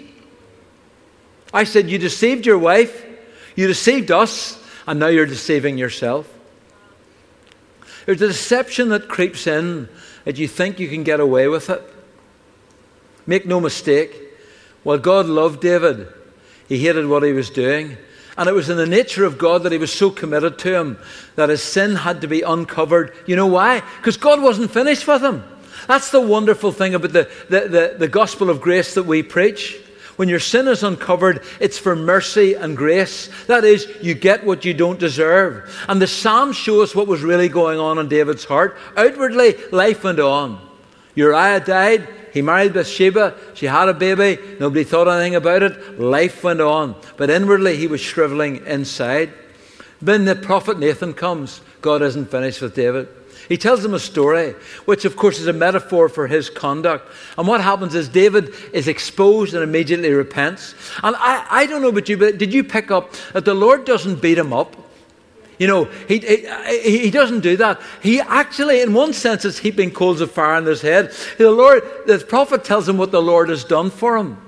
I 1.54 1.64
said, 1.64 1.88
you 1.88 1.96
deceived 1.96 2.44
your 2.44 2.58
wife. 2.58 3.06
You 3.56 3.66
deceived 3.66 4.10
us, 4.10 4.62
and 4.86 5.00
now 5.00 5.06
you're 5.06 5.24
deceiving 5.24 5.78
yourself. 5.78 6.30
There's 8.04 8.20
a 8.20 8.28
deception 8.28 8.90
that 8.90 9.08
creeps 9.08 9.46
in 9.46 9.88
that 10.26 10.36
you 10.36 10.48
think 10.48 10.78
you 10.78 10.88
can 10.88 11.02
get 11.02 11.20
away 11.20 11.48
with 11.48 11.70
it. 11.70 11.82
Make 13.26 13.46
no 13.46 13.58
mistake, 13.58 14.14
while 14.82 14.98
God 14.98 15.24
loved 15.24 15.62
David, 15.62 16.08
He 16.68 16.78
hated 16.80 17.06
what 17.06 17.22
he 17.22 17.32
was 17.32 17.48
doing. 17.48 17.96
And 18.40 18.48
it 18.48 18.54
was 18.54 18.70
in 18.70 18.78
the 18.78 18.86
nature 18.86 19.26
of 19.26 19.36
God 19.36 19.64
that 19.64 19.72
he 19.72 19.76
was 19.76 19.92
so 19.92 20.08
committed 20.08 20.58
to 20.60 20.74
him 20.74 20.98
that 21.36 21.50
his 21.50 21.62
sin 21.62 21.94
had 21.94 22.22
to 22.22 22.26
be 22.26 22.40
uncovered. 22.40 23.14
You 23.26 23.36
know 23.36 23.46
why? 23.46 23.82
Because 23.98 24.16
God 24.16 24.40
wasn't 24.40 24.70
finished 24.70 25.06
with 25.06 25.22
him. 25.22 25.44
That's 25.86 26.10
the 26.10 26.22
wonderful 26.22 26.72
thing 26.72 26.94
about 26.94 27.12
the, 27.12 27.30
the, 27.50 27.60
the, 27.68 27.96
the 27.98 28.08
gospel 28.08 28.48
of 28.48 28.62
grace 28.62 28.94
that 28.94 29.02
we 29.02 29.22
preach. 29.22 29.78
When 30.16 30.30
your 30.30 30.40
sin 30.40 30.68
is 30.68 30.82
uncovered, 30.82 31.44
it's 31.60 31.78
for 31.78 31.94
mercy 31.94 32.54
and 32.54 32.78
grace. 32.78 33.28
That 33.46 33.62
is, 33.64 33.86
you 34.00 34.14
get 34.14 34.46
what 34.46 34.64
you 34.64 34.72
don't 34.72 34.98
deserve. 34.98 35.70
And 35.86 36.00
the 36.00 36.06
Psalms 36.06 36.56
show 36.56 36.80
us 36.80 36.94
what 36.94 37.08
was 37.08 37.20
really 37.20 37.50
going 37.50 37.78
on 37.78 37.98
in 37.98 38.08
David's 38.08 38.46
heart. 38.46 38.78
Outwardly, 38.96 39.56
life 39.70 40.02
went 40.02 40.18
on. 40.18 40.66
Uriah 41.14 41.60
died. 41.60 42.08
He 42.32 42.42
married 42.42 42.72
Bathsheba. 42.72 43.34
She 43.54 43.66
had 43.66 43.88
a 43.88 43.94
baby. 43.94 44.40
Nobody 44.58 44.84
thought 44.84 45.08
anything 45.08 45.34
about 45.34 45.62
it. 45.62 46.00
Life 46.00 46.44
went 46.44 46.60
on. 46.60 46.94
But 47.16 47.30
inwardly, 47.30 47.76
he 47.76 47.86
was 47.86 48.00
shriveling 48.00 48.64
inside. 48.66 49.32
Then 50.02 50.24
the 50.24 50.36
prophet 50.36 50.78
Nathan 50.78 51.14
comes. 51.14 51.60
God 51.82 52.02
isn't 52.02 52.30
finished 52.30 52.60
with 52.60 52.74
David. 52.74 53.08
He 53.48 53.56
tells 53.56 53.82
them 53.82 53.94
a 53.94 53.98
story, 53.98 54.54
which 54.84 55.04
of 55.04 55.16
course 55.16 55.40
is 55.40 55.48
a 55.48 55.52
metaphor 55.52 56.08
for 56.08 56.28
his 56.28 56.48
conduct. 56.48 57.10
And 57.36 57.48
what 57.48 57.60
happens 57.60 57.96
is 57.96 58.08
David 58.08 58.54
is 58.72 58.86
exposed 58.86 59.54
and 59.54 59.64
immediately 59.64 60.12
repents. 60.12 60.74
And 61.02 61.16
I, 61.18 61.44
I 61.50 61.66
don't 61.66 61.82
know 61.82 61.88
about 61.88 62.08
you, 62.08 62.16
but 62.16 62.38
did 62.38 62.54
you 62.54 62.62
pick 62.62 62.92
up 62.92 63.12
that 63.32 63.44
the 63.44 63.54
Lord 63.54 63.84
doesn't 63.84 64.22
beat 64.22 64.38
him 64.38 64.52
up? 64.52 64.76
You 65.60 65.66
know, 65.66 65.84
he, 66.08 66.18
he, 66.18 66.98
he, 67.00 67.10
doesn't 67.10 67.40
do 67.40 67.54
that. 67.58 67.82
He 68.02 68.18
actually, 68.18 68.80
in 68.80 68.94
one 68.94 69.12
sense, 69.12 69.44
is 69.44 69.58
heaping 69.58 69.90
coals 69.90 70.22
of 70.22 70.32
fire 70.32 70.54
on 70.54 70.64
his 70.64 70.80
head. 70.80 71.12
The 71.36 71.50
Lord, 71.50 71.82
the 72.06 72.18
prophet 72.18 72.64
tells 72.64 72.88
him 72.88 72.96
what 72.96 73.12
the 73.12 73.20
Lord 73.20 73.50
has 73.50 73.62
done 73.62 73.90
for 73.90 74.16
him. 74.16 74.38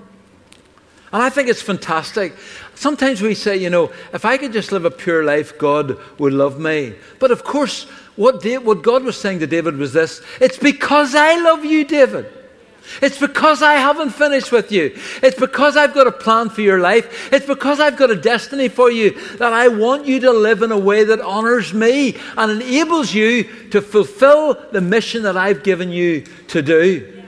And 1.13 1.23
I 1.23 1.29
think 1.29 1.51
it's 1.51 1.61
fantastic. 1.61 2.35
Sometimes 2.75 3.21
we 3.21 3.35
say, 3.35 3.59
you 3.59 3.69
know, 3.69 3.93
if 4.15 4.25
I 4.25 4.39
could 4.39 4.55
just 4.55 4.73
live 4.73 4.87
a 4.87 4.91
pure 4.91 5.23
life, 5.23 5.59
God 5.59 5.99
would 6.19 6.33
love 6.33 6.59
me. 6.59 6.95
But 7.19 7.31
of 7.31 7.45
course, 7.45 7.85
what, 8.17 8.43
what 8.63 8.83
God 8.83 9.05
was 9.05 9.21
saying 9.21 9.41
to 9.41 9.47
David 9.47 9.77
was 9.77 9.93
this 9.93 10.23
It's 10.41 10.57
because 10.57 11.15
I 11.15 11.39
love 11.43 11.63
you, 11.63 11.85
David. 11.85 12.42
It's 13.01 13.19
because 13.19 13.63
I 13.63 13.75
haven't 13.75 14.11
finished 14.11 14.53
with 14.53 14.73
you. 14.73 14.99
It's 15.23 15.39
because 15.39 15.77
I've 15.77 15.95
got 15.95 16.07
a 16.07 16.13
plan 16.13 16.51
for 16.51 16.61
your 16.61 16.81
life. 16.81 17.33
It's 17.33 17.47
because 17.47 17.81
I've 17.81 17.97
got 17.97 18.11
a 18.11 18.17
destiny 18.17 18.69
for 18.69 18.91
you 18.91 19.11
that 19.37 19.53
I 19.53 19.69
want 19.69 20.07
you 20.07 20.21
to 20.21 20.33
live 20.33 20.63
in 20.63 20.73
a 20.73 20.79
way 20.79 21.05
that 21.05 21.21
honors 21.21 21.73
me 21.73 22.17
and 22.37 22.63
enables 22.63 23.15
you 23.15 23.45
to 23.71 23.81
fulfill 23.81 24.55
the 24.73 24.81
mission 24.81 25.23
that 25.23 25.37
I've 25.37 25.63
given 25.63 25.91
you 25.91 26.23
to 26.49 26.63
do. 26.63 27.23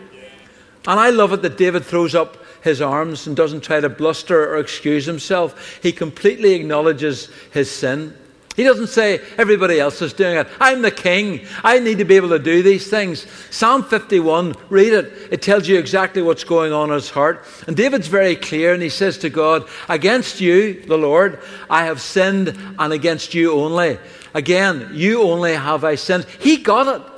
And 0.86 1.00
I 1.00 1.10
love 1.10 1.32
it 1.32 1.42
that 1.42 1.56
David 1.56 1.84
throws 1.84 2.14
up 2.14 2.44
his 2.62 2.80
arms 2.80 3.26
and 3.26 3.36
doesn't 3.36 3.60
try 3.60 3.80
to 3.80 3.88
bluster 3.88 4.52
or 4.52 4.58
excuse 4.58 5.06
himself. 5.06 5.78
He 5.82 5.92
completely 5.92 6.54
acknowledges 6.54 7.30
his 7.52 7.70
sin. 7.70 8.16
He 8.54 8.62
doesn't 8.62 8.86
say 8.86 9.20
everybody 9.36 9.80
else 9.80 10.00
is 10.00 10.12
doing 10.12 10.36
it. 10.36 10.46
I'm 10.60 10.82
the 10.82 10.92
king. 10.92 11.44
I 11.64 11.80
need 11.80 11.98
to 11.98 12.04
be 12.04 12.14
able 12.14 12.28
to 12.28 12.38
do 12.38 12.62
these 12.62 12.88
things. 12.88 13.26
Psalm 13.50 13.82
51, 13.82 14.54
read 14.68 14.92
it. 14.92 15.12
It 15.32 15.42
tells 15.42 15.66
you 15.66 15.76
exactly 15.76 16.22
what's 16.22 16.44
going 16.44 16.72
on 16.72 16.90
in 16.90 16.94
his 16.94 17.10
heart. 17.10 17.44
And 17.66 17.76
David's 17.76 18.06
very 18.06 18.36
clear 18.36 18.72
and 18.72 18.80
he 18.80 18.90
says 18.90 19.18
to 19.18 19.30
God, 19.30 19.68
Against 19.88 20.40
you, 20.40 20.80
the 20.82 20.96
Lord, 20.96 21.40
I 21.68 21.86
have 21.86 22.00
sinned 22.00 22.56
and 22.78 22.92
against 22.92 23.34
you 23.34 23.52
only. 23.52 23.98
Again, 24.34 24.90
you 24.92 25.22
only 25.22 25.54
have 25.54 25.82
I 25.82 25.96
sinned. 25.96 26.24
He 26.38 26.58
got 26.58 27.00
it. 27.00 27.12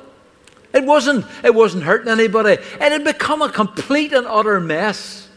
It 0.73 0.85
wasn't, 0.85 1.23
it 1.43 1.53
wasn't 1.53 1.83
hurting 1.83 2.09
anybody. 2.09 2.53
It 2.53 2.79
had 2.79 3.03
become 3.03 3.43
a 3.43 3.51
complete 3.51 4.11
and 4.11 4.25
utter 4.25 4.59
mess. 4.59 5.29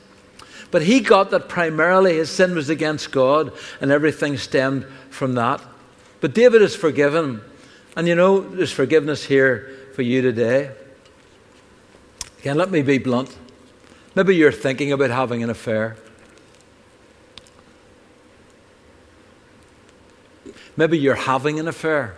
But 0.71 0.83
he 0.83 1.01
got 1.01 1.31
that 1.31 1.49
primarily 1.51 2.15
his 2.15 2.31
sin 2.31 2.55
was 2.55 2.71
against 2.71 3.11
God 3.11 3.53
and 3.83 3.91
everything 3.91 4.39
stemmed 4.39 4.87
from 5.11 5.35
that. 5.35 5.61
But 6.21 6.35
David 6.35 6.63
is 6.63 6.77
forgiven. 6.77 7.43
And 7.97 8.07
you 8.07 8.15
know, 8.15 8.41
there's 8.41 8.73
forgiveness 8.73 9.25
here 9.25 9.71
for 9.95 10.03
you 10.03 10.23
today. 10.23 10.71
Again, 12.41 12.57
let 12.57 12.71
me 12.71 12.83
be 12.83 12.99
blunt. 12.99 13.37
Maybe 14.15 14.37
you're 14.37 14.53
thinking 14.53 14.93
about 14.93 15.11
having 15.11 15.43
an 15.43 15.51
affair. 15.51 15.97
Maybe 20.77 20.99
you're 20.99 21.15
having 21.15 21.61
an 21.61 21.69
affair. 21.69 22.17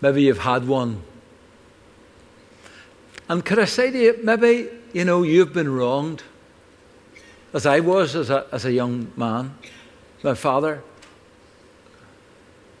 Maybe 0.00 0.22
you've 0.22 0.38
had 0.38 0.66
one. 0.66 1.02
And 3.28 3.44
could 3.44 3.58
I 3.58 3.64
say 3.64 3.90
to 3.90 3.98
you, 3.98 4.18
maybe, 4.22 4.68
you 4.92 5.04
know, 5.04 5.22
you've 5.22 5.52
been 5.52 5.72
wronged, 5.72 6.22
as 7.52 7.64
I 7.64 7.80
was 7.80 8.16
as 8.16 8.28
a, 8.28 8.46
as 8.52 8.64
a 8.64 8.72
young 8.72 9.12
man. 9.16 9.56
My 10.22 10.34
father, 10.34 10.82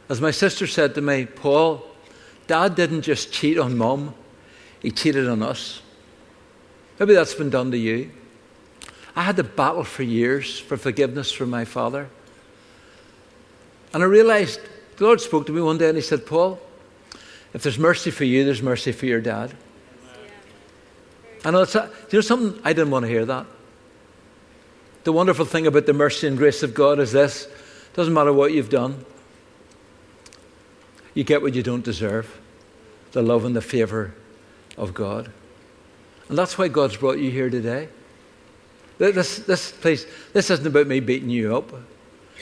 as 0.08 0.20
my 0.20 0.30
sister 0.30 0.66
said 0.66 0.94
to 0.94 1.00
me, 1.00 1.26
Paul, 1.26 1.84
Dad 2.46 2.74
didn't 2.74 3.02
just 3.02 3.32
cheat 3.32 3.58
on 3.58 3.76
Mum, 3.76 4.14
he 4.80 4.90
cheated 4.90 5.28
on 5.28 5.42
us. 5.42 5.80
Maybe 6.98 7.14
that's 7.14 7.34
been 7.34 7.50
done 7.50 7.70
to 7.70 7.78
you. 7.78 8.10
I 9.16 9.22
had 9.22 9.36
to 9.36 9.44
battle 9.44 9.84
for 9.84 10.02
years 10.02 10.58
for 10.58 10.76
forgiveness 10.76 11.32
from 11.32 11.50
my 11.50 11.64
father. 11.64 12.08
And 13.92 14.02
I 14.02 14.06
realized 14.06 14.60
the 14.96 15.04
Lord 15.04 15.20
spoke 15.20 15.46
to 15.46 15.52
me 15.52 15.60
one 15.60 15.78
day 15.78 15.88
and 15.88 15.96
He 15.96 16.02
said, 16.02 16.26
Paul, 16.26 16.60
if 17.52 17.62
there's 17.62 17.78
mercy 17.78 18.10
for 18.10 18.24
you, 18.24 18.44
there's 18.44 18.62
mercy 18.62 18.92
for 18.92 19.06
your 19.06 19.20
dad. 19.20 19.54
And 21.44 21.56
it's 21.56 21.74
a, 21.74 21.90
you 22.10 22.18
know 22.18 22.20
something? 22.20 22.60
I 22.64 22.72
didn't 22.72 22.90
want 22.90 23.04
to 23.04 23.08
hear 23.08 23.24
that. 23.24 23.46
The 25.04 25.12
wonderful 25.12 25.44
thing 25.44 25.66
about 25.66 25.86
the 25.86 25.92
mercy 25.92 26.26
and 26.26 26.38
grace 26.38 26.62
of 26.62 26.74
God 26.74 26.98
is 26.98 27.12
this: 27.12 27.46
it 27.46 27.94
doesn't 27.94 28.14
matter 28.14 28.32
what 28.32 28.52
you've 28.52 28.70
done, 28.70 29.04
you 31.14 31.24
get 31.24 31.42
what 31.42 31.54
you 31.54 31.62
don't 31.62 31.84
deserve 31.84 32.40
the 33.12 33.22
love 33.22 33.44
and 33.44 33.54
the 33.54 33.62
favor 33.62 34.12
of 34.76 34.92
God. 34.92 35.30
And 36.28 36.36
that's 36.36 36.58
why 36.58 36.68
God's 36.68 36.96
brought 36.96 37.18
you 37.18 37.30
here 37.30 37.48
today. 37.48 37.88
This, 38.98 39.38
this, 39.38 39.72
please, 39.72 40.06
this 40.32 40.50
isn't 40.50 40.66
about 40.66 40.86
me 40.86 41.00
beating 41.00 41.30
you 41.30 41.56
up. 41.56 41.72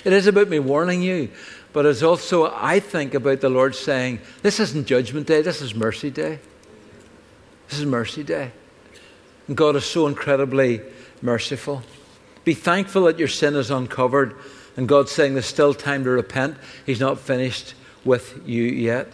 It 0.04 0.12
is 0.12 0.26
about 0.26 0.48
me 0.48 0.58
warning 0.58 1.02
you. 1.02 1.30
But 1.72 1.86
it's 1.86 2.02
also, 2.02 2.52
I 2.54 2.80
think, 2.80 3.14
about 3.14 3.40
the 3.40 3.48
Lord 3.48 3.74
saying, 3.74 4.20
this 4.42 4.60
isn't 4.60 4.86
judgment 4.86 5.26
day, 5.26 5.42
this 5.42 5.62
is 5.62 5.74
mercy 5.74 6.10
day. 6.10 6.38
This 7.68 7.78
is 7.78 7.86
mercy 7.86 8.22
day. 8.22 8.52
And 9.48 9.56
God 9.56 9.76
is 9.76 9.84
so 9.84 10.06
incredibly 10.06 10.80
merciful. 11.20 11.82
Be 12.44 12.54
thankful 12.54 13.04
that 13.04 13.18
your 13.18 13.28
sin 13.28 13.54
is 13.56 13.70
uncovered. 13.70 14.36
And 14.76 14.88
God's 14.88 15.12
saying 15.12 15.34
there's 15.34 15.46
still 15.46 15.74
time 15.74 16.04
to 16.04 16.10
repent. 16.10 16.56
He's 16.86 17.00
not 17.00 17.18
finished 17.18 17.74
with 18.04 18.40
you 18.46 18.64
yet? 18.64 19.08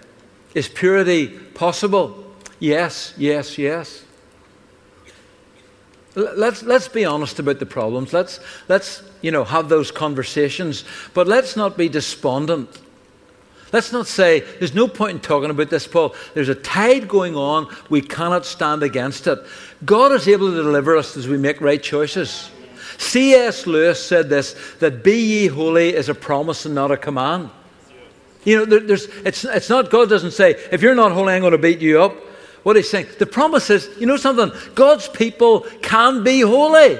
Is 0.54 0.68
purity 0.68 1.28
possible? 1.28 2.24
Yes, 2.58 3.14
yes, 3.16 3.58
yes. 3.58 4.04
Let's, 6.14 6.62
let's 6.62 6.88
be 6.88 7.04
honest 7.04 7.38
about 7.38 7.60
the 7.60 7.66
problems. 7.66 8.12
Let's, 8.12 8.40
let's 8.68 9.02
you 9.20 9.30
know, 9.30 9.44
have 9.44 9.68
those 9.68 9.90
conversations. 9.90 10.84
But 11.14 11.28
let's 11.28 11.56
not 11.56 11.76
be 11.76 11.88
despondent. 11.88 12.80
Let's 13.72 13.92
not 13.92 14.06
say, 14.06 14.40
there's 14.40 14.74
no 14.74 14.88
point 14.88 15.12
in 15.12 15.20
talking 15.20 15.50
about 15.50 15.68
this, 15.68 15.86
Paul. 15.86 16.14
There's 16.34 16.48
a 16.48 16.54
tide 16.54 17.06
going 17.06 17.36
on. 17.36 17.72
We 17.90 18.00
cannot 18.00 18.46
stand 18.46 18.82
against 18.82 19.26
it. 19.26 19.38
God 19.84 20.12
is 20.12 20.26
able 20.26 20.50
to 20.50 20.56
deliver 20.56 20.96
us 20.96 21.16
as 21.16 21.28
we 21.28 21.36
make 21.36 21.60
right 21.60 21.82
choices. 21.82 22.50
C.S. 22.96 23.66
Lewis 23.66 24.02
said 24.02 24.28
this 24.28 24.56
that 24.80 25.04
be 25.04 25.20
ye 25.20 25.46
holy 25.46 25.94
is 25.94 26.08
a 26.08 26.14
promise 26.14 26.64
and 26.66 26.74
not 26.74 26.90
a 26.90 26.96
command. 26.96 27.50
You 28.44 28.58
know, 28.58 28.64
there, 28.64 28.80
there's, 28.80 29.06
it's, 29.24 29.44
it's 29.44 29.68
not, 29.68 29.90
God 29.90 30.08
doesn't 30.08 30.30
say, 30.32 30.52
if 30.72 30.82
you're 30.82 30.94
not 30.94 31.12
holy, 31.12 31.34
I'm 31.34 31.40
going 31.40 31.52
to 31.52 31.58
beat 31.58 31.80
you 31.80 32.02
up. 32.02 32.14
What 32.62 32.76
he's 32.76 32.90
saying, 32.90 33.06
the 33.18 33.26
promise 33.26 33.70
is, 33.70 33.88
you 33.98 34.06
know 34.06 34.16
something? 34.16 34.50
God's 34.74 35.08
people 35.08 35.60
can 35.82 36.22
be 36.22 36.40
holy. 36.40 36.98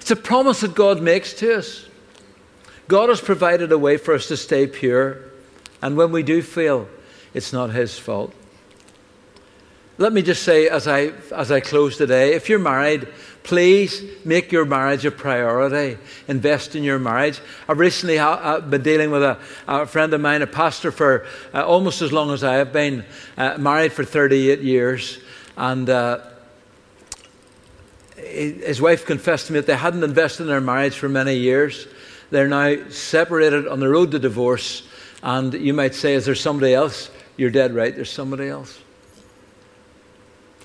It's 0.00 0.10
a 0.10 0.16
promise 0.16 0.60
that 0.60 0.74
God 0.74 1.02
makes 1.02 1.34
to 1.34 1.56
us. 1.56 1.86
God 2.88 3.08
has 3.08 3.20
provided 3.20 3.72
a 3.72 3.78
way 3.78 3.96
for 3.96 4.14
us 4.14 4.28
to 4.28 4.36
stay 4.36 4.66
pure. 4.66 5.18
And 5.80 5.96
when 5.96 6.12
we 6.12 6.22
do 6.22 6.42
fail, 6.42 6.88
it's 7.32 7.52
not 7.52 7.70
His 7.70 7.98
fault. 7.98 8.34
Let 9.96 10.12
me 10.12 10.22
just 10.22 10.42
say 10.42 10.68
as 10.68 10.88
I, 10.88 11.12
as 11.32 11.52
I 11.52 11.60
close 11.60 11.96
today 11.96 12.34
if 12.34 12.48
you're 12.48 12.58
married, 12.58 13.06
Please 13.44 14.02
make 14.24 14.52
your 14.52 14.64
marriage 14.64 15.04
a 15.04 15.10
priority. 15.10 15.98
Invest 16.28 16.74
in 16.74 16.82
your 16.82 16.98
marriage. 16.98 17.40
I've 17.68 17.78
recently 17.78 18.16
ha- 18.16 18.60
been 18.60 18.82
dealing 18.82 19.10
with 19.10 19.22
a, 19.22 19.38
a, 19.68 19.86
friend 19.86 20.14
of 20.14 20.22
mine, 20.22 20.40
a 20.40 20.46
pastor 20.46 20.90
for 20.90 21.26
uh, 21.52 21.62
almost 21.62 22.00
as 22.00 22.10
long 22.10 22.30
as 22.30 22.42
I 22.42 22.54
have 22.54 22.72
been, 22.72 23.04
uh, 23.36 23.58
married 23.58 23.92
for 23.92 24.02
38 24.02 24.60
years. 24.60 25.18
And 25.58 25.90
uh, 25.90 26.20
his 28.16 28.80
wife 28.80 29.04
confessed 29.04 29.48
to 29.48 29.52
me 29.52 29.60
that 29.60 29.66
they 29.66 29.76
hadn't 29.76 30.02
invested 30.02 30.44
in 30.44 30.48
their 30.48 30.62
marriage 30.62 30.96
for 30.96 31.10
many 31.10 31.36
years. 31.36 31.86
They're 32.30 32.48
now 32.48 32.88
separated 32.88 33.68
on 33.68 33.78
the 33.78 33.90
road 33.90 34.10
to 34.12 34.18
divorce. 34.18 34.88
And 35.22 35.52
you 35.52 35.74
might 35.74 35.94
say, 35.94 36.14
Is 36.14 36.24
there 36.24 36.34
somebody 36.34 36.72
else? 36.72 37.10
You're 37.36 37.50
dead 37.50 37.74
right, 37.74 37.94
there's 37.94 38.10
somebody 38.10 38.48
else. 38.48 38.80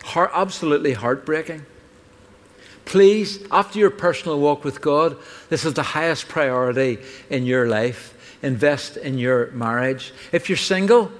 Heart, 0.01 0.31
absolutely 0.33 0.93
heartbreaking. 0.93 1.65
Please, 2.89 3.45
after 3.51 3.77
your 3.77 3.91
personal 3.91 4.39
walk 4.39 4.63
with 4.63 4.81
God, 4.81 5.15
this 5.49 5.63
is 5.63 5.75
the 5.75 5.83
highest 5.83 6.27
priority 6.27 6.97
in 7.29 7.45
your 7.45 7.67
life. 7.67 8.15
Invest 8.41 8.97
in 8.97 9.19
your 9.19 9.51
marriage. 9.51 10.11
If 10.31 10.49
you're 10.49 10.57
single, 10.57 11.11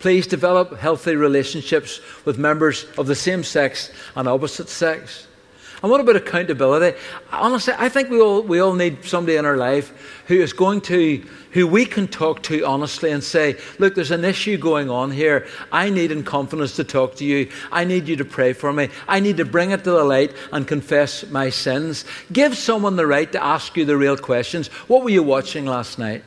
please 0.00 0.26
develop 0.26 0.76
healthy 0.76 1.14
relationships 1.14 2.00
with 2.24 2.36
members 2.36 2.84
of 2.98 3.06
the 3.06 3.14
same 3.14 3.44
sex 3.44 3.92
and 4.16 4.26
opposite 4.26 4.68
sex. 4.68 5.28
And 5.82 5.90
what 5.90 6.00
about 6.00 6.16
accountability? 6.16 6.98
Honestly, 7.30 7.74
I 7.76 7.88
think 7.88 8.10
we 8.10 8.20
all, 8.20 8.42
we 8.42 8.58
all 8.58 8.74
need 8.74 9.04
somebody 9.04 9.36
in 9.36 9.44
our 9.44 9.56
life 9.56 10.22
who 10.26 10.34
is 10.34 10.52
going 10.52 10.80
to, 10.82 11.24
who 11.52 11.66
we 11.66 11.86
can 11.86 12.08
talk 12.08 12.42
to 12.44 12.64
honestly 12.64 13.12
and 13.12 13.22
say, 13.22 13.56
look, 13.78 13.94
there's 13.94 14.10
an 14.10 14.24
issue 14.24 14.56
going 14.56 14.90
on 14.90 15.10
here. 15.10 15.46
I 15.70 15.90
need 15.90 16.10
in 16.10 16.24
confidence 16.24 16.74
to 16.76 16.84
talk 16.84 17.14
to 17.16 17.24
you. 17.24 17.50
I 17.70 17.84
need 17.84 18.08
you 18.08 18.16
to 18.16 18.24
pray 18.24 18.52
for 18.54 18.72
me. 18.72 18.88
I 19.06 19.20
need 19.20 19.36
to 19.36 19.44
bring 19.44 19.70
it 19.70 19.84
to 19.84 19.90
the 19.90 20.04
light 20.04 20.34
and 20.52 20.66
confess 20.66 21.28
my 21.30 21.50
sins. 21.50 22.04
Give 22.32 22.56
someone 22.56 22.96
the 22.96 23.06
right 23.06 23.30
to 23.32 23.42
ask 23.42 23.76
you 23.76 23.84
the 23.84 23.96
real 23.96 24.16
questions. 24.16 24.68
What 24.88 25.04
were 25.04 25.10
you 25.10 25.22
watching 25.22 25.64
last 25.64 25.98
night? 25.98 26.24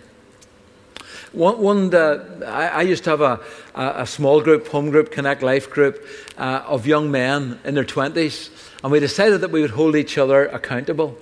One, 1.34 1.60
one 1.60 1.96
uh, 1.96 2.26
I, 2.46 2.68
I, 2.68 2.82
used 2.82 3.06
to 3.06 3.12
have 3.12 3.22
a, 3.22 3.40
a, 3.74 4.02
a, 4.02 4.06
small 4.06 4.42
group, 4.42 4.68
home 4.68 4.90
group, 4.90 5.12
Connect 5.12 5.42
Life 5.42 5.70
group 5.70 6.06
uh, 6.38 6.64
of 6.68 6.86
young 6.86 7.10
men 7.10 7.58
in 7.64 7.74
their 7.74 7.86
20s 7.86 8.50
and 8.84 8.92
we 8.92 9.00
decided 9.00 9.42
that 9.42 9.52
we 9.52 9.62
would 9.62 9.72
hold 9.72 9.96
each 9.96 10.18
other 10.18 10.48
accountable. 10.48 11.18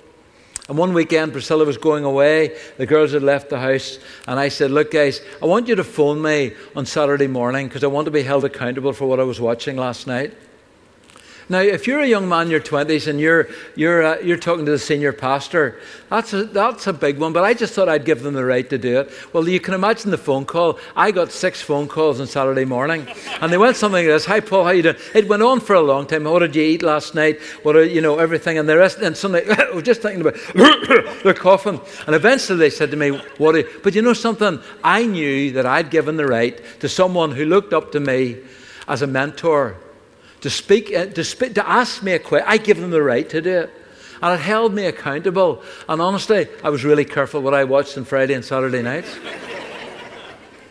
And 0.68 0.78
one 0.78 0.94
weekend, 0.94 1.32
Priscilla 1.32 1.66
was 1.66 1.78
going 1.78 2.04
away. 2.04 2.56
The 2.78 2.86
girls 2.86 3.12
had 3.12 3.24
left 3.24 3.50
the 3.50 3.60
house. 3.60 3.98
And 4.28 4.40
I 4.40 4.50
said, 4.50 4.70
Look, 4.72 4.92
guys, 4.92 5.20
I 5.42 5.48
want 5.48 5.68
you 5.68 5.76
to 5.76 5.84
phone 5.84 6.22
me 6.22 6.54
on 6.76 6.86
Saturday 6.86 7.28
morning 7.28 7.68
because 7.68 7.84
I 7.84 7.88
want 7.88 8.06
to 8.06 8.12
be 8.12 8.22
held 8.22 8.46
accountable 8.46 8.94
for 8.94 9.08
what 9.08 9.20
I 9.20 9.24
was 9.24 9.42
watching 9.42 9.78
last 9.78 10.06
night. 10.06 10.34
Now, 11.52 11.62
if 11.62 11.88
you're 11.88 12.00
a 12.00 12.08
young 12.08 12.30
man 12.30 12.44
in 12.44 12.52
your 12.52 12.60
20s 12.60 13.08
and 13.08 13.20
you're, 13.20 13.50
you're, 13.76 14.04
uh, 14.04 14.20
you're 14.20 14.38
talking 14.38 14.66
to 14.66 14.72
the 14.72 14.78
senior 14.78 15.12
pastor, 15.12 15.80
that's 16.08 16.32
a, 16.32 16.44
that's 16.44 16.86
a 16.86 16.94
big 16.94 17.18
one, 17.18 17.34
but 17.34 17.44
I 17.44 17.56
just 17.56 17.74
thought 17.74 17.90
I'd 17.90 18.06
give 18.06 18.22
them 18.22 18.36
the 18.36 18.46
right 18.46 18.70
to 18.70 18.78
do 18.78 19.00
it. 19.00 19.12
Well, 19.34 19.50
you 19.50 19.60
can 19.60 19.74
imagine 19.74 20.12
the 20.12 20.18
phone 20.20 20.46
call. 20.46 20.78
I 20.96 21.10
got 21.10 21.32
six 21.32 21.60
phone 21.60 21.88
calls 21.88 22.22
on 22.22 22.28
Saturday 22.28 22.66
morning, 22.66 23.08
and 23.42 23.52
they 23.52 23.58
went 23.58 23.78
something 23.78 24.06
like 24.06 24.14
this 24.14 24.26
Hi, 24.28 24.42
Paul, 24.42 24.66
how 24.66 24.70
you 24.70 24.84
doing? 24.84 24.98
It 25.16 25.28
went 25.28 25.42
on 25.42 25.60
for 25.60 25.74
a 25.74 25.82
long 25.82 26.06
time. 26.06 26.26
What 26.26 26.40
did 26.40 26.56
you 26.56 26.62
eat 26.62 26.84
last 26.84 27.16
night? 27.16 27.42
What 27.64 27.76
are, 27.76 27.84
you 27.84 28.02
know, 28.02 28.20
everything. 28.20 28.60
And 28.60 28.70
the 28.70 28.78
rest, 28.78 29.00
and 29.00 29.18
suddenly, 29.18 29.50
I 29.50 29.72
was 29.72 29.84
just 29.84 30.04
thinking 30.04 30.22
about 30.22 30.36
they're 31.24 31.34
coughing. 31.34 31.82
And 32.06 32.16
eventually 32.16 32.60
they 32.60 32.70
said 32.70 32.92
to 32.92 32.98
me, 32.98 33.10
What 33.40 33.56
you? 33.56 33.68
But 33.82 33.96
you 33.96 34.04
know 34.04 34.14
something? 34.14 34.60
I 34.84 35.08
knew 35.08 35.52
that 35.54 35.66
I'd 35.66 35.90
given 35.90 36.16
the 36.16 36.28
right 36.28 36.62
to 36.80 36.88
someone 36.88 37.32
who 37.32 37.46
looked 37.46 37.74
up 37.74 37.92
to 37.94 38.00
me 38.00 38.38
as 38.88 39.02
a 39.02 39.08
mentor 39.08 39.78
to 40.42 40.50
speak, 40.50 40.94
uh, 40.94 41.08
to, 41.08 41.24
speak, 41.24 41.56
to 41.56 41.68
ask 41.68 42.02
me 42.02 42.14
a 42.14 42.20
question. 42.20 42.48
I 42.50 42.58
give 42.58 42.80
them 42.80 42.92
the 42.92 43.04
right 43.04 43.30
to 43.30 43.42
do 43.42 43.60
it. 43.62 43.74
And 44.22 44.40
it 44.40 44.44
held 44.44 44.74
me 44.74 44.86
accountable. 44.86 45.64
And 45.88 46.02
honestly, 46.02 46.48
I 46.64 46.70
was 46.70 46.84
really 46.84 47.06
careful 47.06 47.42
what 47.42 47.54
I 47.54 47.64
watched 47.64 47.98
on 47.98 48.06
Friday 48.06 48.34
and 48.34 48.44
Saturday 48.44 48.82
nights. 48.82 49.18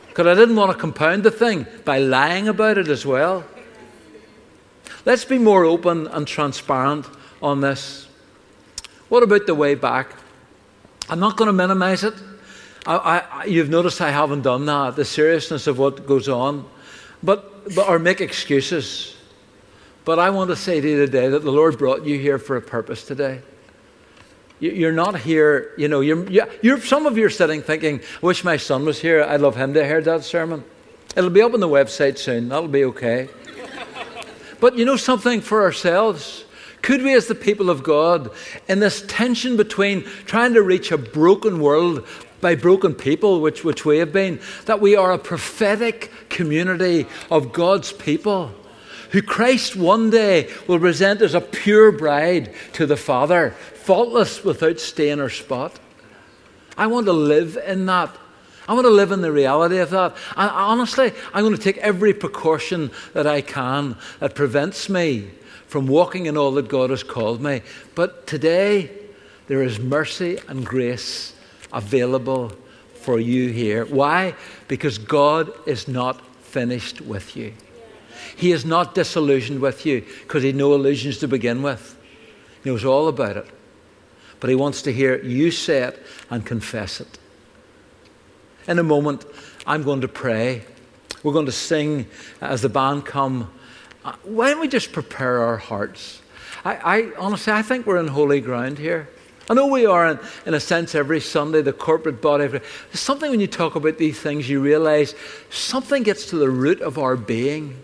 Because 0.09 0.37
I 0.37 0.41
didn't 0.41 0.57
want 0.57 0.73
to 0.73 0.77
compound 0.77 1.23
the 1.23 1.31
thing 1.31 1.65
by 1.85 1.99
lying 1.99 2.49
about 2.49 2.77
it 2.77 2.89
as 2.89 3.07
well. 3.07 3.45
Let's 5.05 5.25
be 5.25 5.39
more 5.39 5.65
open 5.65 6.09
and 6.09 6.27
transparent 6.27 7.07
on 7.41 7.61
this. 7.61 8.09
What 9.09 9.23
about 9.23 9.47
the 9.47 9.55
way 9.55 9.77
back? 9.77 10.17
I'm 11.09 11.21
not 11.21 11.37
going 11.37 11.47
to 11.47 11.53
minimize 11.53 12.03
it. 12.03 12.15
I, 12.85 13.23
I, 13.31 13.45
you've 13.45 13.69
noticed 13.69 14.01
I 14.01 14.11
haven't 14.11 14.43
done 14.43 14.67
that, 14.67 14.97
the 14.97 15.05
seriousness 15.05 15.69
of 15.69 15.79
what 15.79 16.05
goes 16.05 16.29
on. 16.29 16.69
But, 17.23 17.75
but 17.77 17.89
or 17.89 18.01
make 18.01 18.21
excuses. 18.21 19.17
But 20.09 20.19
I 20.19 20.31
want 20.31 20.49
to 20.49 20.57
say 20.57 20.81
to 20.81 20.89
you 20.89 20.97
today 21.05 21.29
that 21.29 21.41
the 21.41 21.53
Lord 21.53 21.77
brought 21.77 22.07
you 22.07 22.19
here 22.19 22.39
for 22.39 22.57
a 22.57 22.63
purpose 22.63 23.05
today. 23.05 23.43
You're 24.59 24.91
not 24.91 25.21
here, 25.21 25.75
you 25.77 25.87
know, 25.87 26.01
you're, 26.01 26.27
you're, 26.63 26.81
some 26.81 27.05
of 27.05 27.19
you 27.19 27.27
are 27.27 27.31
sitting 27.31 27.61
thinking, 27.61 28.01
I 28.01 28.25
wish 28.25 28.43
my 28.43 28.57
son 28.57 28.87
was 28.87 28.99
here. 28.99 29.23
I'd 29.23 29.43
love 29.43 29.57
him 29.57 29.75
to 29.75 29.85
hear 29.85 30.01
that 30.01 30.25
sermon. 30.25 30.65
It'll 31.15 31.29
be 31.29 31.43
up 31.43 31.53
on 31.53 31.61
the 31.61 31.69
website 31.69 32.17
soon. 32.17 32.49
That'll 32.49 32.69
be 32.69 32.85
okay. 32.85 33.29
but 34.61 34.79
you 34.79 34.87
know 34.87 34.97
something 34.97 35.43
for 35.43 35.63
ourselves? 35.63 36.47
Could 36.81 37.03
we, 37.03 37.13
as 37.13 37.27
the 37.27 37.35
people 37.35 37.69
of 37.69 37.83
God, 37.83 38.31
in 38.67 38.79
this 38.79 39.05
tension 39.09 39.59
between 39.59 40.05
trying 40.25 40.55
to 40.55 40.63
reach 40.63 40.91
a 40.91 40.97
broken 40.97 41.61
world 41.61 42.07
by 42.41 42.55
broken 42.55 42.95
people, 42.95 43.43
which, 43.43 43.63
which 43.63 43.85
we 43.85 43.99
have 43.99 44.15
been, 44.15 44.41
that 44.65 44.81
we 44.81 44.97
are 44.97 45.13
a 45.13 45.19
prophetic 45.19 46.11
community 46.31 47.05
of 47.31 47.53
God's 47.53 47.93
people 47.93 48.55
who 49.11 49.23
Christ 49.23 49.77
one 49.77 50.11
day 50.11 50.51
will 50.67 50.79
present 50.79 51.23
as 51.23 51.35
a 51.35 51.41
pure 51.41 51.93
bride 51.93 52.55
to 52.75 52.87
the 52.87 52.97
Father, 52.97 53.51
faultless 53.75 54.45
without 54.45 54.81
stain 54.81 55.21
or 55.21 55.31
spot. 55.31 55.79
I 56.77 56.87
want 56.87 57.07
to 57.07 57.13
live 57.13 57.59
in 57.67 57.87
that. 57.87 58.15
I 58.69 58.75
want 58.75 58.85
to 58.85 58.91
live 58.91 59.13
in 59.13 59.23
the 59.23 59.33
reality 59.33 59.79
of 59.79 59.91
that. 59.91 60.15
And 60.37 60.51
honestly, 60.51 61.13
I'm 61.33 61.43
going 61.43 61.57
to 61.57 61.63
take 61.63 61.79
every 61.79 62.13
precaution 62.13 62.91
that 63.15 63.27
I 63.27 63.41
can 63.41 63.97
that 64.21 64.35
prevents 64.35 64.89
me 64.89 65.31
from 65.67 65.87
walking 65.87 66.27
in 66.27 66.37
all 66.37 66.53
that 66.53 66.69
God 66.69 66.91
has 66.91 67.03
called 67.03 67.41
me. 67.41 67.63
But 67.95 68.27
today, 68.27 68.91
there 69.47 69.63
is 69.63 69.79
mercy 69.79 70.39
and 70.49 70.65
grace 70.65 71.35
available 71.73 72.53
for 72.95 73.19
you 73.19 73.49
here. 73.51 73.87
Why? 73.87 74.35
Because 74.69 74.99
God 74.99 75.51
is 75.67 75.89
not 75.89 76.21
finished 76.43 77.01
with 77.01 77.37
you. 77.37 77.55
He 78.37 78.53
is 78.53 78.65
not 78.65 78.95
disillusioned 78.95 79.61
with 79.61 79.87
you 79.87 80.05
because 80.23 80.43
he 80.43 80.49
had 80.49 80.57
no 80.57 80.75
illusions 80.75 81.19
to 81.19 81.29
begin 81.29 81.63
with. 81.63 81.97
He 82.63 82.71
knows 82.71 82.85
all 82.85 83.09
about 83.09 83.37
it. 83.37 83.47
But 84.41 84.51
he 84.51 84.57
wants 84.57 84.83
to 84.83 84.93
hear 84.93 85.23
you 85.23 85.51
say 85.51 85.83
it 85.83 86.03
and 86.31 86.45
confess 86.45 87.01
it. 87.01 87.19
In 88.67 88.79
a 88.79 88.83
moment, 88.83 89.25
I'm 89.67 89.83
going 89.83 90.03
to 90.03 90.09
pray. 90.09 90.63
We're 91.23 91.33
going 91.33 91.47
to 91.47 91.53
sing 91.53 92.07
as 92.41 92.63
the 92.63 92.69
band 92.69 93.05
come. 93.05 93.51
Uh, 94.05 94.13
why 94.23 94.51
don't 94.51 94.61
we 94.61 94.69
just 94.69 94.93
prepare 94.93 95.41
our 95.41 95.57
hearts? 95.57 96.23
I, 96.65 96.77
I 96.77 97.13
honestly, 97.19 97.53
I 97.53 97.63
think 97.63 97.87
we're 97.87 97.99
in 97.99 98.09
holy 98.09 98.41
ground 98.41 98.79
here. 98.79 99.09
I 99.51 99.55
know 99.55 99.67
we 99.67 99.87
are, 99.87 100.11
in, 100.11 100.19
in 100.45 100.55
a 100.55 100.61
sense, 100.61 100.95
every 100.95 101.21
Sunday, 101.21 101.63
the 101.63 101.73
corporate 101.73 102.21
body. 102.21 102.47
There's 102.47 102.63
something 102.93 103.31
when 103.31 103.41
you 103.41 103.47
talk 103.47 103.77
about 103.77 103.97
these 103.97 104.21
things, 104.21 104.49
you 104.49 104.61
realize 104.61 105.15
something 105.51 106.03
gets 106.03 106.27
to 106.27 106.37
the 106.37 106.51
root 106.51 106.83
of 106.83 106.99
our 106.99 107.17
being. 107.17 107.83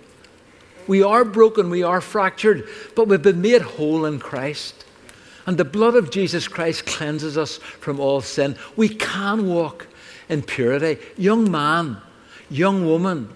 We 0.87 1.03
are 1.03 1.25
broken, 1.25 1.71
we 1.71 1.83
are 1.83 2.01
fractured, 2.01 2.69
but 2.95 3.09
we've 3.09 3.23
been 3.23 3.41
made 3.41 3.63
whole 3.63 4.05
in 4.05 4.19
Christ. 4.19 4.85
And 5.47 5.59
the 5.59 5.65
blood 5.65 5.95
of 5.95 6.11
Jesus 6.11 6.49
Christ 6.49 6.87
cleanses 6.87 7.37
us 7.37 7.59
from 7.59 8.01
all 8.01 8.21
sin. 8.21 8.57
We 8.77 8.89
can 8.89 9.49
walk 9.49 9.87
in 10.29 10.43
purity. 10.43 10.99
Young 11.17 11.51
man, 11.51 11.99
young 12.51 12.87
woman, 12.87 13.29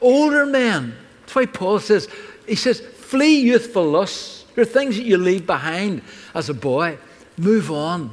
older 0.00 0.46
men. 0.46 0.94
That's 1.20 1.34
why 1.34 1.46
Paul 1.46 1.78
says, 1.78 2.08
he 2.46 2.56
says, 2.56 2.80
flee 2.80 3.40
youthful 3.40 3.84
lusts. 3.84 4.44
There 4.54 4.62
are 4.62 4.66
things 4.66 4.96
that 4.96 5.04
you 5.04 5.16
leave 5.16 5.46
behind 5.46 6.02
as 6.34 6.48
a 6.48 6.54
boy. 6.54 6.98
Move 7.36 7.70
on. 7.70 8.10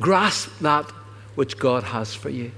Grasp 0.00 0.50
that 0.60 0.90
which 1.34 1.58
God 1.58 1.84
has 1.84 2.14
for 2.14 2.30
you. 2.30 2.52